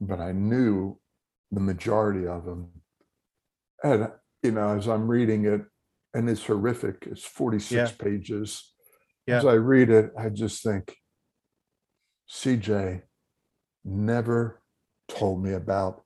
but 0.00 0.20
I 0.20 0.32
knew 0.32 0.98
the 1.50 1.60
majority 1.60 2.26
of 2.26 2.44
them. 2.44 2.70
And, 3.82 4.08
you 4.42 4.52
know, 4.52 4.76
as 4.76 4.88
I'm 4.88 5.08
reading 5.08 5.44
it, 5.46 5.62
and 6.14 6.30
it's 6.30 6.46
horrific, 6.46 7.06
it's 7.10 7.24
46 7.24 7.72
Yeah. 7.72 7.96
pages. 7.98 8.72
Yeah. 9.26 9.38
As 9.38 9.44
I 9.44 9.54
read 9.54 9.90
it, 9.90 10.12
I 10.18 10.28
just 10.28 10.62
think, 10.62 10.96
CJ 12.30 13.02
never 13.84 14.62
told 15.08 15.42
me 15.42 15.52
about 15.52 16.04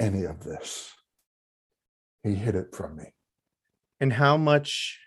any 0.00 0.24
of 0.24 0.42
this. 0.42 0.92
He 2.24 2.34
hid 2.34 2.54
it 2.56 2.74
from 2.74 2.96
me. 2.96 3.14
And 4.00 4.12
how 4.12 4.36
much 4.36 4.98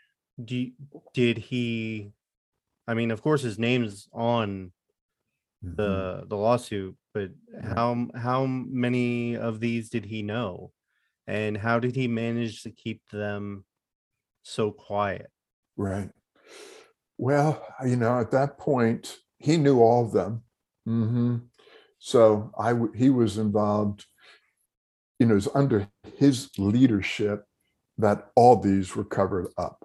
do 0.44 0.56
you, 0.56 0.72
did 1.14 1.38
he? 1.38 2.14
I 2.88 2.94
mean, 2.94 3.12
of 3.12 3.22
course, 3.22 3.42
his 3.42 3.60
name's 3.60 4.08
on 4.14 4.72
the 5.62 6.24
the 6.28 6.38
lawsuit, 6.38 6.96
but 7.14 7.32
Yeah. 7.54 7.74
how 7.76 8.08
how 8.16 8.46
many 8.46 9.36
of 9.36 9.60
these 9.60 9.90
did 9.90 10.06
he 10.06 10.22
know, 10.24 10.72
and 11.28 11.58
how 11.58 11.80
did 11.80 11.96
he 11.96 12.08
manage 12.08 12.64
to 12.64 12.72
keep 12.72 13.02
them 13.12 13.66
so 14.44 14.72
quiet? 14.72 15.32
Right. 15.76 16.12
Well, 17.18 17.66
you 17.86 17.96
know, 17.96 18.20
at 18.20 18.32
that 18.32 18.58
point, 18.58 19.18
he 19.40 19.58
knew 19.58 19.82
all 19.82 20.06
of 20.06 20.12
them. 20.12 20.44
hmm 20.86 21.38
So 22.00 22.52
I, 22.58 22.74
w- 22.74 22.94
he 22.94 23.10
was 23.10 23.38
involved. 23.38 24.06
You 25.20 25.28
know, 25.28 25.34
it 25.34 25.36
was 25.36 25.50
under 25.56 25.88
his 26.18 26.50
leadership 26.58 27.46
that 27.98 28.30
all 28.36 28.58
these 28.58 28.96
were 28.96 29.04
covered 29.04 29.48
up. 29.58 29.84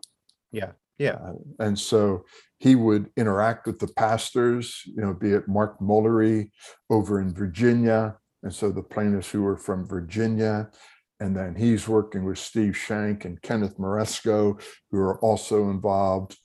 Yeah, 0.51 0.73
yeah, 0.99 1.15
Uh, 1.15 1.33
and 1.59 1.79
so 1.79 2.25
he 2.59 2.77
would 2.77 3.11
interact 3.17 3.67
with 3.67 3.79
the 3.79 3.89
pastors, 3.97 4.83
you 4.85 5.03
know, 5.03 5.15
be 5.15 5.33
it 5.33 5.49
Mark 5.49 5.81
Mullery 5.81 6.51
over 6.91 7.21
in 7.21 7.35
Virginia. 7.35 8.17
And 8.43 8.55
so 8.55 8.71
the 8.71 8.83
plaintiffs 8.83 9.31
who 9.31 9.43
were 9.43 9.57
from 9.57 9.87
Virginia. 9.87 10.71
And 11.19 11.37
then 11.37 11.55
he's 11.55 11.89
working 11.89 12.25
with 12.25 12.39
Steve 12.39 12.77
Shank 12.77 13.25
and 13.25 13.41
Kenneth 13.43 13.79
Maresco, 13.79 14.61
who 14.91 14.99
are 14.99 15.19
also 15.21 15.71
involved 15.71 16.37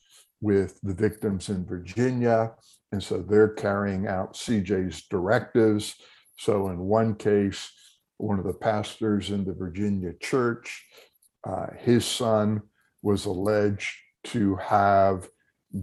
with 0.41 0.79
the 0.81 0.93
victims 0.93 1.49
in 1.49 1.65
Virginia. 1.65 2.53
And 2.91 3.03
so 3.03 3.21
they're 3.21 3.49
carrying 3.49 4.07
out 4.07 4.33
CJ's 4.33 5.03
directives. 5.09 5.95
So 6.37 6.69
in 6.69 6.79
one 6.79 7.15
case, 7.15 7.71
one 8.17 8.39
of 8.39 8.45
the 8.45 8.53
pastors 8.53 9.29
in 9.29 9.45
the 9.45 9.53
Virginia 9.53 10.13
church, 10.19 10.83
uh, 11.47 11.67
his 11.77 12.05
son 12.05 12.61
was 13.01 13.25
alleged 13.25 13.95
to 14.25 14.55
have 14.55 15.29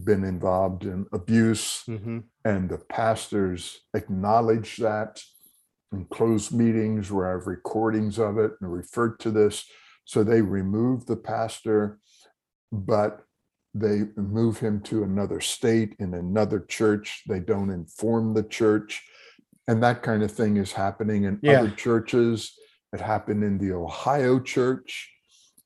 been 0.05 0.25
involved 0.25 0.85
in 0.85 1.07
abuse, 1.13 1.83
hmm 1.87 2.21
and 2.47 2.69
the 2.69 2.79
pastors 2.79 3.81
acknowledged 3.95 4.83
that 4.83 5.23
in 5.93 6.05
closed 6.07 6.53
meetings 6.53 7.11
where 7.11 7.27
I 7.27 7.33
have 7.33 7.47
recordings 7.47 8.19
of 8.19 8.37
it 8.37 8.53
and 8.61 8.71
referred 8.71 9.19
to 9.21 9.31
this. 9.31 9.65
So 10.05 10.23
they 10.23 10.43
removed 10.43 11.07
the 11.07 11.17
pastor, 11.17 12.01
but 12.71 13.25
they 13.73 14.03
move 14.17 14.59
him 14.59 14.81
to 14.83 15.05
another 15.05 15.41
state 15.41 15.97
in 15.99 16.13
another 16.13 16.61
church. 16.61 17.23
They 17.27 17.41
don't 17.41 17.71
inform 17.71 18.35
the 18.35 18.43
church. 18.43 19.03
And 19.67 19.83
that 19.83 20.03
kind 20.03 20.23
of 20.23 20.31
thing 20.31 20.57
is 20.57 20.73
happening 20.73 21.25
in 21.25 21.39
Yeah. 21.43 21.61
other 21.61 21.71
churches. 21.71 22.53
It 22.93 23.01
happened 23.01 23.43
in 23.43 23.59
the 23.59 23.73
Ohio 23.73 24.39
church 24.41 25.11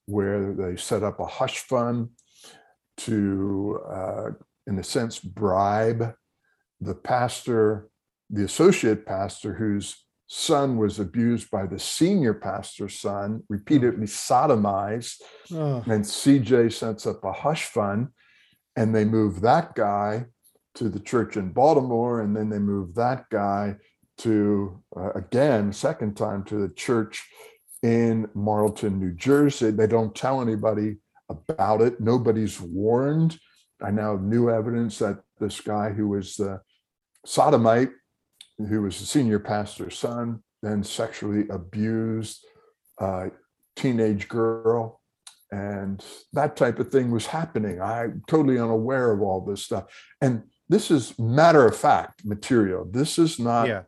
where 0.07 0.53
they 0.55 0.77
set 0.77 1.03
up 1.03 1.21
a 1.21 1.27
hush 1.27 1.59
fund 1.67 2.11
to, 2.99 3.81
uh, 3.91 4.31
in 4.67 4.79
a 4.79 4.85
sense, 4.85 5.19
bribe 5.19 6.15
the 6.81 6.95
pastor, 6.95 7.89
the 8.31 8.45
associate 8.45 9.05
pastor 9.05 9.55
whose 9.55 10.05
son 10.29 10.77
was 10.77 10.99
abused 11.01 11.51
by 11.51 11.67
the 11.67 11.79
senior 11.79 12.35
pastor's 12.35 12.99
son, 13.01 13.43
repeatedly 13.49 14.07
sodomized. 14.07 15.21
Oh, 15.53 15.83
And 15.87 16.05
CJ 16.05 16.69
sets 16.69 17.07
up 17.07 17.25
a 17.25 17.33
hush 17.33 17.67
fund 17.67 18.09
and 18.77 18.95
they 18.95 19.05
move 19.05 19.41
that 19.41 19.75
guy 19.75 20.27
to 20.75 20.89
the 20.89 21.01
church 21.01 21.37
in 21.37 21.53
Baltimore. 21.53 22.21
And 22.21 22.37
then 22.37 22.49
they 22.51 22.59
move 22.59 22.95
that 22.95 23.29
guy 23.31 23.77
to, 24.19 24.83
uh, 24.97 25.13
again, 25.13 25.73
second 25.73 26.17
time 26.17 26.45
to 26.45 26.57
the 26.57 26.73
church 26.75 27.27
in 27.83 28.29
Marlton, 28.35 28.99
New 28.99 29.13
Jersey. 29.13 29.71
They 29.71 29.87
don't 29.87 30.15
tell 30.15 30.41
anybody 30.41 30.97
about 31.29 31.81
it. 31.81 32.01
Nobody's 32.01 32.61
warned. 32.61 33.39
I 33.83 33.91
now 33.91 34.13
have 34.13 34.23
new 34.23 34.51
evidence 34.51 34.99
that 34.99 35.21
this 35.39 35.61
guy 35.61 35.91
who 35.91 36.09
was 36.09 36.37
the 36.37 36.61
sodomite, 37.25 37.91
who 38.59 38.83
was 38.83 38.99
the 38.99 39.07
senior 39.07 39.39
pastor's 39.39 39.97
son, 39.97 40.43
then 40.63 40.83
sexually 40.83 41.49
abused 41.49 42.45
a 42.99 43.31
teenage 43.77 44.29
girl 44.29 44.99
and 45.51 46.05
that 46.33 46.57
type 46.57 46.79
of 46.79 46.91
thing 46.91 47.11
was 47.11 47.27
happening. 47.27 47.81
I'm 47.81 48.23
totally 48.29 48.59
unaware 48.59 49.13
of 49.13 49.23
all 49.23 49.41
this 49.41 49.65
stuff. 49.65 49.85
And 50.21 50.43
this 50.69 50.91
is 50.91 51.19
matter 51.19 51.67
of 51.67 51.77
fact 51.77 52.25
material. 52.25 52.87
This 52.91 53.19
is 53.19 53.39
not 53.39 53.69
yeah, 53.69 53.83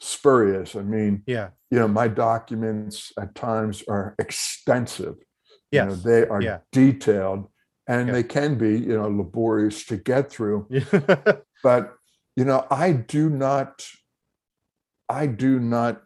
spurious. 0.00 0.76
I 0.76 0.82
mean, 0.82 1.22
yeah, 1.26 1.48
you 1.70 1.78
know, 1.78 1.88
my 1.88 2.08
documents 2.08 3.12
at 3.18 3.34
times 3.34 3.82
are 3.88 4.14
extensive. 4.18 5.16
You 5.70 5.84
know, 5.84 5.94
they 5.94 6.26
are 6.26 6.40
yeah. 6.40 6.58
detailed 6.72 7.48
and 7.86 8.08
Yeah. 8.08 8.14
they 8.14 8.22
can 8.22 8.56
be, 8.56 8.78
you 8.78 8.96
know, 8.96 9.08
laborious 9.08 9.84
to 9.86 9.96
get 9.96 10.30
through. 10.30 10.66
But, 11.62 11.94
you 12.36 12.44
know, 12.44 12.66
I 12.70 12.92
do 12.92 13.28
not, 13.28 13.84
I 15.08 15.26
do 15.26 15.58
not 15.58 16.02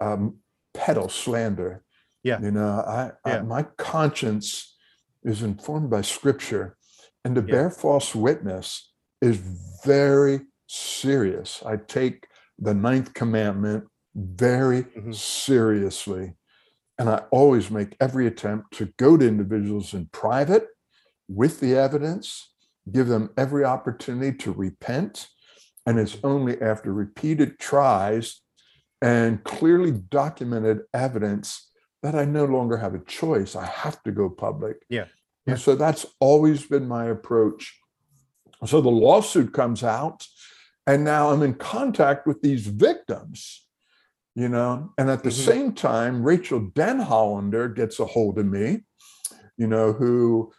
um, 0.00 0.36
peddle 0.72 1.08
slander. 1.08 1.82
Yeah. 2.22 2.40
You 2.40 2.52
know, 2.52 2.68
I, 2.68 3.12
I 3.24 3.40
my 3.40 3.64
conscience 3.76 4.76
is 5.24 5.42
informed 5.42 5.90
by 5.90 6.02
scripture 6.02 6.76
and 7.24 7.34
to 7.34 7.40
Yeah. 7.42 7.50
bear 7.52 7.70
false 7.70 8.14
witness 8.14 8.92
is 9.20 9.36
very 9.84 10.42
serious. 10.68 11.62
I 11.66 11.76
take 11.76 12.26
the 12.58 12.74
ninth 12.74 13.14
commandment 13.14 13.84
very 14.14 14.82
Mhm. 14.82 15.14
seriously. 15.14 16.34
And 16.98 17.08
I 17.08 17.24
always 17.30 17.70
make 17.70 17.96
every 18.00 18.26
attempt 18.26 18.72
to 18.78 18.92
go 18.96 19.16
to 19.16 19.26
individuals 19.26 19.94
in 19.94 20.06
private 20.06 20.68
with 21.28 21.60
the 21.60 21.76
evidence, 21.76 22.52
give 22.90 23.06
them 23.06 23.30
every 23.36 23.64
opportunity 23.64 24.36
to 24.38 24.52
repent. 24.52 25.28
And 25.86 25.98
it's 25.98 26.16
only 26.24 26.60
after 26.60 26.92
repeated 26.92 27.58
tries 27.58 28.42
and 29.00 29.44
clearly 29.44 29.92
documented 29.92 30.82
evidence 30.92 31.70
that 32.02 32.14
I 32.14 32.24
no 32.24 32.44
longer 32.44 32.78
have 32.78 32.94
a 32.94 33.04
choice. 33.04 33.54
I 33.54 33.66
have 33.66 34.02
to 34.02 34.10
go 34.12 34.28
public. 34.28 34.84
Yeah. 34.88 35.06
And 35.46 35.56
Yeah. 35.56 35.62
so 35.62 35.76
that's 35.76 36.04
always 36.20 36.66
been 36.66 36.88
my 36.88 37.06
approach. 37.06 37.80
So 38.66 38.80
the 38.80 38.90
lawsuit 38.90 39.52
comes 39.52 39.84
out, 39.84 40.26
and 40.88 41.04
now 41.04 41.30
I'm 41.30 41.42
in 41.42 41.54
contact 41.54 42.26
with 42.26 42.40
these 42.40 42.66
victims, 42.66 43.66
you 44.34 44.48
know, 44.48 44.92
and 44.96 45.10
at 45.10 45.22
the 45.22 45.28
Mhm. 45.30 45.44
same 45.44 45.72
time, 45.74 46.22
Rachel 46.24 46.60
Denhollander 46.60 47.72
gets 47.74 48.00
a 48.00 48.06
hold 48.06 48.38
of 48.38 48.46
me, 48.46 48.84
you 49.56 49.66
know, 49.66 49.92
who 49.92 50.52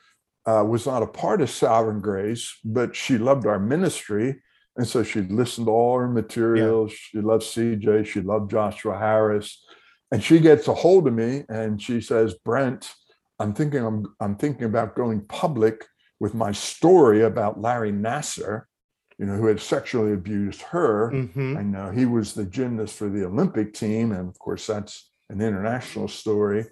uh, 0.45 0.63
was 0.63 0.85
not 0.87 1.03
a 1.03 1.07
part 1.07 1.41
of 1.41 1.49
Sovereign 1.49 1.99
Grace, 1.99 2.57
but 2.63 2.95
she 2.95 3.17
loved 3.19 3.45
our 3.45 3.59
ministry. 3.59 4.41
And 4.77 4.87
so 4.87 5.03
she 5.03 5.21
listened 5.21 5.67
to 5.67 5.71
all 5.71 5.93
our 5.93 6.07
materials. 6.07 6.91
She 6.91 7.19
loved 7.21 7.43
CJ. 7.43 8.03
She 8.03 8.21
loved 8.21 8.49
Joshua 8.49 8.97
Harris. 8.97 9.63
And 10.11 10.23
she 10.23 10.39
gets 10.39 10.67
a 10.67 10.73
hold 10.73 11.07
of 11.07 11.13
me 11.13 11.43
and 11.49 11.79
she 11.79 12.01
says, 12.01 12.33
Brent, 12.33 12.91
I'm 13.39 13.53
thinking 13.53 13.85
I'm 13.85 14.15
I'm 14.19 14.35
thinking 14.37 14.65
about 14.65 14.95
going 14.95 15.21
public 15.25 15.85
with 16.19 16.33
my 16.33 16.51
story 16.51 17.21
about 17.21 17.61
Larry 17.61 17.91
Nassar, 17.91 18.63
you 19.19 19.25
know, 19.25 19.33
who 19.35 19.47
had 19.47 19.59
sexually 19.59 20.13
abused 20.13 20.61
her. 20.61 21.09
hmm 21.11 21.57
I 21.57 21.61
know 21.61 21.91
he 21.91 22.05
was 22.05 22.33
the 22.33 22.45
gymnast 22.45 22.95
for 22.95 23.09
the 23.09 23.25
Olympic 23.25 23.73
team. 23.73 24.13
And 24.13 24.29
of 24.29 24.39
course, 24.39 24.65
that's 24.65 25.11
an 25.29 25.41
international 25.41 26.07
story. 26.07 26.65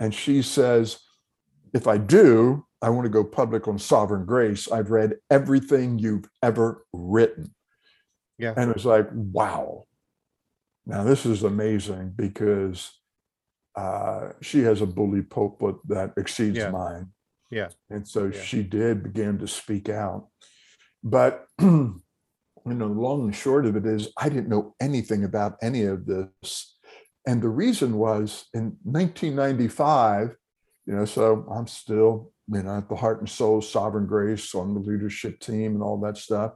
And 0.00 0.12
she 0.14 0.40
says, 0.42 0.98
if 1.74 1.86
I 1.86 1.98
do, 1.98 2.64
I 2.80 2.88
want 2.88 3.04
to 3.04 3.10
go 3.10 3.22
public 3.22 3.68
on 3.68 3.78
sovereign 3.78 4.24
grace. 4.24 4.70
I've 4.70 4.90
read 4.90 5.16
everything 5.30 5.98
you've 5.98 6.24
ever 6.42 6.84
written. 6.92 7.54
Yeah. 8.38 8.54
And 8.56 8.70
it's 8.70 8.84
like, 8.86 9.08
wow. 9.12 9.84
Now, 10.86 11.04
this 11.04 11.26
is 11.26 11.42
amazing 11.42 12.14
because 12.16 12.90
uh, 13.76 14.30
she 14.40 14.60
has 14.62 14.80
a 14.80 14.86
bully 14.86 15.22
pulpit 15.22 15.76
that 15.88 16.12
exceeds 16.16 16.58
Yeah. 16.58 16.70
mine. 16.70 17.08
Yeah. 17.50 17.68
And 17.90 18.08
so 18.08 18.26
Yeah. 18.26 18.40
she 18.42 18.62
did 18.62 19.02
begin 19.02 19.38
to 19.38 19.46
speak 19.48 19.88
out. 19.88 20.28
But, 21.04 21.46
you 21.60 22.02
know, 22.64 22.86
long 22.86 23.24
and 23.24 23.36
short 23.36 23.66
of 23.66 23.76
it 23.76 23.84
is, 23.84 24.08
I 24.16 24.30
didn't 24.30 24.48
know 24.48 24.74
anything 24.80 25.24
about 25.24 25.56
any 25.62 25.84
of 25.84 26.06
this. 26.06 26.76
And 27.26 27.42
the 27.42 27.48
reason 27.48 27.98
was 27.98 28.46
in 28.54 28.76
1995, 28.82 30.34
you 30.86 30.94
know, 30.94 31.04
so 31.04 31.46
I'm 31.50 31.66
still, 31.66 32.32
you 32.48 32.62
know, 32.62 32.78
at 32.78 32.88
the 32.88 32.96
heart 32.96 33.20
and 33.20 33.28
soul 33.28 33.60
Sovereign 33.60 34.06
Grace 34.06 34.54
on 34.54 34.72
the 34.72 34.80
leadership 34.80 35.40
team 35.40 35.74
and 35.74 35.82
all 35.82 36.00
that 36.00 36.16
stuff. 36.16 36.52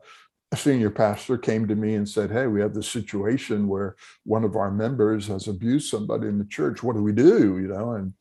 A 0.51 0.57
senior 0.57 0.91
pastor 0.91 1.37
came 1.37 1.69
to 1.69 1.75
me 1.75 1.95
and 1.95 2.09
said, 2.09 2.31
Hey, 2.31 2.47
we 2.47 2.61
have 2.63 2.75
this 2.75 2.89
situation 2.89 3.69
where 3.69 3.97
one 4.25 4.45
of 4.45 4.57
our 4.57 4.71
members 4.71 5.27
has 5.27 5.47
abused 5.47 5.91
somebody 5.91 6.27
in 6.27 6.39
the 6.39 6.47
church. 6.47 6.83
What 6.83 6.97
do 6.97 7.03
we 7.03 7.13
do? 7.13 7.59
You 7.59 7.69
know, 7.69 7.93
and 7.93 8.15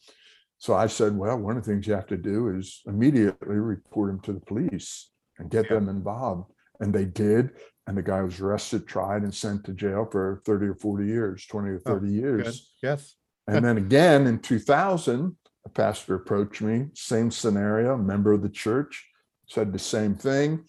so 0.57 0.73
I 0.73 0.87
said, 0.87 1.17
Well, 1.17 1.37
one 1.37 1.55
of 1.55 1.63
the 1.63 1.71
things 1.71 1.87
you 1.87 1.93
have 1.93 2.07
to 2.07 2.17
do 2.17 2.49
is 2.49 2.81
immediately 2.85 3.55
report 3.55 4.09
him 4.09 4.19
to 4.21 4.33
the 4.33 4.41
police 4.41 5.09
and 5.39 5.49
get 5.49 5.65
Yeah. 5.65 5.75
them 5.75 5.89
involved. 5.89 6.51
And 6.79 6.93
they 6.93 7.05
did. 7.05 7.51
And 7.87 7.97
the 7.97 8.03
guy 8.03 8.21
was 8.21 8.39
arrested, 8.39 8.85
tried, 8.87 9.23
and 9.23 9.33
sent 9.33 9.63
to 9.65 9.73
jail 9.73 10.07
for 10.11 10.41
30 10.45 10.67
or 10.67 10.75
40 10.75 11.05
years, 11.07 11.45
20 11.45 11.69
or 11.69 11.81
Oh, 11.85 11.93
30 11.93 12.11
years. 12.11 12.43
Good. 12.81 12.87
Yes. 12.87 13.15
and 13.47 13.63
then 13.63 13.77
again 13.77 14.27
in 14.27 14.39
2000, 14.39 15.37
a 15.65 15.69
pastor 15.69 16.15
approached 16.15 16.61
me, 16.61 16.87
same 16.93 17.31
scenario, 17.31 17.97
member 17.97 18.33
of 18.33 18.41
the 18.41 18.49
church, 18.49 19.09
said 19.47 19.71
the 19.71 19.79
same 19.79 20.15
thing, 20.15 20.65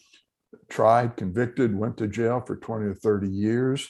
tried, 0.68 1.16
convicted, 1.16 1.76
went 1.76 1.96
to 1.98 2.06
jail 2.06 2.40
for 2.40 2.56
20 2.56 2.86
or 2.86 2.94
30 2.94 3.28
years. 3.28 3.88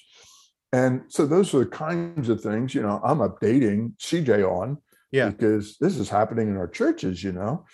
And 0.73 1.03
so 1.09 1.27
those 1.27 1.55
are 1.55 1.61
the 1.61 1.67
kinds 1.67 2.29
of 2.31 2.41
things, 2.41 2.75
you 2.75 2.83
know, 2.83 3.01
I'm 3.05 3.19
updating 3.19 3.93
CJ 3.99 4.43
on 4.43 4.79
Yeah. 5.13 5.29
because 5.31 5.77
this 5.79 5.97
is 5.99 6.09
happening 6.09 6.49
in 6.49 6.57
our 6.57 6.69
churches, 6.69 7.23
you 7.23 7.33
know. 7.33 7.65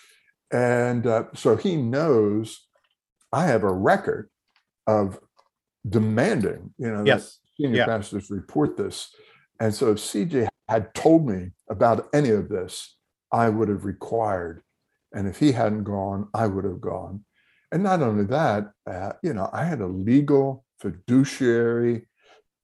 And 0.50 1.06
uh, 1.06 1.24
so 1.34 1.56
he 1.56 1.76
knows 1.76 2.66
I 3.34 3.46
have 3.46 3.64
a 3.64 3.72
record 3.72 4.30
of 4.86 5.18
demanding, 5.88 6.72
you 6.78 6.90
know, 6.90 7.04
Yes. 7.04 7.40
senior 7.56 7.78
Yeah. 7.78 7.86
pastors 7.86 8.30
report 8.30 8.76
this. 8.76 9.14
And 9.60 9.74
so 9.74 9.90
if 9.90 9.98
CJ 9.98 10.48
had 10.68 10.94
told 10.94 11.26
me 11.26 11.52
about 11.68 12.08
any 12.14 12.30
of 12.30 12.48
this, 12.48 12.96
I 13.32 13.48
would 13.48 13.68
have 13.68 13.84
required. 13.84 14.62
And 15.12 15.26
if 15.28 15.38
he 15.38 15.52
hadn't 15.52 15.84
gone, 15.84 16.28
I 16.32 16.46
would 16.46 16.64
have 16.64 16.80
gone. 16.80 17.24
And 17.72 17.82
not 17.82 18.02
only 18.02 18.24
that, 18.26 18.70
uh, 18.86 19.14
you 19.22 19.34
know, 19.34 19.50
I 19.52 19.64
had 19.64 19.80
a 19.80 19.86
legal, 19.86 20.64
fiduciary, 20.78 22.08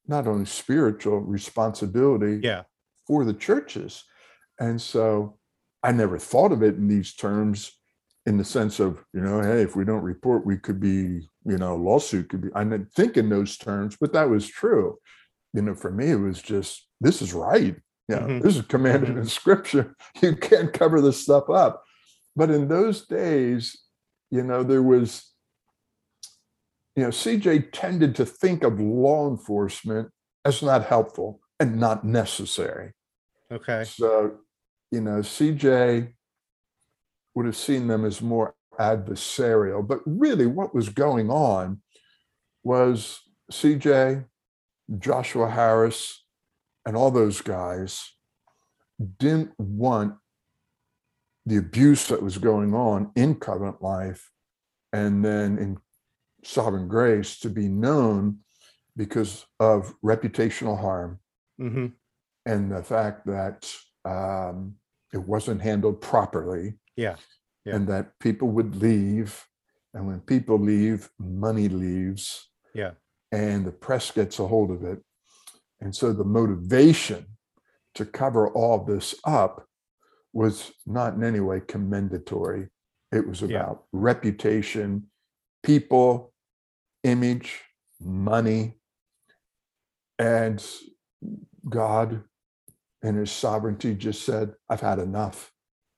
not 0.07 0.25
only 0.25 0.45
spiritual 0.45 1.19
responsibility 1.19 2.39
Yeah. 2.41 2.63
for 3.07 3.25
the 3.25 3.33
churches. 3.33 4.05
And 4.59 4.81
so 4.81 5.37
I 5.83 5.91
never 5.91 6.17
thought 6.17 6.51
of 6.53 6.63
it 6.63 6.75
in 6.75 6.87
these 6.87 7.13
terms 7.13 7.80
in 8.25 8.37
the 8.37 8.43
sense 8.45 8.79
of, 8.79 9.03
you 9.13 9.21
know, 9.21 9.41
hey, 9.41 9.61
if 9.61 9.75
we 9.75 9.83
don't 9.83 10.03
report, 10.03 10.45
we 10.45 10.57
could 10.57 10.79
be, 10.79 11.27
you 11.45 11.57
know, 11.57 11.75
lawsuit 11.75 12.29
could 12.29 12.41
be. 12.41 12.49
I 12.53 12.63
didn't 12.63 12.93
think 12.93 13.17
in 13.17 13.29
those 13.29 13.57
terms, 13.57 13.97
but 13.99 14.13
that 14.13 14.29
was 14.29 14.47
true. 14.47 14.97
You 15.53 15.63
know, 15.63 15.75
for 15.75 15.91
me, 15.91 16.11
it 16.11 16.15
was 16.15 16.41
just, 16.41 16.87
this 16.99 17.21
is 17.21 17.33
right. 17.33 17.75
Yeah, 18.07 18.19
Mhm. 18.19 18.41
this 18.41 18.57
is 18.57 18.65
commanded 18.65 19.17
in 19.17 19.25
scripture. 19.25 19.95
You 20.21 20.35
can't 20.35 20.71
cover 20.73 21.01
this 21.01 21.21
stuff 21.21 21.49
up. 21.49 21.83
But 22.35 22.51
in 22.51 22.67
those 22.67 23.05
days, 23.07 23.77
you 24.29 24.43
know, 24.43 24.63
there 24.63 24.83
was, 24.83 25.33
you 26.95 27.03
know, 27.03 27.09
CJ 27.09 27.69
tended 27.71 28.15
to 28.15 28.25
think 28.25 28.63
of 28.63 28.79
law 28.79 29.29
enforcement 29.29 30.09
as 30.45 30.61
not 30.61 30.85
helpful 30.85 31.39
and 31.59 31.79
not 31.79 32.03
necessary. 32.03 32.91
Okay. 33.51 33.83
So, 33.85 34.39
you 34.91 35.01
know, 35.01 35.21
CJ 35.21 36.13
would 37.35 37.45
have 37.45 37.55
seen 37.55 37.87
them 37.87 38.05
as 38.05 38.21
more 38.21 38.55
adversarial. 38.79 39.85
But 39.85 39.99
really, 40.05 40.45
what 40.45 40.73
was 40.73 40.89
going 40.89 41.29
on 41.29 41.81
was 42.63 43.19
CJ, 43.51 44.25
Joshua 44.99 45.49
Harris, 45.49 46.23
and 46.85 46.95
all 46.95 47.11
those 47.11 47.41
guys 47.41 48.11
didn't 49.19 49.51
want 49.57 50.15
the 51.45 51.57
abuse 51.57 52.07
that 52.07 52.21
was 52.21 52.37
going 52.37 52.73
on 52.73 53.11
in 53.15 53.35
covenant 53.35 53.81
life 53.81 54.29
and 54.93 55.25
then 55.25 55.57
in 55.57 55.77
sovereign 56.43 56.87
grace 56.87 57.39
to 57.39 57.49
be 57.49 57.67
known 57.67 58.39
because 58.95 59.45
of 59.59 59.93
reputational 60.03 60.79
harm. 60.79 61.19
Hmm 61.57 61.87
and 62.45 62.71
the 62.71 62.83
fact 62.83 63.25
that 63.27 63.73
um, 64.05 64.75
it 65.13 65.19
wasn't 65.19 65.61
handled 65.61 66.01
properly 66.01 66.73
Yeah. 66.95 67.15
Yeah. 67.65 67.75
and 67.75 67.87
that 67.87 68.17
people 68.19 68.49
would 68.49 68.75
leave 68.75 69.45
and 69.93 70.07
when 70.07 70.19
people 70.21 70.57
leave 70.59 71.09
money 71.19 71.67
leaves 71.69 72.49
Yeah. 72.73 72.91
and 73.31 73.65
the 73.65 73.71
press 73.71 74.11
gets 74.11 74.39
a 74.39 74.47
hold 74.47 74.71
of 74.71 74.83
it 74.83 74.99
and 75.79 75.95
so 75.95 76.11
the 76.13 76.23
motivation 76.23 77.25
to 77.95 78.05
cover 78.05 78.47
all 78.49 78.83
this 78.83 79.13
up 79.25 79.65
was 80.33 80.71
not 80.87 81.13
in 81.13 81.23
any 81.23 81.39
way 81.39 81.59
commendatory 81.59 82.69
it 83.11 83.27
was 83.27 83.41
Yeah. 83.41 83.47
about 83.61 83.85
reputation 83.91 85.09
people 85.63 86.33
image 87.03 87.61
money 87.99 88.79
and 90.17 90.65
god 91.69 92.23
and 93.03 93.17
his 93.17 93.31
sovereignty 93.31 93.93
just 93.95 94.23
said 94.23 94.53
i've 94.69 94.81
had 94.81 94.99
enough 94.99 95.51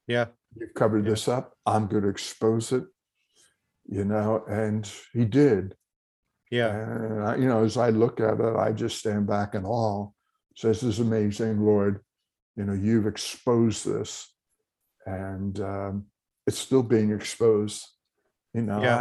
Yeah. 0.07 0.27
You've 0.56 0.74
covered 0.74 1.06
this 1.06 1.28
up. 1.28 1.54
I'm 1.66 1.88
going 1.88 2.04
to 2.04 2.10
expose 2.10 2.72
it 2.72 2.86
you 3.88 4.06
know 4.06 4.43
and 4.47 4.89
he 5.14 5.26
did. 5.26 5.76
Yeah. 6.51 6.70
and 6.70 7.24
I, 7.24 7.36
you 7.36 7.47
know 7.47 7.64
as 7.64 7.78
i 7.78 7.89
look 7.89 8.20
at 8.20 8.39
it 8.39 8.56
i 8.56 8.72
just 8.72 8.99
stand 8.99 9.26
back 9.28 9.56
in 9.56 9.66
awe 9.66 10.08
says 10.56 10.82
this 10.82 10.95
is 10.95 10.99
amazing 10.99 11.60
lord. 11.60 11.99
You 12.56 12.66
know 12.66 12.74
you've 12.74 13.08
exposed 13.08 13.88
this. 13.88 14.32
And 15.06 15.60
um, 15.60 16.06
it's 16.47 16.60
still 16.60 16.84
being 16.84 17.12
exposed. 17.12 17.86
You 18.54 18.62
know 18.62 18.82
Yeah. 18.82 18.97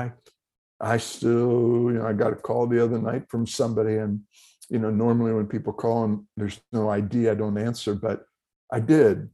i 0.80 0.94
i 0.94 0.96
still 0.96 1.90
you 1.92 1.98
know 1.98 2.06
i 2.06 2.12
got 2.12 2.32
a 2.32 2.36
call 2.36 2.66
the 2.66 2.82
other 2.82 2.98
night 2.98 3.24
from 3.28 3.46
somebody 3.46 3.96
and 3.96 4.20
you 4.68 4.78
know 4.80 4.90
normally 4.90 5.32
when 5.32 5.46
people 5.46 5.72
call 5.72 6.04
and 6.04 6.24
there's 6.36 6.58
no 6.72 6.88
ID, 6.88 7.28
i 7.28 7.34
don't 7.34 7.58
answer 7.58 7.94
but 7.94 8.24
i 8.72 8.80
did 8.80 9.28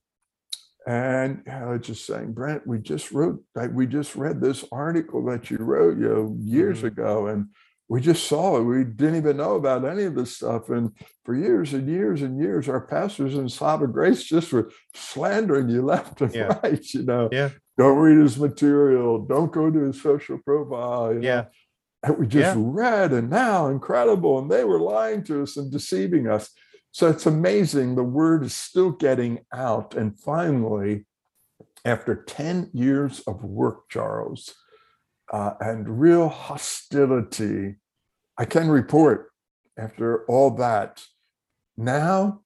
and 0.88 1.42
I 1.52 1.66
was 1.66 1.86
just 1.86 2.06
saying, 2.06 2.32
Brent, 2.32 2.66
we 2.66 2.78
just 2.78 3.12
wrote, 3.12 3.44
like, 3.54 3.70
we 3.74 3.86
just 3.86 4.16
read 4.16 4.40
this 4.40 4.64
article 4.72 5.22
that 5.26 5.50
you 5.50 5.58
wrote, 5.58 5.98
you 5.98 6.08
know, 6.08 6.36
years 6.40 6.80
Mhm. 6.80 6.84
ago, 6.86 7.26
and 7.26 7.48
we 7.90 8.00
just 8.00 8.24
saw 8.26 8.56
it. 8.58 8.64
We 8.64 8.84
didn't 8.84 9.16
even 9.16 9.36
know 9.36 9.56
about 9.56 9.84
any 9.84 10.04
of 10.04 10.14
this 10.14 10.36
stuff. 10.36 10.70
And 10.70 10.92
for 11.26 11.34
years 11.34 11.74
and 11.74 11.86
years 11.88 12.22
and 12.22 12.38
years, 12.38 12.68
our 12.70 12.80
pastors 12.80 13.34
in 13.34 13.50
Sovereign 13.50 13.92
Grace 13.92 14.22
just 14.24 14.50
were 14.52 14.70
slandering 14.94 15.68
you 15.68 15.82
left 15.82 16.22
and 16.22 16.34
Yeah. 16.34 16.58
right. 16.62 16.84
You 16.94 17.02
know, 17.02 17.28
Yeah. 17.32 17.50
don't 17.76 17.98
read 17.98 18.18
his 18.18 18.38
material, 18.38 19.18
don't 19.26 19.52
go 19.52 19.70
to 19.70 19.78
his 19.80 20.00
social 20.00 20.38
profile. 20.38 21.12
you 21.14 21.20
know. 21.20 21.26
Yeah. 21.26 21.44
And 22.02 22.16
we 22.18 22.26
just 22.26 22.56
Yeah. 22.56 22.62
read, 22.64 23.12
and 23.12 23.28
now 23.28 23.66
incredible. 23.66 24.38
And 24.38 24.50
they 24.50 24.64
were 24.64 24.80
lying 24.80 25.22
to 25.24 25.42
us 25.42 25.56
and 25.58 25.70
deceiving 25.70 26.28
us. 26.28 26.50
So 26.92 27.08
it's 27.08 27.26
amazing. 27.26 27.94
The 27.94 28.04
word 28.04 28.44
is 28.44 28.54
still 28.54 28.90
getting 28.90 29.40
out. 29.52 29.94
And 29.94 30.18
finally, 30.18 31.06
after 31.84 32.14
10 32.24 32.70
years 32.72 33.20
of 33.20 33.44
work, 33.44 33.88
Charles, 33.88 34.54
uh, 35.32 35.52
and 35.60 36.00
real 36.00 36.28
hostility, 36.28 37.76
I 38.36 38.44
can 38.44 38.68
report 38.68 39.30
after 39.78 40.24
all 40.26 40.50
that. 40.52 41.02
Now, 41.76 42.42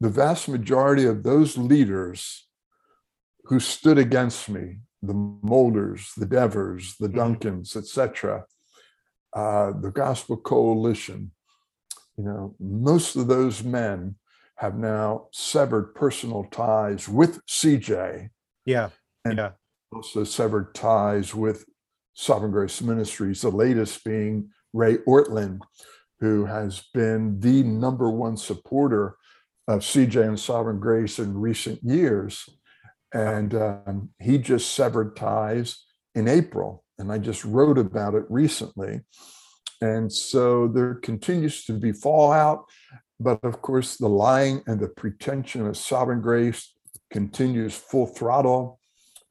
the 0.00 0.10
vast 0.10 0.48
majority 0.48 1.06
of 1.06 1.22
those 1.22 1.56
leaders 1.56 2.46
who 3.44 3.60
stood 3.60 3.98
against 3.98 4.48
me, 4.48 4.78
the 5.02 5.14
Mohlers, 5.14 6.14
the 6.16 6.26
Devers, 6.26 6.96
the 6.98 7.08
Mhm. 7.08 7.14
Duncans, 7.14 7.76
etc., 7.76 8.46
uh, 9.32 9.72
the 9.72 9.90
Gospel 9.90 10.36
Coalition, 10.36 11.32
you 12.18 12.24
know, 12.24 12.54
most 12.58 13.14
of 13.16 13.28
those 13.28 13.62
men 13.62 14.16
have 14.56 14.76
now 14.76 15.28
severed 15.32 15.94
personal 15.94 16.44
ties 16.50 17.08
with 17.08 17.40
CJ, 17.46 18.28
Yeah. 18.66 18.90
And- 19.24 19.38
yeah. 19.38 19.52
also 19.92 20.24
severed 20.24 20.74
ties 20.74 21.34
with 21.34 21.64
Sovereign 22.14 22.50
Grace 22.50 22.82
Ministries, 22.82 23.40
the 23.40 23.50
latest 23.50 24.04
being 24.04 24.50
Ray 24.72 24.98
Ortlund, 24.98 25.60
who 26.18 26.44
has 26.46 26.82
been 26.92 27.38
the 27.38 27.62
number 27.62 28.10
one 28.10 28.36
supporter 28.36 29.16
of 29.68 29.80
CJ 29.84 30.26
and 30.26 30.40
Sovereign 30.40 30.80
Grace 30.80 31.20
in 31.20 31.38
recent 31.38 31.82
years. 31.84 32.48
And 33.14 33.54
um, 33.54 34.10
he 34.20 34.38
just 34.38 34.74
severed 34.74 35.14
ties 35.14 35.84
in 36.16 36.26
April. 36.26 36.84
And 36.98 37.12
I 37.12 37.18
just 37.18 37.44
wrote 37.44 37.78
about 37.78 38.14
it 38.14 38.24
recently. 38.28 39.02
And 39.80 40.12
so 40.12 40.68
there 40.68 40.94
continues 40.94 41.64
to 41.66 41.72
be 41.72 41.92
fallout. 41.92 42.64
But 43.20 43.42
of 43.42 43.62
course, 43.62 43.96
the 43.96 44.08
lying 44.08 44.62
and 44.66 44.80
the 44.80 44.88
pretension 44.88 45.66
of 45.66 45.76
sovereign 45.76 46.20
grace 46.20 46.72
continues 47.10 47.74
full 47.74 48.06
throttle. 48.06 48.78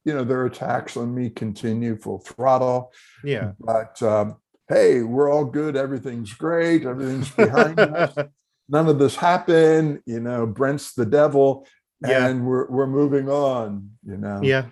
You 0.04 0.14
know, 0.14 0.24
their 0.24 0.46
attacks 0.46 0.98
on 0.98 1.14
me 1.14 1.30
continue 1.30 1.98
full 1.98 2.20
throttle. 2.20 2.92
Yeah. 3.24 3.52
But 3.60 4.02
um, 4.02 4.38
hey, 4.70 5.04
we're 5.04 5.32
all 5.32 5.46
good. 5.46 5.76
Everything's 5.76 6.34
great. 6.34 6.86
Everything's 6.86 7.30
behind 7.32 7.80
us. 7.80 8.16
None 8.70 8.90
of 8.90 9.00
this 9.00 9.16
happened. 9.16 10.02
You 10.06 10.20
know, 10.20 10.46
Brent's 10.46 10.94
the 10.94 11.06
devil. 11.06 11.68
Yeah. 12.02 12.28
And 12.28 12.46
we're, 12.46 12.70
we're 12.70 12.88
moving 12.88 13.30
on, 13.30 13.92
you 14.06 14.18
know. 14.18 14.40
yeah. 14.44 14.66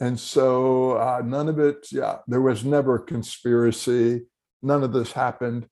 And 0.00 0.18
so 0.18 0.92
uh, 0.92 1.22
none 1.24 1.48
of 1.48 1.58
it, 1.58 1.86
yeah, 1.92 2.18
there 2.26 2.40
was 2.40 2.64
never 2.64 2.96
a 2.96 3.02
conspiracy. 3.02 4.22
None 4.64 4.82
of 4.82 4.92
this 4.92 5.12
happened. 5.12 5.68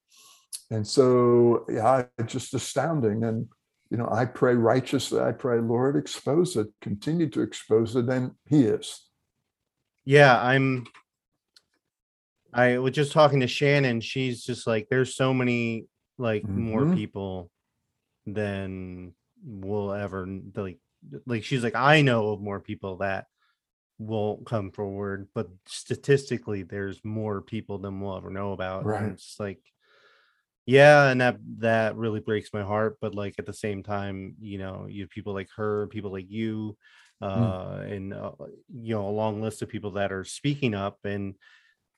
And 0.70 0.86
so, 0.86 1.64
yeah, 1.68 2.05
it's 2.18 2.32
just 2.32 2.55
astounding. 2.55 3.24
And, 3.24 3.49
you 3.90 3.97
know, 3.97 4.09
I 4.11 4.24
pray 4.26 4.55
righteously. 4.55 5.20
I 5.20 5.32
pray, 5.32 5.61
Lord, 5.61 5.97
expose 5.97 6.57
it, 6.57 6.68
continue 6.80 7.28
to 7.30 7.40
expose 7.43 7.97
it. 7.97 8.09
And 8.09 8.32
He 8.47 8.62
is. 8.64 9.01
Yeah. 10.05 10.40
I'm. 10.40 10.86
I 12.55 12.78
was 12.78 12.93
just 12.93 13.12
talking 13.12 13.40
to 13.40 13.47
Shannon. 13.47 14.03
She's 14.03 14.45
just 14.45 14.66
like, 14.66 14.88
there's 14.90 15.16
so 15.16 15.32
many 15.32 15.86
like 16.18 16.47
more 16.47 16.82
Mhm. 16.82 16.95
people 16.95 17.51
than 18.26 19.14
will 19.45 19.93
ever 19.93 20.28
like 20.55 20.78
like 21.26 21.43
she's 21.43 21.64
like 21.64 21.74
I 21.74 22.03
know 22.03 22.28
of 22.28 22.40
more 22.40 22.61
people 22.61 22.99
that 22.99 23.26
won't 23.99 24.47
come 24.47 24.70
forward, 24.70 25.28
but 25.34 25.49
statistically 25.66 26.62
there's 26.62 27.05
more 27.05 27.40
people 27.43 27.78
than 27.78 28.01
we'll 28.01 28.16
ever 28.16 28.30
know 28.30 28.53
about. 28.53 28.84
Right. 28.84 29.03
And 29.03 29.12
it's 29.12 29.38
like 29.38 29.61
yeah, 30.64 31.09
and 31.11 31.20
that 31.20 31.38
that 31.59 31.97
really 31.97 32.20
breaks 32.20 32.53
my 32.53 32.62
heart, 32.62 32.99
but 33.01 33.14
like 33.14 33.34
at 33.38 33.47
the 33.47 33.53
same 33.53 33.82
time, 33.82 34.36
you 34.40 34.59
know, 34.59 34.86
you 34.88 35.03
have 35.03 35.11
people 35.11 35.32
like 35.34 35.49
her, 35.57 35.88
people 35.88 36.12
like 36.12 36.30
you, 36.30 36.76
uh 37.20 37.82
and 37.84 38.14
uh, 38.14 38.32
you 38.72 38.95
know, 38.95 39.09
a 39.09 39.11
long 39.11 39.43
list 39.43 39.62
of 39.62 39.68
people 39.68 39.93
that 39.93 40.12
are 40.12 40.24
speaking 40.24 40.74
up 40.74 40.99
and 41.05 41.36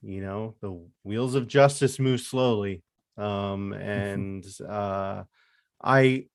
you 0.03 0.21
know, 0.21 0.55
the 0.61 0.87
wheels 1.03 1.35
of 1.35 1.49
justice 1.49 1.99
move 1.99 2.21
slowly. 2.21 2.83
Um 3.17 3.73
and 3.75 4.47
uh 4.67 5.25
I 5.83 6.27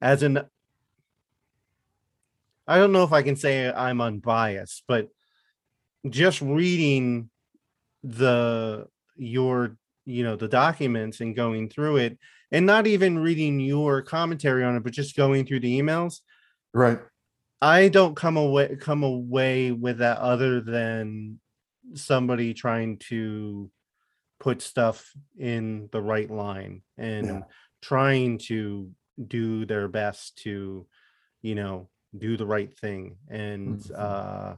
as 0.00 0.22
an 0.22 0.40
I 2.68 2.76
don't 2.78 2.92
know 2.92 3.02
if 3.02 3.12
I 3.12 3.22
can 3.22 3.34
say 3.34 3.72
I'm 3.72 4.00
unbiased, 4.00 4.84
but 4.86 5.08
just 6.08 6.40
reading 6.42 7.30
the 8.02 8.86
your 9.16 9.76
you 10.04 10.22
know 10.22 10.36
the 10.36 10.48
documents 10.48 11.20
and 11.20 11.34
going 11.34 11.68
through 11.68 11.96
it 11.96 12.18
and 12.52 12.64
not 12.64 12.86
even 12.86 13.18
reading 13.18 13.58
your 13.58 14.00
commentary 14.02 14.62
on 14.64 14.76
it 14.76 14.84
but 14.84 14.92
just 14.92 15.16
going 15.16 15.44
through 15.44 15.60
the 15.60 15.80
emails 15.80 16.20
Right. 16.72 17.00
i 17.60 17.88
don't 17.88 18.14
come 18.14 18.36
away 18.36 18.76
come 18.76 19.02
away 19.02 19.72
with 19.72 19.98
that 19.98 20.18
other 20.18 20.60
than 20.60 21.40
somebody 21.94 22.54
trying 22.54 22.98
to 23.08 23.70
put 24.38 24.62
stuff 24.62 25.12
in 25.36 25.88
the 25.90 26.00
right 26.00 26.30
line 26.30 26.82
and 26.96 27.26
Yeah. 27.26 27.40
trying 27.82 28.38
to 28.38 28.92
do 29.26 29.66
their 29.66 29.88
best 29.88 30.38
to 30.44 30.86
you 31.42 31.54
know 31.56 31.88
do 32.16 32.36
the 32.36 32.46
right 32.46 32.76
thing 32.78 33.18
and 33.28 33.80
Mhm. 33.80 33.94
uh 33.98 34.56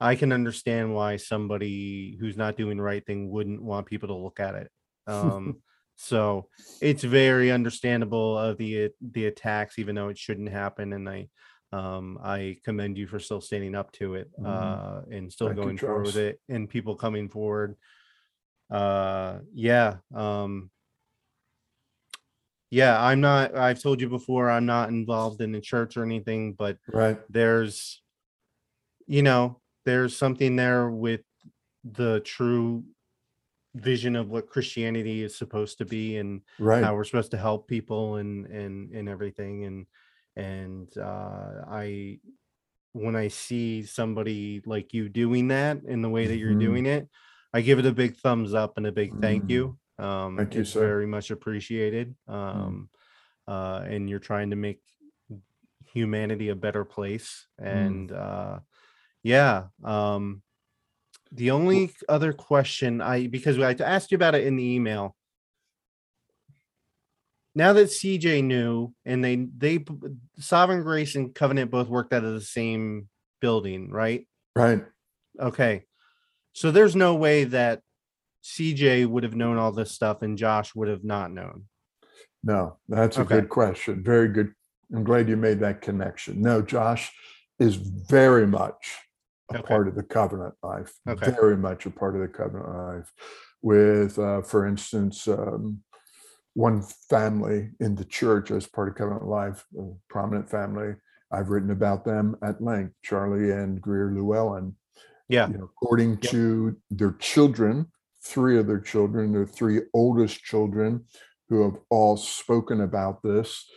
i 0.00 0.14
can 0.16 0.32
understand 0.32 0.94
why 0.94 1.16
somebody 1.16 2.16
who's 2.18 2.36
not 2.36 2.56
doing 2.56 2.76
the 2.76 2.82
right 2.82 3.04
thing 3.06 3.30
wouldn't 3.30 3.62
want 3.62 3.86
people 3.86 4.08
to 4.08 4.14
look 4.14 4.40
at 4.40 4.54
it 4.54 4.70
um 5.06 5.62
so 5.96 6.48
it's 6.80 7.04
very 7.04 7.50
understandable 7.52 8.38
of 8.38 8.56
the 8.58 8.90
the 9.00 9.26
attacks 9.26 9.78
even 9.78 9.94
though 9.94 10.08
it 10.08 10.18
shouldn't 10.18 10.48
happen 10.48 10.92
and 10.94 11.08
i 11.08 11.28
um 11.72 12.18
i 12.22 12.56
commend 12.64 12.98
you 12.98 13.06
for 13.06 13.20
still 13.20 13.40
standing 13.40 13.74
up 13.74 13.92
to 13.92 14.14
it 14.14 14.30
Mhm. 14.40 14.46
uh 14.46 15.02
and 15.10 15.32
still 15.32 15.48
Thank 15.48 15.58
going 15.58 15.78
forward 15.78 16.06
with 16.06 16.16
it 16.16 16.40
and 16.48 16.68
people 16.68 16.96
coming 16.96 17.28
forward 17.28 17.76
uh 18.70 19.40
yeah 19.52 19.98
um 20.14 20.70
yeah 22.70 23.02
i'm 23.02 23.20
not 23.20 23.54
i've 23.56 23.80
told 23.80 24.00
you 24.00 24.08
before 24.08 24.50
i'm 24.50 24.66
not 24.66 24.88
involved 24.88 25.40
in 25.40 25.52
the 25.52 25.60
church 25.60 25.96
or 25.96 26.04
anything 26.04 26.52
but 26.52 26.78
Right. 26.88 27.18
there's 27.28 28.02
you 29.06 29.22
know 29.22 29.60
there's 29.84 30.16
something 30.16 30.56
there 30.56 30.90
with 30.90 31.22
the 31.84 32.20
true 32.20 32.84
vision 33.74 34.16
of 34.16 34.28
what 34.30 34.48
christianity 34.48 35.22
is 35.22 35.36
supposed 35.36 35.78
to 35.78 35.84
be 35.84 36.16
and 36.18 36.42
Right. 36.58 36.82
how 36.84 36.94
we're 36.94 37.04
supposed 37.04 37.30
to 37.32 37.38
help 37.38 37.68
people 37.68 38.16
and 38.16 38.46
and 38.46 38.92
and 38.92 39.08
everything 39.08 39.64
and 39.64 39.86
and 40.36 40.96
uh 40.98 41.64
i 41.68 42.18
when 42.92 43.14
i 43.16 43.28
see 43.28 43.82
somebody 43.84 44.60
like 44.66 44.92
you 44.92 45.08
doing 45.08 45.48
that 45.48 45.82
in 45.84 46.02
the 46.02 46.10
way 46.10 46.26
that 46.26 46.36
you're 46.36 46.54
Mhm. 46.54 46.60
doing 46.60 46.86
it 46.86 47.08
i 47.52 47.60
give 47.60 47.78
it 47.78 47.86
a 47.86 47.92
big 47.92 48.16
thumbs 48.16 48.54
up 48.54 48.76
and 48.76 48.86
a 48.86 48.92
big 48.92 49.12
thank 49.20 49.44
Mm. 49.44 49.50
you 49.50 49.78
um 50.00 50.36
Thank 50.36 50.54
you, 50.54 50.62
it's 50.62 50.70
sir. 50.70 50.80
Mm. 50.80 50.86
very 50.86 51.06
much 51.06 51.30
appreciated 51.30 52.14
um 52.28 52.88
uh 53.46 53.82
and 53.86 54.08
you're 54.08 54.18
trying 54.18 54.50
to 54.50 54.56
make 54.56 54.80
humanity 55.92 56.48
a 56.48 56.54
better 56.56 56.84
place 56.84 57.46
Mm. 57.60 57.86
and 57.86 58.12
uh 58.12 58.58
yeah 59.22 59.64
um 59.84 60.42
the 61.32 61.50
only 61.50 61.92
other 62.08 62.32
question 62.32 63.00
i 63.00 63.26
because 63.26 63.56
we 63.58 63.64
i 63.64 63.72
asked 63.80 64.10
you 64.10 64.16
about 64.16 64.34
it 64.34 64.46
in 64.46 64.56
the 64.56 64.64
email 64.74 65.14
now 67.54 67.72
that 67.72 67.88
cj 67.88 68.42
knew 68.42 68.92
and 69.04 69.22
they 69.24 69.36
they 69.56 69.84
sovereign 70.38 70.82
grace 70.82 71.14
and 71.16 71.34
covenant 71.34 71.70
both 71.70 71.88
worked 71.88 72.12
out 72.12 72.24
of 72.24 72.32
the 72.34 72.40
same 72.40 73.08
building 73.40 73.90
right 73.90 74.26
Right. 74.56 74.84
okay 75.38 75.84
so 76.52 76.70
there's 76.70 76.96
no 76.96 77.14
way 77.14 77.44
that 77.44 77.82
cj 78.44 79.06
would 79.06 79.22
have 79.24 79.34
known 79.36 79.56
all 79.58 79.72
this 79.72 79.92
stuff 79.92 80.22
and 80.22 80.38
josh 80.38 80.74
would 80.74 80.88
have 80.88 81.04
not 81.04 81.30
known 81.32 81.64
No, 82.42 82.78
that's 82.88 83.18
a 83.18 83.20
Okay. 83.20 83.34
good 83.36 83.48
question. 83.50 84.02
Very 84.02 84.28
good. 84.28 84.54
I'm 84.94 85.04
glad 85.04 85.28
you 85.28 85.36
made 85.36 85.60
that 85.60 85.82
connection. 85.82 86.40
No, 86.40 86.62
Josh 86.62 87.12
is 87.58 87.76
very 87.76 88.46
much 88.46 88.96
a 89.52 89.58
Okay. 89.58 89.68
part 89.68 89.88
of 89.88 89.94
the 89.94 90.02
covenant 90.02 90.54
life. 90.62 90.92
Okay. 91.06 91.30
Very 91.32 91.56
much 91.58 91.84
a 91.84 91.90
part 91.90 92.14
of 92.16 92.22
the 92.22 92.28
covenant 92.28 92.68
life. 92.74 93.12
With, 93.60 94.18
uh, 94.18 94.40
for 94.40 94.66
instance, 94.66 95.28
um, 95.28 95.82
one 96.54 96.82
family 97.10 97.70
in 97.78 97.94
the 97.94 98.06
church 98.06 98.50
as 98.50 98.66
part 98.66 98.88
of 98.88 98.94
covenant 98.94 99.26
life, 99.26 99.66
a 99.78 99.92
prominent 100.08 100.48
family. 100.48 100.94
I've 101.30 101.50
written 101.50 101.70
about 101.70 102.04
them 102.06 102.36
at 102.42 102.62
length, 102.62 102.94
Charlie 103.02 103.50
and 103.52 103.80
Greer 103.82 104.10
Llewellyn. 104.16 104.76
yeah 105.28 105.46
you 105.48 105.58
know, 105.58 105.64
according 105.72 106.12
Yep. 106.22 106.32
to 106.32 106.76
their 106.90 107.12
children, 107.20 107.74
three 108.22 108.58
of 108.58 108.66
their 108.66 108.80
children, 108.80 109.32
their 109.32 109.46
three 109.46 109.80
oldest 109.94 110.42
children, 110.42 111.04
who 111.48 111.62
have 111.64 111.78
all 111.90 112.16
spoken 112.16 112.80
about 112.80 113.22
this, 113.22 113.68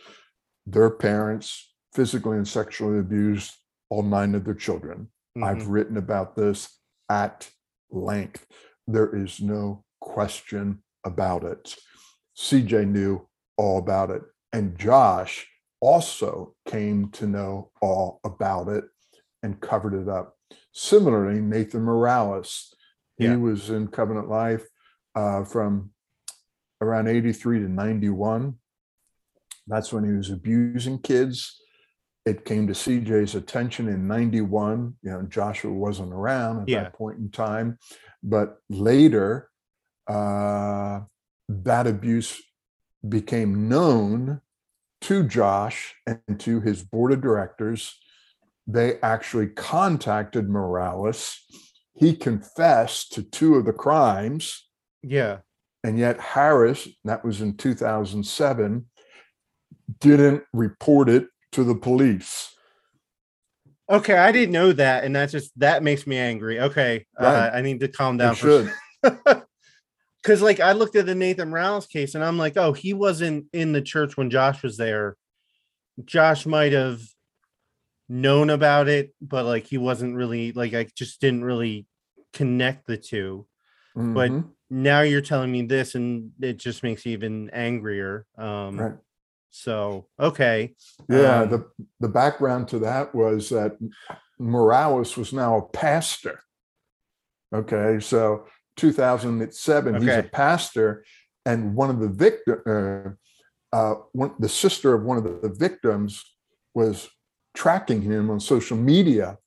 their 0.66 0.90
parents 0.90 1.74
physically 1.92 2.36
and 2.36 2.46
sexually 2.46 2.98
abused 2.98 3.52
all 3.90 4.02
nine 4.02 4.34
of 4.34 4.44
their 4.44 4.54
children. 4.54 5.08
I've 5.42 5.58
mhm, 5.58 5.70
written 5.70 5.96
about 5.96 6.36
this 6.36 6.78
at 7.08 7.50
length. 7.90 8.46
There 8.86 9.14
is 9.14 9.40
no 9.40 9.84
question 10.00 10.82
about 11.04 11.44
it. 11.44 11.74
CJ 12.36 12.88
knew 12.88 13.28
all 13.56 13.78
about 13.78 14.10
it. 14.10 14.22
And 14.52 14.78
Josh 14.78 15.46
also 15.80 16.54
came 16.66 17.10
to 17.10 17.26
know 17.26 17.70
all 17.82 18.20
about 18.24 18.68
it 18.68 18.84
and 19.42 19.60
covered 19.60 19.94
it 19.94 20.08
up. 20.08 20.36
Similarly, 20.72 21.40
Nathan 21.40 21.82
Morales, 21.82 22.72
he 23.16 23.24
Yeah. 23.24 23.36
was 23.36 23.70
in 23.70 23.88
Covenant 23.88 24.28
Life 24.28 24.66
uh, 25.14 25.44
from 25.44 25.90
around 26.80 27.08
83 27.08 27.60
to 27.60 27.68
91. 27.68 28.58
That's 29.66 29.92
when 29.92 30.04
he 30.04 30.12
was 30.12 30.30
abusing 30.30 30.98
kids. 30.98 31.60
It 32.26 32.44
came 32.44 32.66
to 32.66 32.72
CJ's 32.74 33.34
attention 33.34 33.88
in 33.88 34.06
91. 34.08 34.96
You 35.02 35.10
know, 35.10 35.22
Joshua 35.22 35.72
wasn't 35.72 36.12
around 36.12 36.62
at 36.62 36.68
Yeah. 36.68 36.82
that 36.84 36.94
point 36.94 37.18
in 37.18 37.30
time. 37.30 37.78
But 38.22 38.58
later, 38.68 39.50
uh, 40.06 41.02
that 41.48 41.86
abuse 41.86 42.42
became 43.06 43.68
known 43.68 44.40
to 45.02 45.22
Josh 45.22 45.94
and 46.06 46.40
to 46.40 46.60
his 46.60 46.82
board 46.82 47.12
of 47.12 47.20
directors. 47.20 47.98
They 48.66 48.98
actually 49.00 49.48
contacted 49.48 50.48
Morales. 50.48 51.38
He 51.94 52.14
confessed 52.16 53.12
to 53.12 53.22
two 53.22 53.54
of 53.54 53.64
the 53.64 53.72
crimes. 53.72 54.66
yeah 55.02 55.38
And 55.82 55.98
yet 55.98 56.18
Harris, 56.20 56.88
that 57.04 57.24
was 57.24 57.40
in 57.40 57.56
2007, 57.56 58.86
didn't 60.00 60.42
report 60.52 61.08
it 61.08 61.28
to 61.52 61.62
the 61.64 61.74
police. 61.74 62.50
okay 63.88 64.16
i 64.16 64.32
didn't 64.32 64.52
know 64.52 64.72
that 64.72 65.04
and 65.04 65.14
that's 65.14 65.30
just 65.32 65.52
that 65.58 65.82
makes 65.82 66.06
me 66.06 66.16
angry 66.16 66.58
okay 66.58 67.04
uh, 67.20 67.50
i 67.52 67.60
need 67.60 67.80
to 67.80 67.88
calm 67.88 68.16
down 68.16 68.34
should. 68.34 68.72
because 70.24 70.40
like 70.40 70.58
I 70.58 70.72
looked 70.72 70.96
at 70.96 71.04
the 71.04 71.14
Nathan 71.14 71.50
Morales 71.50 71.86
case 71.86 72.14
and 72.14 72.24
I'm 72.24 72.38
like, 72.38 72.56
oh, 72.56 72.72
he 72.72 72.94
wasn't 72.94 73.44
in 73.52 73.72
the 73.72 73.82
church 73.82 74.16
when 74.16 74.30
Josh 74.30 74.62
was 74.62 74.78
there. 74.78 75.16
Josh 76.06 76.46
might 76.46 76.72
have 76.72 77.02
known 78.08 78.50
about 78.50 78.88
it, 78.88 79.14
but 79.20 79.44
like 79.44 79.66
he 79.66 79.78
wasn't 79.78 80.14
really 80.14 80.52
like 80.52 80.74
I 80.74 80.86
just 80.94 81.20
didn't 81.20 81.44
really 81.44 81.86
connect 82.32 82.86
the 82.86 82.96
two. 82.96 83.46
But 83.96 84.32
Mhm. 84.32 84.50
now 84.70 85.00
you're 85.02 85.20
telling 85.20 85.52
me 85.52 85.62
this, 85.62 85.94
and 85.94 86.32
it 86.40 86.56
just 86.56 86.82
makes 86.82 87.06
me 87.06 87.12
even 87.12 87.50
angrier. 87.50 88.26
Um, 88.36 88.78
Right. 88.78 88.98
so 89.50 90.08
okay, 90.18 90.74
Yeah, 91.08 91.42
Um, 91.42 91.50
the, 91.50 91.70
the 92.00 92.08
background 92.08 92.68
to 92.68 92.78
that 92.80 93.14
was 93.14 93.50
that 93.50 93.78
Morales 94.38 95.16
was 95.16 95.32
now 95.32 95.58
a 95.58 95.68
pastor. 95.68 96.40
Okay, 97.54 98.00
so 98.00 98.46
2007, 98.76 100.00
he's 100.02 100.16
a 100.16 100.22
pastor, 100.24 101.04
and 101.46 101.76
one 101.76 101.90
of 101.90 102.00
the 102.00 102.08
victim, 102.08 102.62
uh, 102.66 103.76
uh, 103.76 103.94
one, 104.12 104.34
the 104.38 104.48
sister 104.48 104.94
of 104.94 105.04
one 105.04 105.18
of 105.18 105.24
the 105.24 105.54
victims 105.56 106.24
was 106.74 107.08
tracking 107.54 108.02
him 108.02 108.30
on 108.30 108.40
social 108.40 108.76
media, 108.76 109.38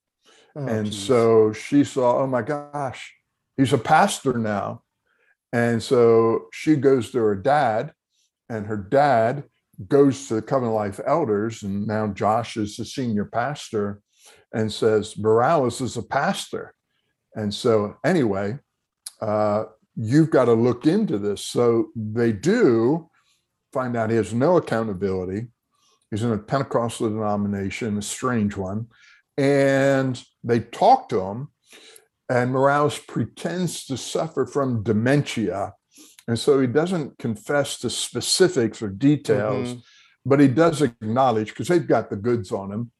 Oh, 0.55 0.65
and 0.65 0.87
geez. 0.87 0.97
so 0.97 1.53
she 1.53 1.83
saw, 1.83 2.19
oh 2.23 2.27
my 2.27 2.41
gosh, 2.41 3.13
he's 3.57 3.73
a 3.73 3.77
pastor 3.77 4.33
now, 4.37 4.81
and 5.53 5.81
so 5.83 6.47
she 6.51 6.75
goes 6.75 7.11
to 7.11 7.19
her 7.19 7.35
dad, 7.35 7.93
and 8.49 8.65
her 8.65 8.77
dad 8.77 9.43
goes 9.87 10.27
to 10.27 10.35
the 10.35 10.41
Covenant 10.41 10.73
Life 10.75 10.99
elders, 11.05 11.61
and 11.61 11.85
now 11.85 12.07
Josh 12.07 12.57
is 12.57 12.77
the 12.77 12.85
senior 12.85 13.25
pastor, 13.25 14.01
and 14.53 14.71
says, 14.71 15.17
Morales 15.17 15.81
is 15.81 15.97
a 15.97 16.01
pastor. 16.03 16.73
And 17.35 17.53
so, 17.53 17.97
anyway, 18.03 18.57
uh, 19.21 19.65
you've 19.95 20.31
got 20.31 20.45
to 20.45 20.53
look 20.53 20.87
into 20.87 21.19
this. 21.19 21.45
So 21.45 21.89
they 21.95 22.31
do 22.31 23.09
find 23.73 23.95
out 23.95 24.09
he 24.09 24.15
has 24.15 24.33
no 24.33 24.57
accountability. 24.57 25.47
He's 26.11 26.23
in 26.23 26.31
a 26.31 26.37
Pentecostal 26.37 27.09
denomination, 27.09 27.97
a 27.97 28.01
strange 28.01 28.55
one. 28.55 28.87
And 29.37 30.21
they 30.43 30.61
talk 30.61 31.09
to 31.09 31.21
him, 31.21 31.49
and 32.29 32.51
Morales 32.51 32.97
pretends 32.97 33.85
to 33.85 33.97
suffer 33.97 34.45
from 34.45 34.83
dementia. 34.83 35.73
And 36.27 36.37
so 36.37 36.59
he 36.59 36.67
doesn't 36.67 37.17
confess 37.17 37.77
to 37.79 37.89
specifics 37.89 38.81
or 38.81 38.89
details, 38.89 39.69
Mhm. 39.69 39.83
but 40.25 40.39
he 40.39 40.47
does 40.47 40.81
acknowledge 40.81 41.49
because 41.49 41.67
they've 41.67 41.87
got 41.87 42.09
the 42.09 42.15
goods 42.17 42.51
on 42.51 42.71
him. 42.71 42.91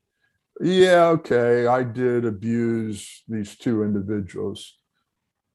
Yeah, 0.62 1.08
okay, 1.10 1.68
I 1.68 1.84
did 1.84 2.26
abuse 2.26 3.24
these 3.28 3.58
two 3.58 3.84
individuals. 3.84 4.80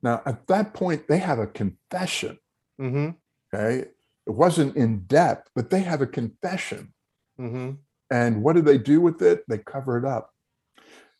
Now, 0.03 0.23
at 0.27 0.47
that 0.49 0.75
point, 0.75 1.09
they 1.09 1.19
have 1.19 1.39
a 1.39 1.47
confession. 1.47 2.39
Mhm. 2.81 3.17
Okay. 3.55 3.89
It 4.27 4.31
wasn't 4.31 4.77
in 4.77 5.05
depth, 5.07 5.51
but 5.55 5.71
they 5.71 5.81
have 5.81 6.03
a 6.03 6.07
confession. 6.07 6.95
Mhm. 7.41 7.78
And 8.11 8.43
what 8.43 8.57
do 8.57 8.62
they 8.62 8.78
do 8.78 9.01
with 9.01 9.22
it? 9.22 9.45
They 9.49 9.59
cover 9.59 9.97
it 9.99 10.05
up. 10.05 10.30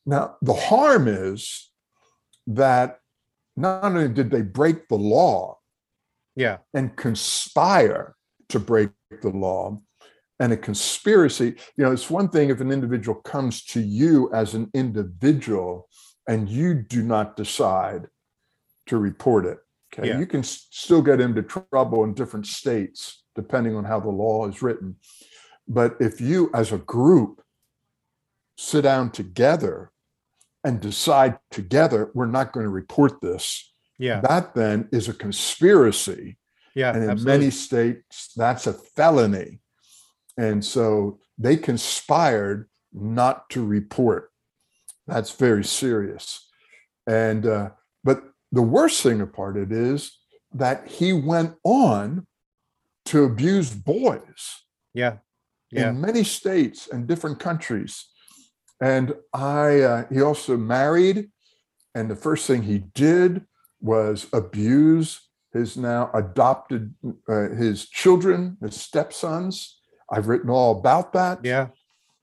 Now, 0.05 0.37
the 0.43 0.55
harm 0.55 1.09
is 1.09 1.71
that 2.47 3.01
not 3.57 3.85
only 3.85 4.09
did 4.09 4.31
they 4.31 4.43
break 4.43 4.89
the 4.89 4.97
law 4.97 5.59
Yeah. 6.35 6.59
and 6.75 6.97
conspire 6.97 8.17
to 8.49 8.59
break 8.59 8.91
the 9.23 9.31
law, 9.31 9.81
and 10.41 10.53
a 10.53 10.57
conspiracy, 10.57 11.57
you 11.77 11.85
know, 11.85 11.93
it's 11.93 12.11
one 12.11 12.29
thing 12.29 12.51
if 12.51 12.61
an 12.61 12.73
individual 12.73 13.21
comes 13.23 13.65
to 13.67 13.81
you 13.81 14.33
as 14.33 14.55
an 14.55 14.71
individual 14.75 15.89
and 16.27 16.49
you 16.49 16.75
do 16.75 17.03
not 17.03 17.37
decide 17.37 18.09
to 18.87 18.97
report 18.99 19.47
it. 19.47 19.59
Okay. 19.93 20.09
Yeah. 20.09 20.19
You 20.19 20.27
can 20.27 20.43
still 20.43 21.03
get 21.03 21.21
into 21.21 21.43
trouble 21.43 22.03
in 22.03 22.15
different 22.15 22.47
states, 22.47 23.23
depending 23.37 23.77
on 23.77 23.85
how 23.85 24.01
the 24.01 24.09
law 24.09 24.49
is 24.49 24.63
written. 24.63 24.97
But 25.73 25.97
if 26.01 26.21
you, 26.21 26.51
as 26.53 26.71
a 26.71 26.79
group, 26.79 27.43
sit 28.59 28.83
down 28.83 29.11
together 29.11 29.91
and 30.63 30.81
decide 30.81 31.39
together, 31.51 32.11
we're 32.13 32.27
not 32.27 32.53
going 32.53 32.65
to 32.65 32.71
report 32.71 33.23
this, 33.23 33.73
Yeah. 33.99 34.21
that 34.21 34.55
then 34.55 34.89
is 34.93 35.09
a 35.09 35.15
conspiracy. 35.15 36.37
Yeah. 36.75 36.93
And 36.93 37.05
in 37.05 37.11
absolutely. 37.11 37.39
many 37.39 37.51
states, 37.51 38.33
that's 38.37 38.67
a 38.67 38.75
felony. 38.75 39.61
And 40.37 40.63
so 40.65 41.19
they 41.39 41.57
conspired 41.57 42.69
not 42.93 43.49
to 43.51 43.65
report. 43.65 44.31
That's 45.07 45.33
very 45.33 45.65
serious. 45.65 46.49
And, 47.07 47.47
uh, 47.47 47.71
but 48.05 48.23
the 48.53 48.63
worst 48.63 49.03
thing 49.03 49.23
about 49.23 49.57
it 49.57 49.73
is 49.73 50.19
that 50.53 50.87
he 50.87 51.15
went 51.15 51.55
on 51.65 52.27
to 53.07 53.25
abuse 53.25 53.71
boys 53.71 54.65
Yeah. 54.95 55.17
Yeah. 55.73 55.91
in 55.91 56.01
many 56.01 56.23
states 56.25 56.89
and 56.93 57.07
different 57.07 57.39
countries. 57.41 58.07
And 58.81 59.15
I, 59.33 59.81
uh, 59.81 60.05
he 60.13 60.21
also 60.21 60.57
married, 60.57 61.31
and 61.95 62.11
the 62.11 62.17
first 62.17 62.47
thing 62.47 62.63
he 62.63 62.79
did 62.79 63.47
was 63.81 64.27
abuse 64.33 65.21
his 65.53 65.77
now 65.77 66.11
adopted 66.15 66.95
uh, 67.29 67.49
his 67.51 67.87
children, 67.89 68.57
his 68.63 68.75
stepsons. 68.81 69.79
I've 70.11 70.29
written 70.29 70.49
all 70.51 70.79
about 70.79 71.13
that, 71.13 71.45
Yeah. 71.45 71.69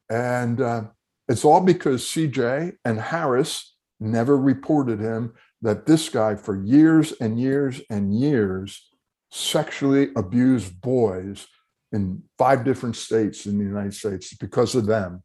and 0.10 0.60
uh, 0.60 0.84
it's 1.28 1.46
all 1.46 1.62
because 1.62 2.04
CJ 2.04 2.74
and 2.84 3.00
Harris 3.00 3.76
never 4.00 4.36
reported 4.38 5.00
him 5.00 5.34
that 5.62 5.86
this 5.86 6.10
guy 6.10 6.36
for 6.36 6.56
years 6.56 7.12
and 7.22 7.40
years 7.40 7.82
and 7.90 8.18
years 8.18 8.90
sexually 9.32 10.10
abused 10.16 10.82
boys 10.82 11.46
in 11.92 12.24
five 12.38 12.64
different 12.64 12.96
states 12.96 13.46
in 13.46 13.58
the 13.58 13.64
United 13.66 13.94
States 13.94 14.36
because 14.36 14.76
of 14.76 14.86
them. 14.86 15.24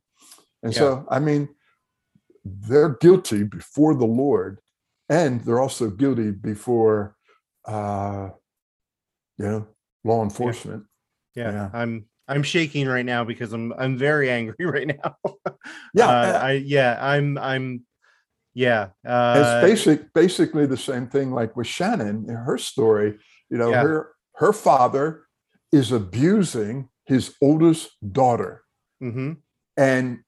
And 0.63 0.75
so, 0.75 1.07
I 1.11 1.19
mean, 1.19 1.49
they're 2.45 2.97
guilty 3.01 3.43
before 3.45 3.95
the 3.95 4.07
Lord, 4.07 4.61
and 5.09 5.41
they're 5.43 5.61
also 5.61 5.91
guilty 5.91 6.31
before, 6.31 7.17
uh, 7.67 8.31
you 9.39 9.45
know, 9.45 9.67
law 10.05 10.23
enforcement. 10.23 10.85
Yeah. 11.35 11.51
Yeah. 11.53 11.71
I'm 11.75 12.07
I'm 12.29 12.43
shaking 12.43 12.87
right 12.89 13.05
now 13.05 13.25
because 13.25 13.53
I'm 13.53 13.73
I'm 13.75 13.99
very 13.99 14.31
angry 14.31 14.57
right 14.65 14.87
now. 14.87 15.17
Yeah, 15.95 16.09
Uh, 16.09 16.11
uh, 16.11 16.41
I 16.43 16.53
yeah, 16.53 16.97
I'm 17.01 17.37
I'm 17.37 17.85
yeah. 18.55 18.89
it's 19.05 19.11
Uh 19.11 19.61
basic, 19.63 20.13
basically 20.15 20.65
the 20.67 20.77
same 20.77 21.09
thing 21.09 21.31
like 21.31 21.57
with 21.57 21.67
Shannon 21.67 22.25
in 22.29 22.37
her 22.37 22.57
story. 22.57 23.19
You 23.51 23.59
know, 23.59 23.71
Yeah. 23.71 23.83
her 23.83 24.13
her 24.37 24.53
father 24.53 25.27
is 25.75 25.91
abusing 25.93 26.89
his 27.05 27.35
oldest 27.43 27.91
daughter, 28.13 28.63
mhm, 29.03 29.37
and 29.77 30.21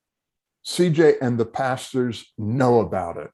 CJ 0.64 1.14
and 1.20 1.38
the 1.38 1.46
pastors 1.46 2.32
know 2.36 2.80
about 2.80 3.16
it, 3.16 3.30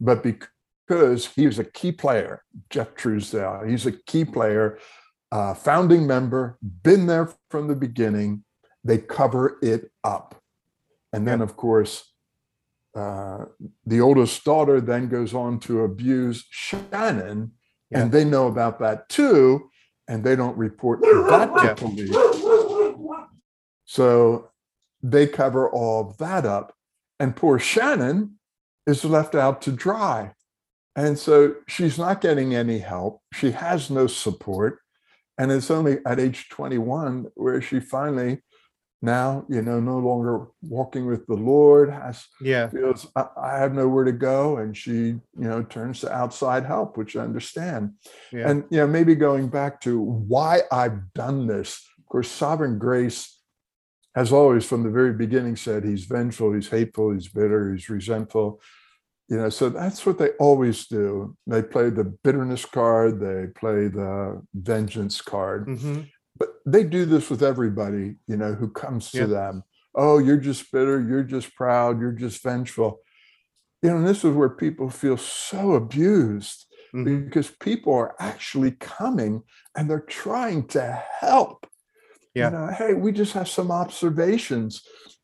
but 0.00 0.22
because 0.22 1.26
he 1.34 1.46
was 1.46 1.58
a 1.58 1.64
key 1.64 1.92
player, 1.92 2.42
Jeff 2.70 2.94
Truesdale, 2.94 3.64
he's 3.66 3.86
a 3.86 3.92
key 4.10 4.24
player, 4.24 4.78
uh, 5.32 5.54
founding 5.54 6.06
member, 6.06 6.56
been 6.62 7.06
there 7.06 7.28
from 7.50 7.66
the 7.68 7.74
beginning. 7.76 8.44
They 8.84 8.98
cover 8.98 9.58
it 9.62 9.90
up, 10.04 10.28
and 11.12 11.26
then 11.26 11.40
of 11.42 11.56
course, 11.56 11.92
uh, 12.96 13.44
the 13.86 14.00
oldest 14.00 14.44
daughter 14.44 14.80
then 14.80 15.08
goes 15.08 15.32
on 15.34 15.58
to 15.60 15.82
abuse 15.82 16.46
Shannon, 16.50 17.52
Yeah. 17.90 18.02
and 18.02 18.12
they 18.12 18.24
know 18.24 18.46
about 18.46 18.78
that 18.78 19.08
too, 19.08 19.70
and 20.10 20.24
they 20.24 20.34
don't 20.34 20.58
report 20.58 21.00
that 21.00 21.54
to 21.62 21.74
police. 21.76 22.10
So 23.84 24.50
they 25.02 25.28
cover 25.28 25.70
all 25.70 26.16
that 26.18 26.44
up. 26.44 26.74
And 27.20 27.36
poor 27.36 27.60
Shannon 27.60 28.38
is 28.86 29.04
left 29.04 29.36
out 29.36 29.62
to 29.62 29.72
dry. 29.72 30.32
And 30.96 31.16
so 31.16 31.54
she's 31.68 31.96
not 31.96 32.20
getting 32.20 32.54
any 32.54 32.78
help. 32.80 33.22
She 33.32 33.52
has 33.52 33.88
no 33.88 34.08
support. 34.08 34.80
And 35.38 35.52
it's 35.52 35.70
only 35.70 35.98
at 36.04 36.18
age 36.18 36.48
21 36.48 37.28
where 37.34 37.62
she 37.62 37.78
finally, 37.78 38.42
now, 39.02 39.46
you 39.48 39.62
know, 39.62 39.80
no 39.80 39.98
longer 39.98 40.48
walking 40.62 41.06
with 41.06 41.26
the 41.26 41.34
Lord, 41.34 41.90
has 41.90 42.26
yeah, 42.40 42.68
feels 42.68 43.06
I, 43.16 43.26
I 43.36 43.58
have 43.58 43.72
nowhere 43.72 44.04
to 44.04 44.12
go. 44.12 44.58
And 44.58 44.76
she, 44.76 44.92
you 44.92 45.22
know, 45.34 45.62
turns 45.62 46.00
to 46.00 46.12
outside 46.12 46.66
help, 46.66 46.98
which 46.98 47.16
I 47.16 47.22
understand. 47.22 47.94
yeah, 48.30 48.50
And 48.50 48.64
you 48.70 48.78
know, 48.78 48.86
maybe 48.86 49.14
going 49.14 49.48
back 49.48 49.80
to 49.82 50.00
why 50.00 50.62
I've 50.70 51.12
done 51.14 51.46
this. 51.46 51.82
Of 51.98 52.06
course, 52.06 52.30
sovereign 52.30 52.78
grace 52.78 53.38
has 54.14 54.32
always, 54.32 54.66
from 54.66 54.82
the 54.82 54.90
very 54.90 55.12
beginning, 55.12 55.56
said 55.56 55.84
he's 55.84 56.04
vengeful, 56.04 56.52
he's 56.52 56.68
hateful, 56.68 57.12
he's 57.12 57.28
bitter, 57.28 57.72
he's 57.72 57.88
resentful. 57.88 58.60
You 59.28 59.36
know, 59.36 59.48
so 59.48 59.68
that's 59.68 60.04
what 60.04 60.18
they 60.18 60.30
always 60.40 60.88
do. 60.88 61.36
They 61.46 61.62
play 61.62 61.88
the 61.90 62.04
bitterness 62.04 62.64
card, 62.64 63.20
they 63.20 63.46
play 63.58 63.86
the 63.86 64.42
vengeance 64.52 65.20
card, 65.22 65.68
mhm, 65.68 66.10
but 66.40 66.48
they 66.66 66.82
do 66.82 67.04
this 67.04 67.30
with 67.30 67.42
everybody, 67.42 68.16
you 68.26 68.36
know, 68.36 68.54
who 68.54 68.68
comes 68.68 69.12
to 69.12 69.18
Yeah. 69.18 69.26
them. 69.26 69.62
Oh, 69.94 70.18
you're 70.18 70.38
just 70.38 70.72
bitter, 70.72 71.00
you're 71.00 71.22
just 71.22 71.54
proud, 71.54 72.00
you're 72.00 72.12
just 72.12 72.42
vengeful. 72.42 73.00
You 73.82 73.90
know, 73.90 73.96
and 73.98 74.06
this 74.06 74.24
is 74.24 74.34
where 74.34 74.48
people 74.48 74.88
feel 74.90 75.16
so 75.16 75.74
abused 75.74 76.66
mhm, 76.94 77.24
because 77.26 77.50
people 77.50 77.94
are 77.94 78.14
actually 78.18 78.72
coming 78.72 79.42
and 79.76 79.88
they're 79.88 80.00
trying 80.00 80.66
to 80.68 81.02
help. 81.20 81.66
Yeah. 82.34 82.46
You 82.46 82.56
know, 82.56 82.66
hey, 82.68 82.94
we 82.94 83.12
just 83.12 83.34
have 83.34 83.48
some 83.48 83.70
observations. 83.70 84.82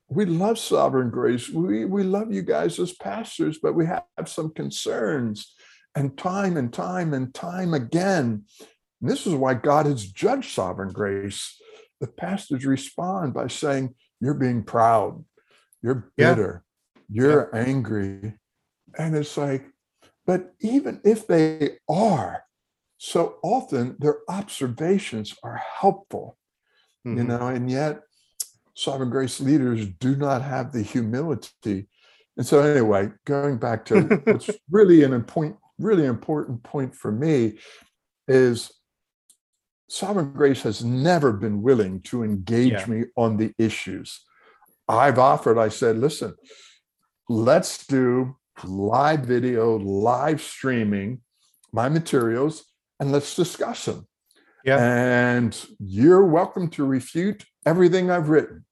We 0.08 0.24
love 0.26 0.58
sovereign 0.58 1.10
grace. 1.10 1.48
We 1.48 1.84
we 1.84 2.02
love 2.02 2.32
you 2.32 2.42
guys 2.42 2.78
as 2.78 2.92
pastors, 2.92 3.58
but 3.58 3.74
we 3.74 3.86
have 3.86 4.04
some 4.26 4.50
concerns. 4.52 5.54
And 5.94 6.16
time 6.18 6.58
and 6.58 6.70
time 6.72 7.14
and 7.14 7.32
time 7.32 7.72
again. 7.72 8.44
And 9.06 9.12
this 9.12 9.24
is 9.24 9.34
why 9.34 9.54
God 9.54 9.86
has 9.86 10.04
judged 10.04 10.52
sovereign 10.52 10.92
grace. 10.92 11.62
The 12.00 12.08
pastors 12.08 12.66
respond 12.66 13.34
by 13.34 13.46
saying, 13.46 13.94
You're 14.20 14.34
being 14.34 14.64
proud, 14.64 15.24
you're 15.80 16.10
Yeah. 16.16 16.34
bitter, 16.34 16.64
you're 17.08 17.54
angry. 17.54 18.36
And 18.98 19.14
it's 19.14 19.36
like, 19.36 19.64
but 20.26 20.54
even 20.58 21.00
if 21.04 21.28
they 21.28 21.78
are, 21.88 22.42
so 22.98 23.38
often 23.44 23.94
their 24.00 24.22
observations 24.28 25.36
are 25.44 25.54
helpful, 25.54 26.36
you 27.04 27.12
mhm. 27.12 27.26
know, 27.26 27.46
and 27.46 27.70
yet 27.70 28.00
sovereign 28.74 29.10
grace 29.10 29.38
leaders 29.38 29.86
do 29.86 30.16
not 30.16 30.42
have 30.42 30.72
the 30.72 30.82
humility. 30.82 31.88
And 32.36 32.44
so, 32.44 32.58
anyway, 32.58 33.12
going 33.24 33.58
back 33.58 33.84
to 33.84 34.00
what's 34.24 34.50
really 34.68 35.04
an 35.04 35.12
important, 35.12 35.58
really 35.78 36.06
important 36.06 36.64
point 36.64 36.92
for 36.92 37.12
me 37.12 37.60
is 38.26 38.72
Sovereign 39.88 40.32
Grace 40.32 40.62
has 40.62 40.84
never 40.84 41.32
been 41.32 41.62
willing 41.62 42.00
to 42.02 42.22
engage 42.24 42.72
Yeah. 42.72 42.86
me 42.86 43.04
on 43.16 43.36
the 43.36 43.54
issues. 43.58 44.20
I've 44.88 45.18
offered, 45.18 45.58
I 45.58 45.68
said, 45.68 45.98
listen, 45.98 46.34
let's 47.28 47.86
do 47.86 48.36
live 48.64 49.20
video, 49.20 49.76
live 49.78 50.40
streaming 50.40 51.22
my 51.72 51.88
materials, 51.88 52.64
and 52.98 53.12
let's 53.12 53.34
discuss 53.36 53.84
them. 53.84 54.06
Yeah. 54.64 54.78
And 54.78 55.66
you're 55.78 56.24
welcome 56.24 56.68
to 56.70 56.84
refute 56.84 57.44
everything 57.64 58.10
I've 58.10 58.28
written 58.28 58.64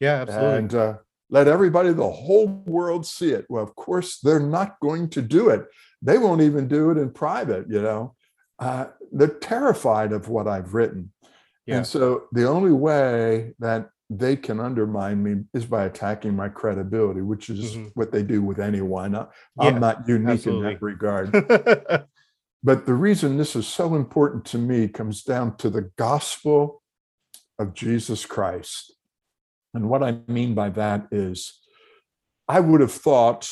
Yeah, 0.00 0.22
absolutely. 0.22 0.58
and 0.58 0.74
uh, 0.74 0.94
let 1.30 1.48
everybody, 1.48 1.92
the 1.92 2.10
whole 2.10 2.46
world 2.46 3.06
see 3.06 3.30
it. 3.32 3.46
Well, 3.48 3.62
of 3.64 3.74
course, 3.74 4.18
they're 4.20 4.38
not 4.40 4.78
going 4.80 5.08
to 5.10 5.22
do 5.22 5.48
it. 5.48 5.66
They 6.02 6.18
won't 6.18 6.42
even 6.42 6.68
do 6.68 6.90
it 6.90 6.98
in 6.98 7.10
private, 7.10 7.66
you 7.68 7.80
know. 7.82 8.14
Uh, 8.58 8.86
they're 9.12 9.28
terrified 9.28 10.12
of 10.12 10.28
what 10.28 10.48
I've 10.48 10.74
written. 10.74 11.12
Yeah. 11.66 11.78
And 11.78 11.86
so 11.86 12.24
the 12.32 12.48
only 12.48 12.72
way 12.72 13.54
that 13.58 13.90
they 14.08 14.36
can 14.36 14.60
undermine 14.60 15.22
me 15.22 15.44
is 15.52 15.66
by 15.66 15.84
attacking 15.84 16.34
my 16.36 16.48
credibility, 16.48 17.20
which 17.22 17.50
is 17.50 17.74
Mhm. 17.76 17.90
what 17.94 18.12
they 18.12 18.22
do 18.22 18.40
with 18.40 18.60
anyone. 18.60 19.14
I- 19.16 19.26
Yeah, 19.60 19.68
I'm 19.70 19.80
not 19.80 20.08
unique 20.08 20.46
in 20.46 20.62
that 20.62 20.80
regard. 20.80 21.32
But 22.62 22.84
the 22.86 22.94
reason 22.94 23.36
this 23.36 23.54
is 23.54 23.66
so 23.68 23.94
important 23.94 24.44
to 24.46 24.58
me 24.58 24.88
comes 24.88 25.22
down 25.22 25.56
to 25.58 25.70
the 25.70 25.82
gospel 25.96 26.82
of 27.60 27.74
Jesus 27.74 28.26
Christ. 28.26 28.92
And 29.72 29.88
what 29.88 30.02
I 30.02 30.18
mean 30.26 30.54
by 30.54 30.70
that 30.70 31.06
is, 31.12 31.60
I 32.48 32.58
would 32.58 32.80
have 32.80 32.90
thought 32.90 33.48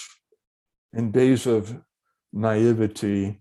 in 0.93 1.13
days 1.13 1.47
of 1.47 1.81
naivety 2.33 3.41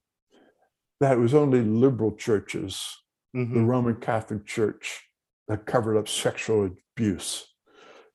that 1.03 1.17
it 1.17 1.19
was 1.19 1.33
only 1.33 1.61
liberal 1.61 2.15
churches, 2.15 2.97
the 3.33 3.39
Mhm. 3.39 3.67
Roman 3.67 3.95
Catholic 3.95 4.45
Church, 4.45 5.09
that 5.47 5.65
covered 5.65 5.97
up 5.97 6.07
sexual 6.07 6.65
abuse. 6.95 7.47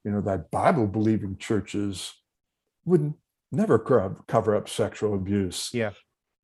You 0.05 0.12
know, 0.12 0.20
that 0.22 0.51
Bible 0.51 0.86
believing 0.86 1.36
churches 1.36 2.14
would 2.86 3.12
never 3.53 3.78
cover 3.78 4.55
up 4.57 4.68
sexual 4.68 5.14
abuse. 5.14 5.70
Yeah. 5.74 5.93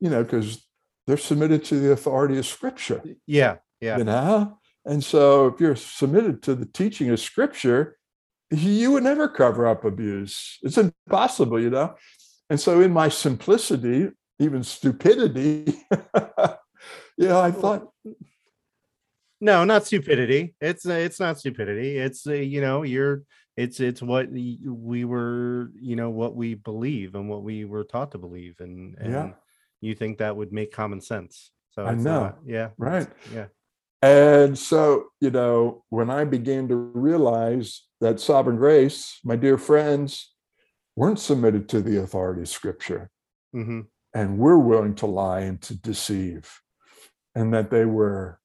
You 0.00 0.10
know, 0.10 0.22
because 0.22 0.66
they're 1.06 1.16
submitted 1.16 1.64
to 1.64 1.78
the 1.80 1.92
authority 1.92 2.38
of 2.38 2.46
Scripture 2.46 3.02
Yeah, 3.26 3.56
yeah. 3.80 3.98
you 3.98 4.04
know 4.04 4.58
and 4.86 5.02
so 5.02 5.46
if 5.48 5.60
you're 5.60 5.76
submitted 5.76 6.42
to 6.42 6.54
the 6.54 6.66
teaching 6.66 7.08
of 7.10 7.18
scripture 7.20 7.98
you 8.50 8.90
would 8.92 9.02
never 9.02 9.28
cover 9.28 9.66
up 9.66 9.84
abuse 9.84 10.58
it's 10.62 10.78
impossible 10.78 11.60
you 11.60 11.70
know 11.70 11.94
and 12.50 12.58
so 12.60 12.80
in 12.80 12.92
my 12.92 13.08
simplicity 13.08 14.10
even 14.38 14.62
stupidity 14.62 15.74
yeah, 17.16 17.38
i 17.38 17.50
thought 17.50 17.88
No, 19.40 19.64
not 19.64 19.84
stupidity. 19.84 20.54
It's 20.60 20.86
it's 20.86 21.20
not 21.20 21.38
stupidity. 21.38 21.98
It's 21.98 22.26
uh, 22.26 22.32
you 22.32 22.60
know 22.62 22.82
you're 22.82 23.24
it's 23.56 23.78
it's 23.78 24.00
what 24.00 24.30
we 24.30 25.04
were 25.04 25.70
you 25.80 25.96
know 25.96 26.08
what 26.10 26.34
we 26.34 26.54
believe 26.54 27.14
and 27.14 27.28
what 27.28 27.42
we 27.42 27.64
were 27.66 27.84
taught 27.84 28.12
to 28.12 28.18
believe 28.18 28.54
and 28.60 28.96
and 28.98 29.12
Yeah. 29.12 29.30
you 29.80 29.94
think 29.94 30.18
that 30.18 30.36
would 30.36 30.52
make 30.52 30.72
common 30.72 31.00
sense. 31.00 31.52
So 31.74 31.84
I 31.84 31.94
know, 31.94 32.20
not- 32.22 32.38
yeah. 32.46 32.70
right. 32.78 33.08
Yeah. 33.34 33.46
and 34.00 34.56
so 34.56 35.08
you 35.20 35.30
know 35.30 35.84
when 35.90 36.08
i 36.10 36.24
began 36.24 36.68
to 36.68 36.76
realize 36.76 37.68
that 38.00 38.20
sovereign 38.20 38.56
grace 38.56 39.18
my 39.24 39.36
dear 39.36 39.58
friends 39.58 40.34
weren't 40.96 41.18
submitted 41.18 41.68
to 41.68 41.80
the 41.82 41.96
authority 42.04 42.42
of 42.42 42.48
scripture 42.48 43.10
hmm 43.52 43.80
and 44.14 44.38
we're 44.38 44.58
willing 44.58 44.94
to 44.94 45.06
lie 45.06 45.40
and 45.40 45.60
to 45.62 45.74
deceive, 45.76 46.60
and 47.34 47.52
that 47.52 47.70
they 47.70 47.84
were 47.84 48.38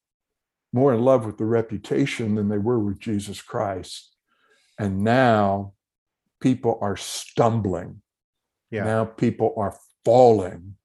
more 0.74 0.93
in 0.93 1.01
love 1.01 1.26
with 1.26 1.38
the 1.38 1.45
reputation 1.45 2.36
than 2.36 2.49
they 2.49 2.57
were 2.57 2.80
with 2.80 2.99
Jesus 2.99 3.41
Christ. 3.41 4.15
And 4.78 5.03
now 5.03 5.74
people 6.41 6.78
are 6.82 6.97
stumbling. 6.97 8.01
Yeah. 8.72 8.84
Now 8.84 9.05
people 9.05 9.53
are 9.57 9.78
falling. 10.05 10.76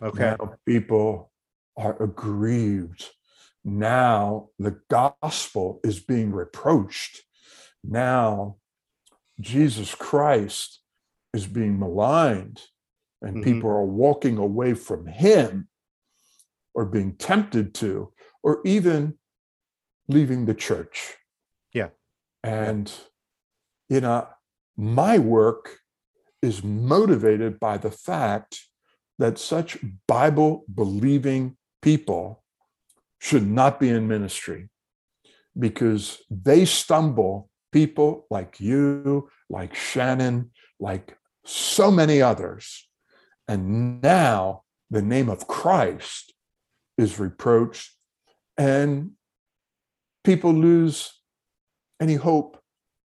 Okay. 0.00 0.34
Now 0.38 0.54
people 0.66 1.30
are 1.76 2.02
aggrieved. 2.02 3.10
Now 3.64 4.48
the 4.58 4.80
gospel 4.88 5.80
is 5.84 6.00
being 6.00 6.32
reproached. 6.32 7.22
Now 7.84 8.56
Jesus 9.40 9.94
Christ 9.94 10.80
is 11.34 11.46
being 11.46 11.78
maligned, 11.78 12.62
and 13.22 13.36
Mhm. 13.36 13.44
people 13.44 13.70
are 13.70 13.84
walking 13.84 14.38
away 14.38 14.74
from 14.74 15.06
him 15.06 15.68
or 16.74 16.84
being 16.84 17.16
tempted 17.16 17.74
to, 17.74 18.12
or 18.42 18.60
even 18.64 19.18
leaving 20.08 20.46
the 20.46 20.54
church. 20.54 21.16
Yeah. 21.72 21.90
And, 22.42 22.92
you 23.88 24.00
know, 24.00 24.28
my 24.76 25.18
work 25.18 25.80
is 26.40 26.62
motivated 26.62 27.58
by 27.58 27.78
the 27.78 27.90
fact 27.90 28.60
that 29.18 29.38
such 29.38 29.84
Bible 30.06 30.64
believing 30.72 31.56
people 31.82 32.44
should 33.18 33.46
not 33.46 33.80
be 33.80 33.88
in 33.88 34.06
ministry 34.06 34.70
because 35.58 36.22
they 36.30 36.64
stumble 36.64 37.50
people 37.72 38.26
like 38.30 38.60
you, 38.60 39.28
like 39.50 39.74
Shannon, 39.74 40.52
like 40.78 41.18
so 41.44 41.90
many 41.90 42.22
others. 42.22 42.87
And 43.48 44.00
now 44.02 44.62
the 44.90 45.02
name 45.02 45.28
of 45.28 45.46
Christ 45.46 46.34
is 46.96 47.18
reproached, 47.18 47.96
and 48.56 49.12
people 50.24 50.52
lose 50.52 51.20
any 52.00 52.14
hope 52.14 52.62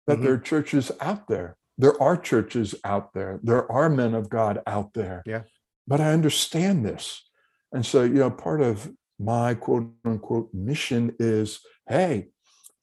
that 0.06 0.18
Mhm. 0.18 0.22
there 0.22 0.32
are 0.34 0.38
churches 0.38 0.92
out 1.00 1.26
there. 1.28 1.56
There 1.76 2.00
are 2.02 2.16
churches 2.16 2.74
out 2.84 3.12
there. 3.14 3.40
There 3.42 3.70
are 3.70 3.88
men 3.88 4.14
of 4.14 4.28
God 4.28 4.62
out 4.66 4.92
there. 4.94 5.22
Yeah. 5.26 5.42
But 5.86 6.00
I 6.00 6.12
understand 6.12 6.84
this. 6.84 7.28
And 7.72 7.84
so, 7.84 8.02
you 8.02 8.14
know, 8.14 8.30
part 8.30 8.60
of 8.60 8.92
my 9.18 9.54
quote 9.54 9.92
unquote 10.04 10.52
mission 10.54 11.14
is 11.18 11.60
hey, 11.88 12.28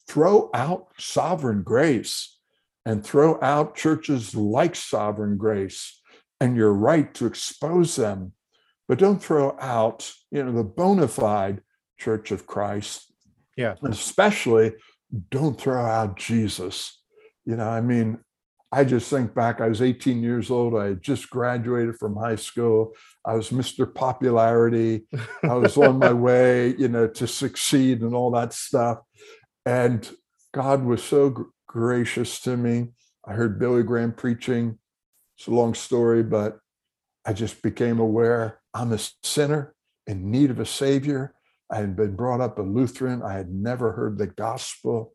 throw 0.08 0.50
out 0.54 0.88
sovereign 0.98 1.64
grace 1.64 2.40
and 2.86 3.04
throw 3.06 3.40
out 3.42 3.76
churches 3.76 4.36
like 4.36 4.76
sovereign 4.76 5.38
grace 5.38 5.97
and 6.40 6.56
you're 6.56 6.74
right 6.74 7.14
to 7.14 7.26
expose 7.26 7.96
them 7.96 8.34
but 8.88 9.00
don't 9.00 9.22
throw 9.22 9.58
out 9.60 10.12
you 10.32 10.44
know 10.44 10.52
the 10.52 10.64
bona 10.64 11.08
fide 11.08 11.62
church 11.98 12.32
of 12.32 12.46
christ. 12.46 13.12
Yeah. 13.56 13.76
and 13.82 13.94
especially 13.94 14.74
don't 15.32 15.60
throw 15.60 15.84
out 15.84 16.18
jesus. 16.18 17.02
You 17.46 17.56
know 17.56 17.70
i 17.70 17.82
mean 17.82 18.20
i 18.72 18.84
just 18.84 19.10
think 19.10 19.34
back 19.34 19.62
i 19.62 19.70
was 19.70 19.82
18 19.82 20.22
years 20.22 20.52
old 20.52 20.76
i 20.76 20.88
had 20.88 21.02
just 21.02 21.30
graduated 21.30 21.96
from 21.96 22.18
high 22.18 22.36
school 22.36 22.92
i 23.24 23.34
was 23.34 23.52
mr 23.52 23.92
popularity 23.92 25.08
i 25.44 25.54
was 25.54 25.78
on 25.78 26.00
my 26.00 26.12
way 26.28 26.76
you 26.76 26.90
know 26.90 27.08
to 27.08 27.26
succeed 27.26 28.02
and 28.02 28.14
all 28.14 28.32
that 28.32 28.54
stuff. 28.54 29.00
And 29.66 30.10
god 30.54 30.84
was 30.84 31.04
so 31.04 31.30
gr- 31.30 31.44
gracious 31.68 32.40
to 32.42 32.58
me. 32.58 32.90
I 33.26 33.34
heard 33.34 33.60
billy 33.60 33.84
graham 33.84 34.14
preaching 34.14 34.80
it's 35.38 35.48
a 35.48 35.52
long 35.52 35.74
story 35.74 36.24
but 36.24 36.60
i 37.26 37.34
just 37.34 37.62
became 37.62 38.00
aware 38.00 38.60
i'm 38.74 38.92
a 38.92 39.00
sinner 39.24 39.76
in 40.08 40.32
need 40.32 40.50
of 40.50 40.60
a 40.60 40.66
savior. 40.66 41.36
I 41.70 41.78
had 41.78 41.96
been 41.96 42.16
brought 42.16 42.42
up 42.42 42.58
a 42.58 42.62
lutheran. 42.62 43.22
I 43.22 43.34
had 43.34 43.50
never 43.50 43.92
heard 43.92 44.18
the 44.18 44.28
gospel. 44.28 45.14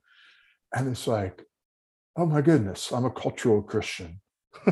And 0.74 0.89
it's 0.89 1.07
like 1.07 1.43
oh 2.16 2.27
my 2.27 2.43
goodness 2.43 2.93
i'm 2.93 3.07
a 3.07 3.11
cultural 3.11 3.62
christian. 3.62 4.20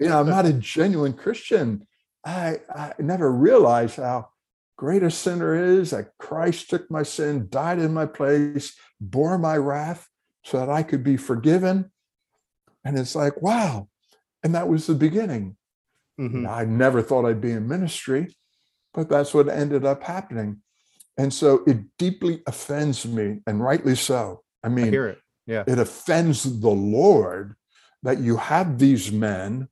You 0.00 0.08
know 0.08 0.20
i'm 0.20 0.28
not 0.28 0.46
a 0.46 0.52
genuine 0.54 1.12
christian. 1.12 1.86
I 2.24 2.60
i 2.74 2.92
never 2.98 3.30
realized 3.30 3.96
how 3.96 4.30
great 4.78 5.02
a 5.02 5.10
sinner 5.10 5.54
is 5.54 5.90
that 5.90 6.16
christ 6.18 6.70
took 6.70 6.90
my 6.90 7.02
sin 7.02 7.46
died 7.50 7.78
in 7.78 7.92
my 7.92 8.06
place 8.06 8.74
bore 9.00 9.38
my 9.38 9.56
wrath 9.56 10.08
so 10.44 10.58
that 10.58 10.70
i 10.70 10.82
could 10.82 11.04
be 11.04 11.16
forgiven. 11.16 11.90
And 12.84 12.98
it's 12.98 13.14
like 13.14 13.40
wow 13.42 13.88
and 14.42 14.54
that 14.54 14.68
was 14.68 14.86
the 14.86 14.94
beginning 14.94 15.56
Mhm. 16.18 16.48
I 16.48 16.64
never 16.64 17.02
thought 17.02 17.24
I'd 17.24 17.40
be 17.40 17.52
in 17.52 17.66
ministry, 17.66 18.36
but 18.94 19.08
that's 19.08 19.32
what 19.34 19.48
ended 19.48 19.84
up 19.84 20.02
happening. 20.02 20.62
And 21.16 21.32
so 21.32 21.62
it 21.66 21.78
deeply 21.98 22.42
offends 22.46 23.06
me, 23.06 23.40
and 23.46 23.62
rightly 23.62 23.96
so. 23.96 24.42
I 24.62 24.68
I 24.68 24.70
mean, 24.70 24.92
hear 24.92 25.08
it. 25.08 25.18
Yeah. 25.46 25.64
it 25.66 25.78
offends 25.78 26.60
the 26.60 26.70
Lord 26.70 27.56
that 28.02 28.18
you 28.20 28.36
have 28.36 28.78
these 28.78 29.10
men, 29.10 29.68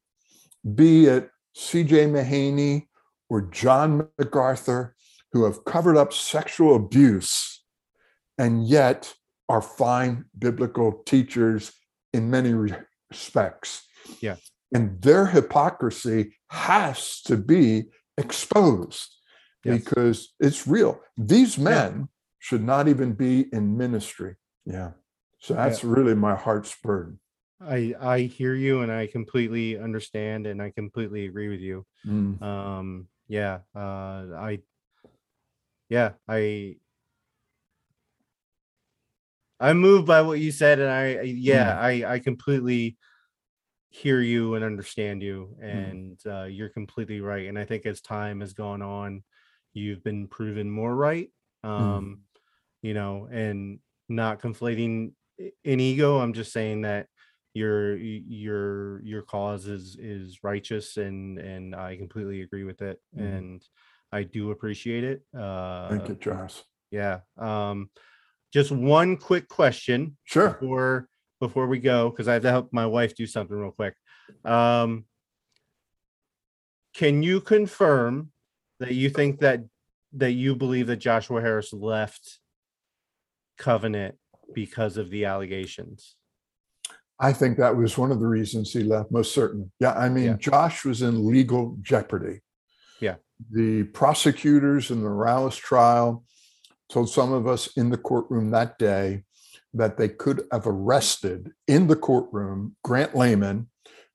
be 0.74 1.06
it 1.06 1.30
CJ 1.56 2.06
Mahaney 2.06 2.86
or 3.28 3.42
John 3.42 4.08
MacArthur, 4.18 4.94
who 5.32 5.44
have 5.44 5.64
covered 5.64 5.96
up 5.96 6.12
sexual 6.12 6.74
abuse 6.74 7.62
and 8.38 8.66
yet 8.66 9.14
are 9.48 9.62
fine 9.62 10.24
biblical 10.36 11.02
teachers 11.04 11.72
in 12.12 12.30
many 12.30 12.52
respects. 12.52 13.86
Yeah. 14.20 14.36
And 14.72 15.00
their 15.02 15.26
hypocrisy 15.26 16.36
has 16.48 17.20
to 17.22 17.36
be 17.36 17.84
exposed 18.16 19.16
Yes. 19.62 19.78
because 19.78 20.32
it's 20.40 20.66
real. 20.66 21.00
These 21.18 21.58
men 21.58 22.08
should 22.38 22.62
not 22.64 22.88
even 22.88 23.12
be 23.12 23.46
in 23.52 23.76
ministry. 23.76 24.36
Yeah. 24.64 24.92
So 25.38 25.52
that's 25.54 25.84
really 25.84 26.14
my 26.14 26.34
heart's 26.34 26.74
burden. 26.82 27.20
I 27.60 27.94
I 28.00 28.20
hear 28.20 28.54
you 28.54 28.80
and 28.80 28.90
I 28.90 29.06
completely 29.06 29.78
understand 29.78 30.46
and 30.46 30.62
I 30.62 30.70
completely 30.70 31.26
agree 31.26 31.48
with 31.48 31.60
you. 31.60 31.84
Mm. 32.06 32.40
Um 32.40 33.08
yeah, 33.28 33.60
uh 33.76 34.32
I 34.34 34.60
yeah, 35.90 36.12
I 36.26 36.76
I'm 39.60 39.78
moved 39.78 40.06
by 40.06 40.22
what 40.22 40.40
you 40.40 40.52
said 40.52 40.78
and 40.80 40.90
I 40.90 41.04
I- 41.18 41.22
yeah, 41.22 41.78
I 41.78 42.14
I 42.14 42.18
completely 42.18 42.96
hear 43.90 44.20
you 44.20 44.54
and 44.54 44.64
understand 44.64 45.22
you 45.22 45.56
and 45.60 46.20
uh 46.26 46.44
you're 46.44 46.68
completely 46.68 47.20
right 47.20 47.48
and 47.48 47.58
I 47.58 47.64
think 47.64 47.86
as 47.86 48.00
time 48.00 48.40
has 48.40 48.52
gone 48.52 48.82
on 48.82 49.24
you've 49.74 50.04
been 50.04 50.28
proven 50.28 50.70
more 50.70 50.94
right. 50.94 51.30
Um 51.64 52.22
you 52.82 52.94
know, 52.94 53.28
and 53.30 53.80
not 54.08 54.40
conflating 54.40 55.12
an 55.38 55.80
ego, 55.80 56.18
I'm 56.18 56.32
just 56.34 56.52
saying 56.52 56.82
that 56.82 57.08
your 57.54 57.96
your 57.96 59.02
your 59.02 59.22
cause 59.22 59.66
is 59.66 59.96
is 59.98 60.44
righteous 60.44 60.96
and 60.96 61.38
and 61.38 61.74
I 61.74 61.96
completely 61.96 62.42
agree 62.42 62.64
with 62.64 62.80
it 62.82 63.00
Mhm. 63.14 63.22
and 63.22 63.68
I 64.12 64.22
do 64.24 64.52
appreciate 64.52 65.04
it. 65.04 65.22
Uh 65.36 65.88
Thank 65.88 66.08
you, 66.08 66.14
Josh. 66.14 66.62
yeah. 66.92 67.20
Um 67.38 67.90
just 68.52 68.72
one 68.72 69.16
quick 69.18 69.48
question 69.48 70.18
Sure. 70.24 70.48
before 70.60 71.09
before 71.40 71.66
we 71.66 71.78
go 71.78 72.10
because 72.10 72.28
I 72.28 72.34
have 72.34 72.42
to 72.42 72.50
help 72.50 72.72
my 72.72 72.86
wife 72.86 73.14
do 73.16 73.26
something 73.26 73.56
real 73.56 73.72
quick. 73.72 73.94
Um 74.44 75.06
can 76.94 77.22
you 77.22 77.40
confirm 77.40 78.30
that 78.78 78.94
you 78.94 79.10
think 79.10 79.40
that 79.40 79.64
that 80.12 80.32
you 80.32 80.54
believe 80.54 80.86
that 80.88 80.96
Joshua 80.96 81.40
Harris 81.40 81.72
left 81.72 82.38
Covenant 83.58 84.16
because 84.54 84.96
of 84.96 85.10
the 85.10 85.24
allegations? 85.24 86.16
I 87.18 87.32
think 87.32 87.58
that 87.58 87.76
was 87.76 87.98
one 87.98 88.10
of 88.10 88.18
the 88.18 88.26
reasons 88.26 88.72
he 88.72 88.82
left, 88.82 89.12
most 89.12 89.34
certainly. 89.34 89.70
Yeah, 89.78 89.92
I 89.92 90.08
mean, 90.08 90.24
Yeah. 90.24 90.36
Josh 90.36 90.84
was 90.84 91.02
in 91.02 91.28
legal 91.30 91.76
jeopardy. 91.82 92.40
Yeah. 92.98 93.16
The 93.50 93.84
prosecutors 93.84 94.90
in 94.90 95.02
the 95.02 95.08
Morales 95.08 95.56
trial 95.56 96.24
told 96.88 97.10
some 97.10 97.32
of 97.32 97.46
us 97.46 97.76
in 97.76 97.90
the 97.90 97.98
courtroom 97.98 98.50
that 98.50 98.78
day 98.78 99.24
that 99.74 99.96
they 99.96 100.08
could 100.08 100.46
have 100.52 100.66
arrested 100.66 101.52
in 101.68 101.86
the 101.86 101.96
courtroom 101.96 102.76
Grant 102.82 103.14
Layman, 103.14 103.68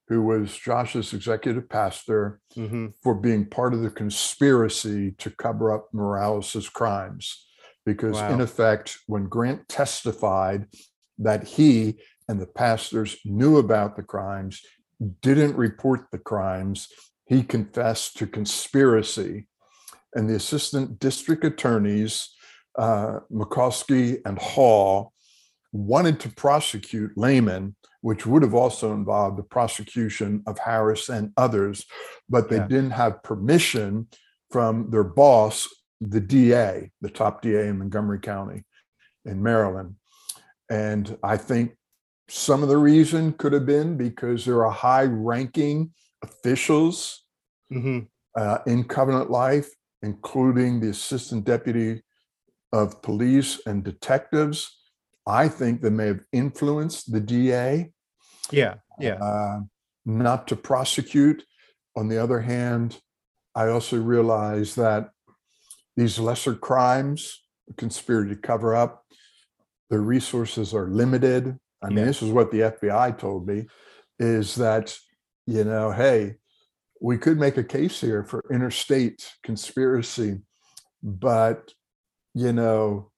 who 0.08 0.22
was 0.22 0.56
Josh's 0.56 1.12
executive 1.12 1.68
pastor, 1.68 2.40
hmm 2.54 2.88
for 3.02 3.14
being 3.14 3.46
part 3.46 3.74
of 3.74 3.82
the 3.82 3.90
conspiracy 3.90 5.12
to 5.12 5.30
cover 5.30 5.72
up 5.72 5.88
Morales's 5.92 6.68
crimes. 6.68 7.46
Because 7.84 8.16
in 8.32 8.40
effect, 8.40 8.98
when 9.06 9.28
Grant 9.28 9.68
testified 9.68 10.66
that 11.18 11.44
he 11.44 12.00
and 12.28 12.40
the 12.40 12.46
pastors 12.46 13.16
knew 13.24 13.58
about 13.58 13.96
the 13.96 14.02
crimes, 14.02 14.60
didn't 15.20 15.56
report 15.56 16.06
the 16.10 16.18
crimes, 16.18 16.88
he 17.26 17.42
confessed 17.42 18.16
to 18.16 18.26
conspiracy. 18.26 19.46
And 20.14 20.28
the 20.28 20.34
assistant 20.34 20.98
district 20.98 21.44
attorneys, 21.44 22.30
uh, 22.76 23.20
McCoskey 23.30 24.20
and 24.24 24.38
Hall, 24.38 25.12
wanted 25.76 26.20
to 26.20 26.28
prosecute 26.30 27.16
Layman, 27.16 27.76
which 28.00 28.26
would 28.26 28.42
have 28.42 28.54
also 28.54 28.92
involved 28.92 29.38
the 29.38 29.42
prosecution 29.42 30.42
of 30.46 30.58
Harris 30.58 31.08
and 31.08 31.32
others, 31.36 31.84
but 32.28 32.48
they 32.48 32.56
Yeah. 32.56 32.68
didn't 32.68 32.92
have 32.92 33.22
permission 33.22 34.08
from 34.50 34.90
their 34.90 35.04
boss, 35.04 35.68
the 36.00 36.20
DA, 36.20 36.90
the 37.00 37.10
top 37.10 37.42
DA 37.42 37.68
in 37.68 37.78
Montgomery 37.78 38.20
County 38.20 38.64
in 39.24 39.42
Maryland. 39.42 39.96
And 40.70 41.18
I 41.22 41.36
think 41.36 41.76
some 42.28 42.62
of 42.62 42.68
the 42.68 42.76
reason 42.78 43.32
could 43.32 43.52
have 43.52 43.66
been 43.66 43.96
because 43.96 44.44
there 44.44 44.64
are 44.64 44.70
high 44.72 45.04
ranking 45.04 45.92
officials 46.22 47.24
hmm 47.70 48.00
uh, 48.36 48.58
in 48.66 48.84
Covenant 48.84 49.30
Life, 49.30 49.70
including 50.02 50.78
the 50.78 50.90
assistant 50.90 51.44
deputy 51.44 52.02
of 52.70 53.00
police 53.00 53.60
and 53.66 53.82
detectives. 53.82 54.76
I 55.26 55.48
think 55.48 55.80
they 55.80 55.90
may 55.90 56.06
have 56.06 56.24
influenced 56.32 57.12
the 57.12 57.20
DA 57.20 57.92
Yeah. 58.52 58.74
Yeah. 58.98 59.14
uh, 59.14 59.60
not 60.04 60.46
to 60.48 60.56
prosecute. 60.56 61.44
On 61.96 62.08
the 62.08 62.18
other 62.22 62.40
hand, 62.40 63.00
I 63.54 63.68
also 63.68 64.00
realize 64.00 64.74
that 64.76 65.10
these 65.96 66.18
lesser 66.18 66.54
crimes, 66.54 67.42
conspiracy 67.76 68.34
to 68.34 68.40
cover 68.40 68.74
up, 68.76 69.04
the 69.90 69.98
resources 69.98 70.74
are 70.74 70.88
limited. 70.88 71.58
I 71.82 71.88
mean, 71.88 71.98
Yeah. 71.98 72.04
this 72.04 72.22
is 72.22 72.30
what 72.30 72.50
the 72.50 72.62
FBI 72.62 73.10
told 73.12 73.46
me 73.46 73.66
is 74.18 74.54
that, 74.56 74.96
you 75.46 75.64
know, 75.64 75.90
hey, 75.90 76.36
we 77.00 77.18
could 77.18 77.38
make 77.38 77.56
a 77.56 77.64
case 77.64 78.00
here 78.00 78.24
for 78.24 78.42
interstate 78.50 79.30
conspiracy, 79.42 80.40
but, 81.02 81.72
you 82.34 82.52
know, 82.52 83.10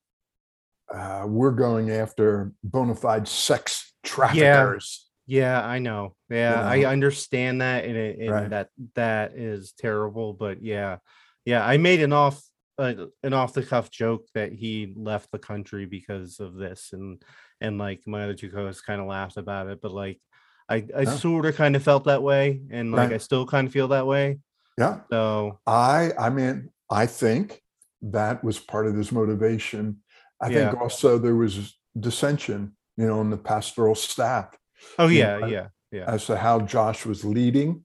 uh, 0.92 1.24
we're 1.26 1.50
going 1.52 1.90
after 1.90 2.52
bona 2.64 2.94
fide 2.94 3.28
sex 3.28 3.92
traffickers. 4.02 5.06
Yeah, 5.26 5.60
yeah 5.60 5.66
I 5.66 5.78
know. 5.78 6.14
Yeah, 6.30 6.62
I 6.66 6.80
know? 6.80 6.88
understand 6.88 7.60
that, 7.60 7.84
and, 7.84 7.96
it, 7.96 8.18
and 8.18 8.30
Right. 8.30 8.50
that 8.50 8.68
that 8.94 9.32
is 9.34 9.72
terrible. 9.72 10.32
But 10.32 10.62
yeah, 10.62 10.98
yeah, 11.44 11.64
I 11.64 11.76
made 11.76 12.02
an 12.02 12.12
off 12.12 12.42
uh, 12.78 13.06
an 13.22 13.32
off 13.32 13.54
the 13.54 13.62
cuff 13.64 13.90
joke 13.90 14.26
that 14.34 14.52
he 14.52 14.94
left 14.96 15.32
the 15.32 15.38
country 15.38 15.84
because 15.84 16.38
of 16.40 16.54
this, 16.54 16.90
and 16.92 17.22
and 17.60 17.76
like 17.78 18.00
my 18.06 18.24
other 18.24 18.34
two 18.34 18.50
co-hosts 18.50 18.82
kind 18.82 19.00
of 19.00 19.06
laughed 19.08 19.36
about 19.36 19.66
it. 19.68 19.80
But 19.82 19.92
like, 19.92 20.20
I 20.68 20.86
I 20.96 21.02
Yeah. 21.02 21.16
sort 21.16 21.46
of 21.46 21.56
kind 21.56 21.76
of 21.76 21.82
felt 21.82 22.04
that 22.04 22.22
way, 22.22 22.60
and 22.70 22.92
like 22.92 23.08
Right. 23.10 23.14
I 23.14 23.18
still 23.18 23.46
kind 23.46 23.66
of 23.66 23.72
feel 23.72 23.88
that 23.88 24.06
way. 24.06 24.38
Yeah. 24.78 25.00
So 25.10 25.58
I 25.66 26.12
I 26.18 26.30
mean, 26.30 26.70
I 26.88 27.06
think 27.06 27.60
that 28.02 28.44
was 28.44 28.60
part 28.60 28.86
of 28.86 28.94
his 28.94 29.10
motivation. 29.10 30.02
I 30.40 30.48
Yeah. 30.48 30.70
think 30.70 30.80
also 30.80 31.18
there 31.18 31.34
was 31.34 31.78
dissension, 31.98 32.76
you 32.96 33.06
know, 33.06 33.20
in 33.20 33.30
the 33.30 33.36
pastoral 33.38 33.94
staff 33.94 34.56
oh 34.98 35.08
Yeah, 35.08 35.38
yeah, 35.38 35.46
I- 35.46 35.50
yeah, 35.50 35.68
yeah, 35.90 36.04
as 36.06 36.26
to 36.26 36.36
how 36.36 36.60
Josh 36.60 37.04
was 37.06 37.24
leading. 37.24 37.84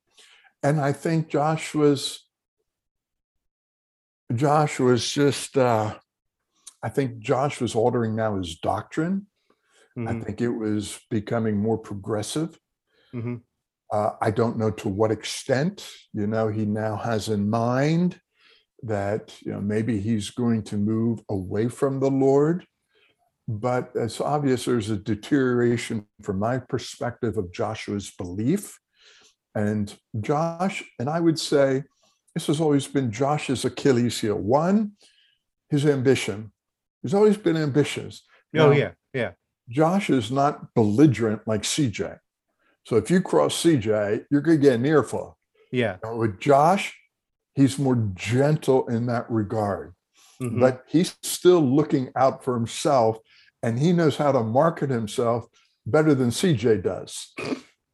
And 0.62 0.80
I 0.80 0.94
think 0.94 1.30
Josh 1.30 1.74
was 1.74 2.28
Josh 4.34 4.80
was 4.80 5.10
just 5.10 5.58
uh 5.58 5.98
I 6.82 6.90
think 6.90 7.20
Josh 7.20 7.62
was 7.62 7.76
altering 7.76 8.16
now 8.16 8.38
his 8.38 8.60
doctrine. 8.60 9.28
I 9.96 10.00
mhm, 10.14 10.26
think 10.26 10.42
it 10.42 10.50
was 10.50 11.00
becoming 11.10 11.56
more 11.58 11.78
progressive. 11.78 12.60
mhm. 13.14 13.42
Uh, 13.92 14.12
I 14.22 14.32
don't 14.32 14.58
know 14.58 14.72
to 14.72 14.90
what 14.90 15.12
extent, 15.12 15.88
you 16.14 16.28
know, 16.28 16.48
he 16.50 16.66
now 16.66 16.96
has 16.98 17.30
in 17.30 17.50
mind 17.50 18.20
that, 18.84 19.34
you 19.42 19.52
know, 19.52 19.62
maybe 19.62 20.00
he's 20.00 20.30
going 20.30 20.64
to 20.64 20.78
move 20.78 21.22
away 21.30 21.68
from 21.70 22.00
the 22.00 22.12
Lord. 22.12 22.66
But 23.48 23.92
it's 23.96 24.22
obvious 24.22 24.66
there's 24.66 24.90
a 24.90 24.98
deterioration 24.98 26.06
from 26.22 26.40
my 26.40 26.60
perspective 26.60 27.38
of 27.38 27.52
Joshua's 27.52 28.12
belief. 28.12 28.80
And 29.56 29.94
Josh, 30.22 30.84
and 31.00 31.10
I 31.10 31.20
would 31.20 31.40
say 31.40 31.84
this 32.34 32.48
has 32.48 32.62
always 32.62 32.88
been 32.88 33.12
Josh's 33.12 33.66
Achilles 33.66 34.20
heel. 34.20 34.36
One, 34.38 34.94
his 35.70 35.86
ambition. 35.86 36.52
He's 37.02 37.14
always 37.14 37.38
been 37.38 37.58
ambitious. 37.58 38.24
Oh 38.56 38.70
Now, 38.70 38.72
yeah, 38.72 38.92
yeah, 39.14 39.32
Josh 39.70 40.10
is 40.10 40.32
not 40.32 40.74
belligerent 40.74 41.42
like 41.46 41.64
CJ. 41.64 42.18
So 42.86 42.96
if 42.98 43.10
you 43.12 43.22
cross 43.22 43.62
CJ, 43.62 44.26
you're 44.30 44.42
going 44.42 44.60
to 44.60 44.62
get 44.62 44.76
an 44.76 44.86
earful. 44.86 45.38
yeah. 45.72 45.98
Now, 46.04 46.16
with 46.16 46.40
Josh, 46.40 46.96
he's 47.56 47.80
more 47.80 48.12
gentle 48.14 48.88
in 48.88 49.06
that 49.08 49.30
regard, 49.30 49.94
mhm, 50.42 50.60
but 50.60 50.84
he's 50.88 51.16
still 51.22 51.62
looking 51.62 52.12
out 52.16 52.44
for 52.44 52.54
himself 52.56 53.20
and 53.62 53.80
he 53.80 53.94
knows 53.94 54.18
how 54.18 54.32
to 54.32 54.44
market 54.44 54.90
himself 54.90 55.46
better 55.86 56.14
than 56.14 56.30
CJ 56.30 56.84
does. 56.84 57.34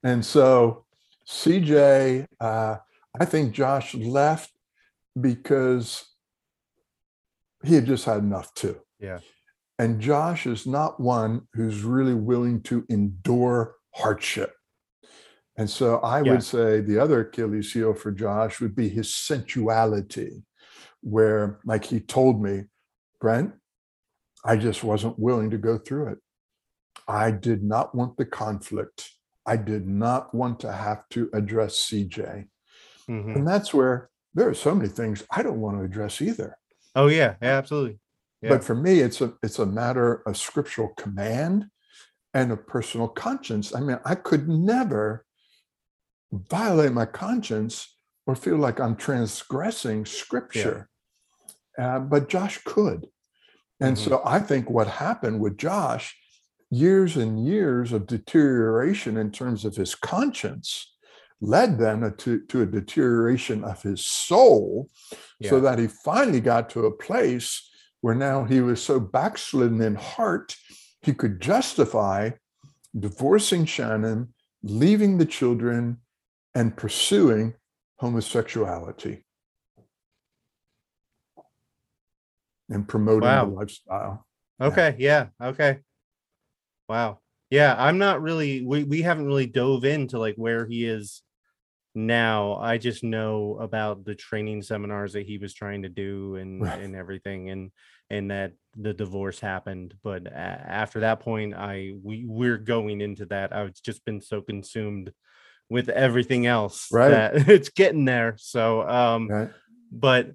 And 0.03 0.25
so 0.25 0.85
CJ, 1.27 2.25
uh, 2.39 2.77
I 3.19 3.25
think 3.25 3.53
Josh 3.53 3.93
left 3.93 4.51
because 5.19 6.05
he 7.63 7.75
had 7.75 7.85
just 7.85 8.05
had 8.05 8.19
enough 8.19 8.53
too. 8.53 8.79
Yeah. 8.99 9.19
And 9.77 10.01
Josh 10.01 10.45
is 10.45 10.65
not 10.65 10.99
one 10.99 11.47
who's 11.53 11.83
really 11.83 12.13
willing 12.13 12.61
to 12.63 12.85
endure 12.89 13.75
hardship. 13.93 14.53
And 15.59 15.69
so 15.69 15.97
I 15.99 16.21
Yeah. 16.23 16.31
would 16.31 16.43
say 16.43 16.79
the 16.81 16.97
other 16.99 17.19
Achilles 17.21 17.73
heel 17.73 17.93
for 17.93 18.11
Josh 18.11 18.61
would 18.61 18.75
be 18.75 18.87
his 18.89 19.13
sensuality, 19.13 20.43
where, 21.01 21.59
like 21.65 21.85
he 21.85 21.99
told 21.99 22.41
me, 22.41 22.65
Brent, 23.19 23.53
I 24.45 24.55
just 24.55 24.83
wasn't 24.85 25.19
willing 25.19 25.49
to 25.51 25.57
go 25.57 25.77
through 25.77 26.07
it. 26.13 26.19
I 27.07 27.31
did 27.31 27.61
not 27.63 27.93
want 27.93 28.17
the 28.17 28.25
conflict. 28.25 29.11
I 29.45 29.57
did 29.57 29.85
not 29.87 30.33
want 30.33 30.61
to 30.61 30.71
have 30.71 31.09
to 31.09 31.29
address 31.33 31.75
CJ. 31.77 32.47
mhm. 33.09 33.35
And 33.35 33.47
that's 33.47 33.73
where 33.73 34.09
there 34.33 34.47
are 34.47 34.53
so 34.53 34.73
many 34.75 34.89
things 34.89 35.25
I 35.31 35.43
don't 35.43 35.59
want 35.59 35.77
to 35.77 35.83
address 35.83 36.21
either. 36.21 36.55
Oh 36.95 37.07
yeah, 37.07 37.35
yeah, 37.41 37.57
absolutely. 37.57 37.99
Yeah. 38.41 38.49
But 38.49 38.63
for 38.63 38.75
me, 38.75 39.01
it's 39.01 39.21
a 39.21 39.33
it's 39.43 39.59
a 39.59 39.65
matter 39.65 40.21
of 40.27 40.37
scriptural 40.37 40.93
command 40.97 41.67
and 42.33 42.51
a 42.51 42.57
personal 42.57 43.09
conscience. 43.09 43.75
I 43.75 43.81
mean, 43.81 43.99
I 44.05 44.15
could 44.15 44.47
never 44.47 45.25
violate 46.31 46.93
my 46.93 47.05
conscience 47.05 47.95
or 48.25 48.35
feel 48.35 48.57
like 48.57 48.79
I'm 48.79 48.95
transgressing 48.95 50.05
scripture. 50.05 50.89
Uh, 51.77 51.99
but 51.99 52.29
Josh 52.29 52.59
could. 52.65 53.07
And 53.79 53.95
Mhm. 53.95 54.09
so 54.09 54.21
I 54.25 54.39
think 54.39 54.69
what 54.69 54.87
happened 54.87 55.39
with 55.39 55.57
Josh, 55.57 56.15
years 56.69 57.17
and 57.17 57.43
years 57.45 57.91
of 57.91 58.05
deterioration 58.05 59.17
in 59.17 59.31
terms 59.31 59.65
of 59.65 59.75
his 59.75 59.95
conscience, 59.95 60.95
led 61.41 61.79
then 61.79 62.13
to, 62.17 62.41
to 62.47 62.61
a 62.61 62.65
deterioration 62.65 63.63
of 63.63 63.81
his 63.81 64.05
soul, 64.05 64.89
so 65.49 65.59
that 65.61 65.79
he 65.79 65.87
finally 65.87 66.41
got 66.41 66.69
to 66.69 66.85
a 66.85 66.91
place 66.91 67.69
where 68.01 68.15
now 68.15 68.43
he 68.43 68.59
was 68.61 68.83
so 68.83 68.99
backslidden 68.99 69.81
in 69.81 69.95
heart, 69.95 70.55
he 71.01 71.13
could 71.13 71.41
justify 71.41 72.31
divorcing 72.97 73.65
Shannon, 73.65 74.33
leaving 74.63 75.17
the 75.17 75.25
children, 75.25 75.97
and 76.59 76.75
pursuing 76.75 77.53
homosexuality 77.99 79.23
and 82.69 82.85
promoting 82.85 83.21
Wow. 83.29 83.45
the 83.45 83.51
lifestyle. 83.51 84.27
Okay. 84.59 84.95
Yeah. 84.99 85.27
Okay. 85.41 85.79
Wow. 86.89 87.19
Yeah. 87.49 87.75
I'm 87.77 87.97
not 87.97 88.21
really. 88.21 88.61
We 88.65 88.83
we 88.83 89.01
haven't 89.03 89.25
really 89.25 89.45
dove 89.47 89.85
into 89.85 90.19
like 90.19 90.35
where 90.35 90.65
he 90.67 90.83
is 90.85 91.21
now. 91.95 92.55
I 92.57 92.77
just 92.77 93.05
know 93.05 93.57
about 93.61 94.03
the 94.03 94.15
training 94.15 94.61
seminars 94.61 95.13
that 95.13 95.25
he 95.25 95.37
was 95.37 95.53
trying 95.53 95.83
to 95.83 95.89
do 95.89 96.35
and 96.35 96.61
Right. 96.61 96.81
and 96.81 96.93
everything, 96.93 97.49
and 97.51 97.71
and 98.09 98.31
that 98.31 98.51
the 98.75 98.93
divorce 98.93 99.39
happened. 99.39 99.93
But 100.03 100.27
after 100.27 100.99
that 100.99 101.21
point, 101.21 101.53
I 101.53 101.93
we 102.03 102.25
we're 102.27 102.57
going 102.57 102.99
into 102.99 103.25
that. 103.27 103.55
I've 103.55 103.73
just 103.81 104.03
been 104.03 104.19
so 104.19 104.41
consumed 104.41 105.13
with 105.69 105.89
everything 105.89 106.45
else 106.45 106.87
Right. 106.91 107.09
that 107.11 107.35
it's 107.49 107.69
getting 107.69 108.05
there. 108.05 108.35
So 108.37 108.87
um 108.87 109.27
Right? 109.29 109.49
but 109.91 110.31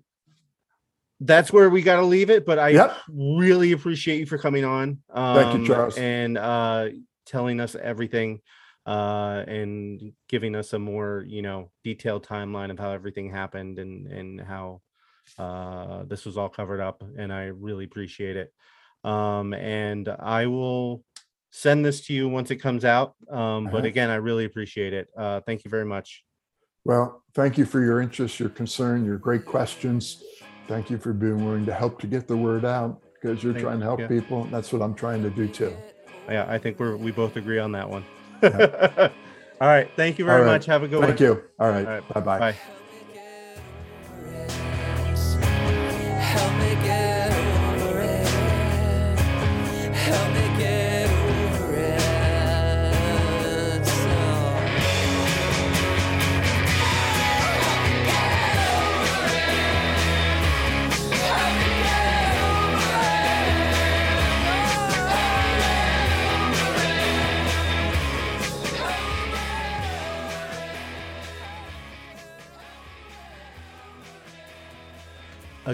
that's 1.20 1.52
where 1.52 1.70
we 1.70 1.82
got 1.82 1.96
to 1.96 2.04
leave 2.04 2.30
it. 2.30 2.44
But 2.44 2.58
I 2.58 2.68
Yep. 2.70 2.96
really 3.08 3.72
appreciate 3.72 4.18
you 4.18 4.26
for 4.26 4.38
coming 4.38 4.64
on. 4.64 4.98
Um, 5.10 5.34
Thank 5.34 5.54
you, 5.54 5.66
Charles. 5.66 5.96
and 5.96 6.36
uh, 6.36 6.88
telling 7.26 7.60
us 7.60 7.74
everything 7.74 8.40
uh, 8.84 9.44
and 9.46 10.12
giving 10.28 10.54
us 10.54 10.72
a 10.72 10.78
more 10.78 11.24
you 11.26 11.40
know 11.40 11.70
detailed 11.82 12.26
timeline 12.26 12.70
of 12.70 12.78
how 12.78 12.90
everything 12.90 13.30
happened 13.30 13.78
and 13.78 14.06
and 14.08 14.40
how 14.40 14.82
uh, 15.38 16.04
this 16.04 16.26
was 16.26 16.36
all 16.36 16.48
covered 16.48 16.80
up. 16.80 17.02
And 17.16 17.32
I 17.32 17.44
really 17.44 17.84
appreciate 17.84 18.36
it. 18.36 18.52
Um, 19.04 19.54
and 19.54 20.08
I 20.08 20.46
will 20.46 21.04
send 21.56 21.84
this 21.84 22.04
to 22.04 22.12
you 22.12 22.28
once 22.28 22.50
it 22.50 22.56
comes 22.56 22.84
out. 22.84 23.14
Um, 23.30 23.66
but 23.66 23.76
Uh-huh. 23.78 23.86
again, 23.86 24.10
I 24.10 24.16
really 24.16 24.44
appreciate 24.44 24.92
it. 24.92 25.06
Uh, 25.16 25.40
thank 25.46 25.64
you 25.64 25.70
very 25.70 25.84
much. 25.84 26.24
Well, 26.84 27.22
thank 27.32 27.56
you 27.56 27.64
for 27.64 27.80
your 27.80 28.00
interest, 28.00 28.40
your 28.40 28.48
concern, 28.48 29.04
your 29.04 29.18
great 29.18 29.44
questions. 29.44 30.22
Thank 30.66 30.90
you 30.90 30.98
for 30.98 31.12
being 31.12 31.44
willing 31.44 31.64
to 31.66 31.72
help 31.72 32.00
to 32.00 32.08
get 32.08 32.26
the 32.26 32.36
word 32.36 32.64
out 32.64 33.00
because 33.14 33.44
you're 33.44 33.52
Thank- 33.52 33.64
trying 33.64 33.78
to 33.78 33.84
help 33.84 34.00
yeah. 34.00 34.08
people. 34.08 34.44
That's 34.50 34.72
what 34.72 34.82
I'm 34.82 34.94
trying 34.94 35.22
to 35.22 35.30
do 35.30 35.46
too. 35.46 35.72
Yeah, 36.28 36.44
I 36.48 36.58
think 36.58 36.80
we're 36.80 36.96
we 36.96 37.12
both 37.12 37.36
agree 37.36 37.58
on 37.60 37.70
that 37.72 37.88
one. 37.88 38.04
All 38.42 39.68
right. 39.68 39.88
Thank 39.94 40.18
you 40.18 40.24
very 40.24 40.40
All 40.40 40.44
right. 40.46 40.52
much. 40.54 40.66
Have 40.66 40.82
a 40.82 40.88
good 40.88 40.98
one. 40.98 41.08
Thank 41.08 41.20
you. 41.20 41.42
All 41.60 41.70
right. 41.70 41.86
All 41.86 41.92
right. 42.00 42.08
Bye 42.14 42.20
bye. 42.20 42.54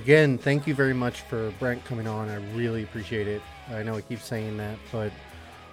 Again, 0.01 0.39
thank 0.39 0.67
you 0.67 0.75
very 0.75 0.95
much 0.95 1.21
for 1.21 1.51
Brent 1.59 1.85
coming 1.85 2.07
on. 2.07 2.31
I 2.31 2.37
really 2.57 2.85
appreciate 2.85 3.29
it. 3.29 3.43
I 3.69 3.83
know 3.83 3.97
I 3.97 4.01
keep 4.01 4.21
saying 4.21 4.57
that, 4.57 4.79
but 4.91 5.13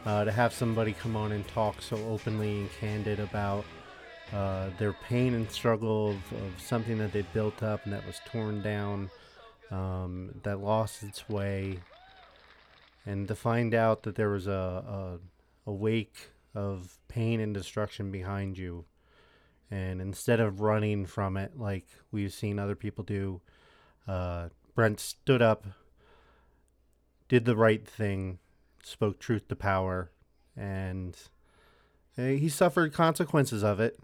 uh, 0.05 0.25
to 0.25 0.33
have 0.33 0.51
somebody 0.51 0.91
come 0.91 1.15
on 1.15 1.31
and 1.31 1.47
talk 1.47 1.81
so 1.81 1.95
openly 2.09 2.59
and 2.59 2.69
candid 2.73 3.21
about 3.21 3.63
uh, 4.33 4.69
their 4.77 4.91
pain 4.91 5.33
and 5.33 5.49
struggle 5.49 6.09
of, 6.09 6.17
of 6.39 6.61
something 6.61 6.97
that 6.97 7.13
they 7.13 7.21
built 7.33 7.63
up 7.63 7.85
and 7.85 7.93
that 7.93 8.05
was 8.05 8.19
torn 8.25 8.61
down, 8.61 9.09
um, 9.71 10.31
that 10.43 10.59
lost 10.59 11.03
its 11.03 11.29
way, 11.29 11.79
and 13.05 13.29
to 13.29 13.35
find 13.35 13.73
out 13.73 14.03
that 14.03 14.15
there 14.15 14.29
was 14.29 14.45
a, 14.45 14.51
a, 14.51 15.69
a 15.69 15.71
wake 15.71 16.31
of 16.53 16.97
pain 17.07 17.39
and 17.39 17.53
destruction 17.53 18.11
behind 18.11 18.57
you. 18.57 18.83
And 19.71 20.01
instead 20.01 20.41
of 20.41 20.59
running 20.59 21.05
from 21.05 21.37
it 21.37 21.57
like 21.57 21.87
we've 22.11 22.33
seen 22.33 22.59
other 22.59 22.75
people 22.75 23.05
do, 23.05 23.39
uh, 24.07 24.49
Brent 24.75 24.99
stood 24.99 25.41
up, 25.41 25.65
did 27.27 27.45
the 27.45 27.55
right 27.55 27.85
thing, 27.85 28.39
spoke 28.83 29.19
truth 29.19 29.47
to 29.49 29.55
power, 29.55 30.11
and 30.55 31.17
uh, 32.17 32.23
he 32.23 32.49
suffered 32.49 32.93
consequences 32.93 33.63
of 33.63 33.79
it. 33.79 33.99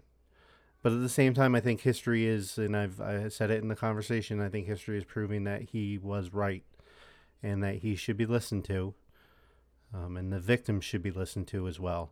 But 0.82 0.92
at 0.92 1.00
the 1.00 1.08
same 1.08 1.32
time, 1.32 1.54
I 1.54 1.60
think 1.60 1.80
history 1.80 2.26
is, 2.26 2.58
and 2.58 2.76
I've 2.76 3.00
I 3.00 3.28
said 3.28 3.50
it 3.50 3.62
in 3.62 3.68
the 3.68 3.74
conversation. 3.76 4.40
I 4.40 4.50
think 4.50 4.66
history 4.66 4.98
is 4.98 5.04
proving 5.04 5.44
that 5.44 5.62
he 5.70 5.96
was 5.96 6.34
right, 6.34 6.64
and 7.42 7.62
that 7.62 7.76
he 7.76 7.96
should 7.96 8.18
be 8.18 8.26
listened 8.26 8.66
to, 8.66 8.94
um, 9.94 10.18
and 10.18 10.30
the 10.30 10.40
victims 10.40 10.84
should 10.84 11.02
be 11.02 11.10
listened 11.10 11.46
to 11.48 11.66
as 11.66 11.80
well. 11.80 12.10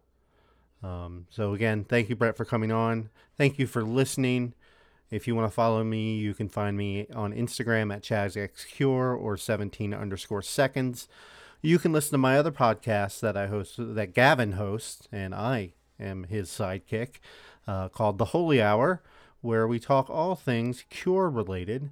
Um, 0.83 1.27
so 1.29 1.53
again, 1.53 1.85
thank 1.85 2.09
you, 2.09 2.17
Brett, 2.17 2.37
for 2.37 2.45
coming 2.45 2.73
on. 2.73 3.11
Thank 3.37 3.59
you 3.59 3.67
for 3.67 3.85
listening. 3.85 4.55
If 5.13 5.29
you 5.29 5.37
want 5.37 5.47
to 5.47 5.55
follow 5.55 5.85
me, 5.85 6.17
you 6.17 6.33
can 6.33 6.49
find 6.49 6.75
me 6.75 7.07
on 7.15 7.35
Instagram 7.35 7.95
at 7.95 8.03
ChazXCure 8.03 9.15
or 9.15 9.37
17 9.37 9.93
underscore 9.93 10.41
seconds. 10.41 11.07
You 11.61 11.79
can 11.79 11.93
listen 11.93 12.13
to 12.13 12.19
my 12.19 12.39
other 12.39 12.51
podcasts 12.51 13.21
that 13.21 13.37
I 13.37 13.47
host, 13.47 13.75
that 13.77 14.15
Gavin 14.15 14.53
hosts, 14.53 15.07
and 15.13 15.35
I 15.35 15.75
am 16.01 16.25
his 16.25 16.49
sidekick, 16.49 17.17
uh, 17.69 17.91
called 17.91 18.17
The 18.17 18.25
Holy 18.25 18.63
Hour, 18.63 19.03
where 19.43 19.69
we 19.69 19.79
talk 19.79 20.09
all 20.09 20.35
things 20.35 20.87
cure 20.89 21.29
related. 21.29 21.91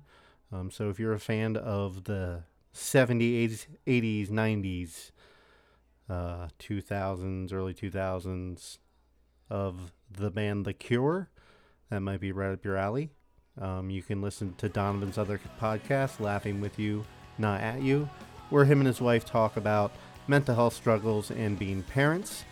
Um, 0.51 0.71
so 0.71 0.89
if 0.89 0.99
you're 0.99 1.13
a 1.13 1.21
fan 1.21 1.59
of 1.59 2.05
the 2.05 2.45
70s, 2.75 3.67
80s, 3.87 4.31
90s, 4.31 5.11
uh, 6.09 6.49
2000s, 6.59 7.53
early 7.53 7.75
2000s 7.75 8.79
of 9.51 9.93
the 10.11 10.31
band 10.31 10.65
The 10.65 10.73
Cure, 10.73 11.29
that 11.91 12.01
might 12.01 12.21
be 12.21 12.33
right 12.33 12.53
up 12.53 12.65
your 12.65 12.77
alley. 12.77 13.11
Um, 13.61 13.91
you 13.91 14.03
can 14.03 14.23
listen 14.23 14.55
to 14.59 14.69
Donovan's 14.69 15.19
other 15.19 15.41
podcast, 15.61 16.21
Laughing 16.21 16.61
with 16.61 16.79
You, 16.79 17.05
Not 17.37 17.61
at 17.61 17.83
You, 17.83 18.09
where 18.49 18.65
him 18.65 18.79
and 18.79 18.87
his 18.87 19.01
wife 19.01 19.25
talk 19.25 19.57
about 19.57 19.93
mental 20.27 20.55
health 20.55 20.75
struggles 20.75 21.31
and 21.31 21.59
being 21.59 21.83
parents. 21.83 22.45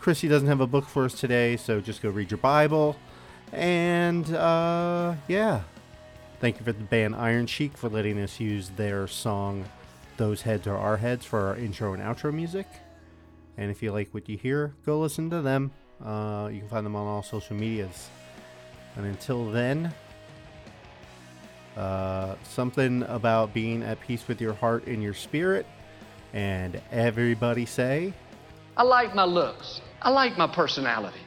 Chrissy 0.00 0.28
doesn't 0.28 0.48
have 0.48 0.60
a 0.60 0.66
book 0.66 0.86
for 0.86 1.04
us 1.04 1.14
today, 1.14 1.56
so 1.56 1.80
just 1.80 2.02
go 2.02 2.10
read 2.10 2.30
your 2.30 2.38
Bible. 2.38 2.96
And 3.52 4.34
uh, 4.34 5.14
yeah, 5.28 5.62
thank 6.40 6.58
you 6.58 6.64
for 6.64 6.72
the 6.72 6.84
band 6.84 7.14
Iron 7.14 7.46
Cheek 7.46 7.76
for 7.76 7.88
letting 7.88 8.18
us 8.18 8.40
use 8.40 8.70
their 8.70 9.06
song 9.06 9.66
Those 10.16 10.42
Heads 10.42 10.66
Are 10.66 10.76
Our 10.76 10.96
Heads 10.96 11.24
for 11.24 11.40
our 11.40 11.56
intro 11.56 11.92
and 11.92 12.02
outro 12.02 12.32
music. 12.32 12.66
And 13.56 13.70
if 13.70 13.82
you 13.82 13.92
like 13.92 14.12
what 14.12 14.28
you 14.28 14.36
hear, 14.36 14.74
go 14.84 14.98
listen 14.98 15.30
to 15.30 15.42
them. 15.42 15.70
Uh, 16.04 16.48
you 16.52 16.60
can 16.60 16.68
find 16.68 16.84
them 16.84 16.96
on 16.96 17.06
all 17.06 17.22
social 17.22 17.56
medias. 17.56 18.08
And 18.96 19.06
until 19.06 19.50
then, 19.50 19.92
uh, 21.76 22.36
something 22.44 23.02
about 23.04 23.52
being 23.52 23.82
at 23.82 24.00
peace 24.00 24.28
with 24.28 24.40
your 24.40 24.54
heart 24.54 24.86
and 24.86 25.02
your 25.02 25.14
spirit. 25.14 25.66
And 26.32 26.80
everybody 26.92 27.66
say, 27.66 28.12
I 28.76 28.82
like 28.82 29.14
my 29.14 29.24
looks. 29.24 29.80
I 30.02 30.10
like 30.10 30.36
my 30.36 30.46
personality. 30.46 31.18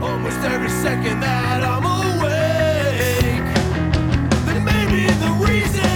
Almost 0.00 0.38
every 0.38 0.70
second 0.70 1.20
that 1.20 1.62
I'm 1.62 1.84
awake, 1.84 3.44
then 4.46 4.64
maybe 4.64 5.06
the 5.12 5.46
reason. 5.46 5.89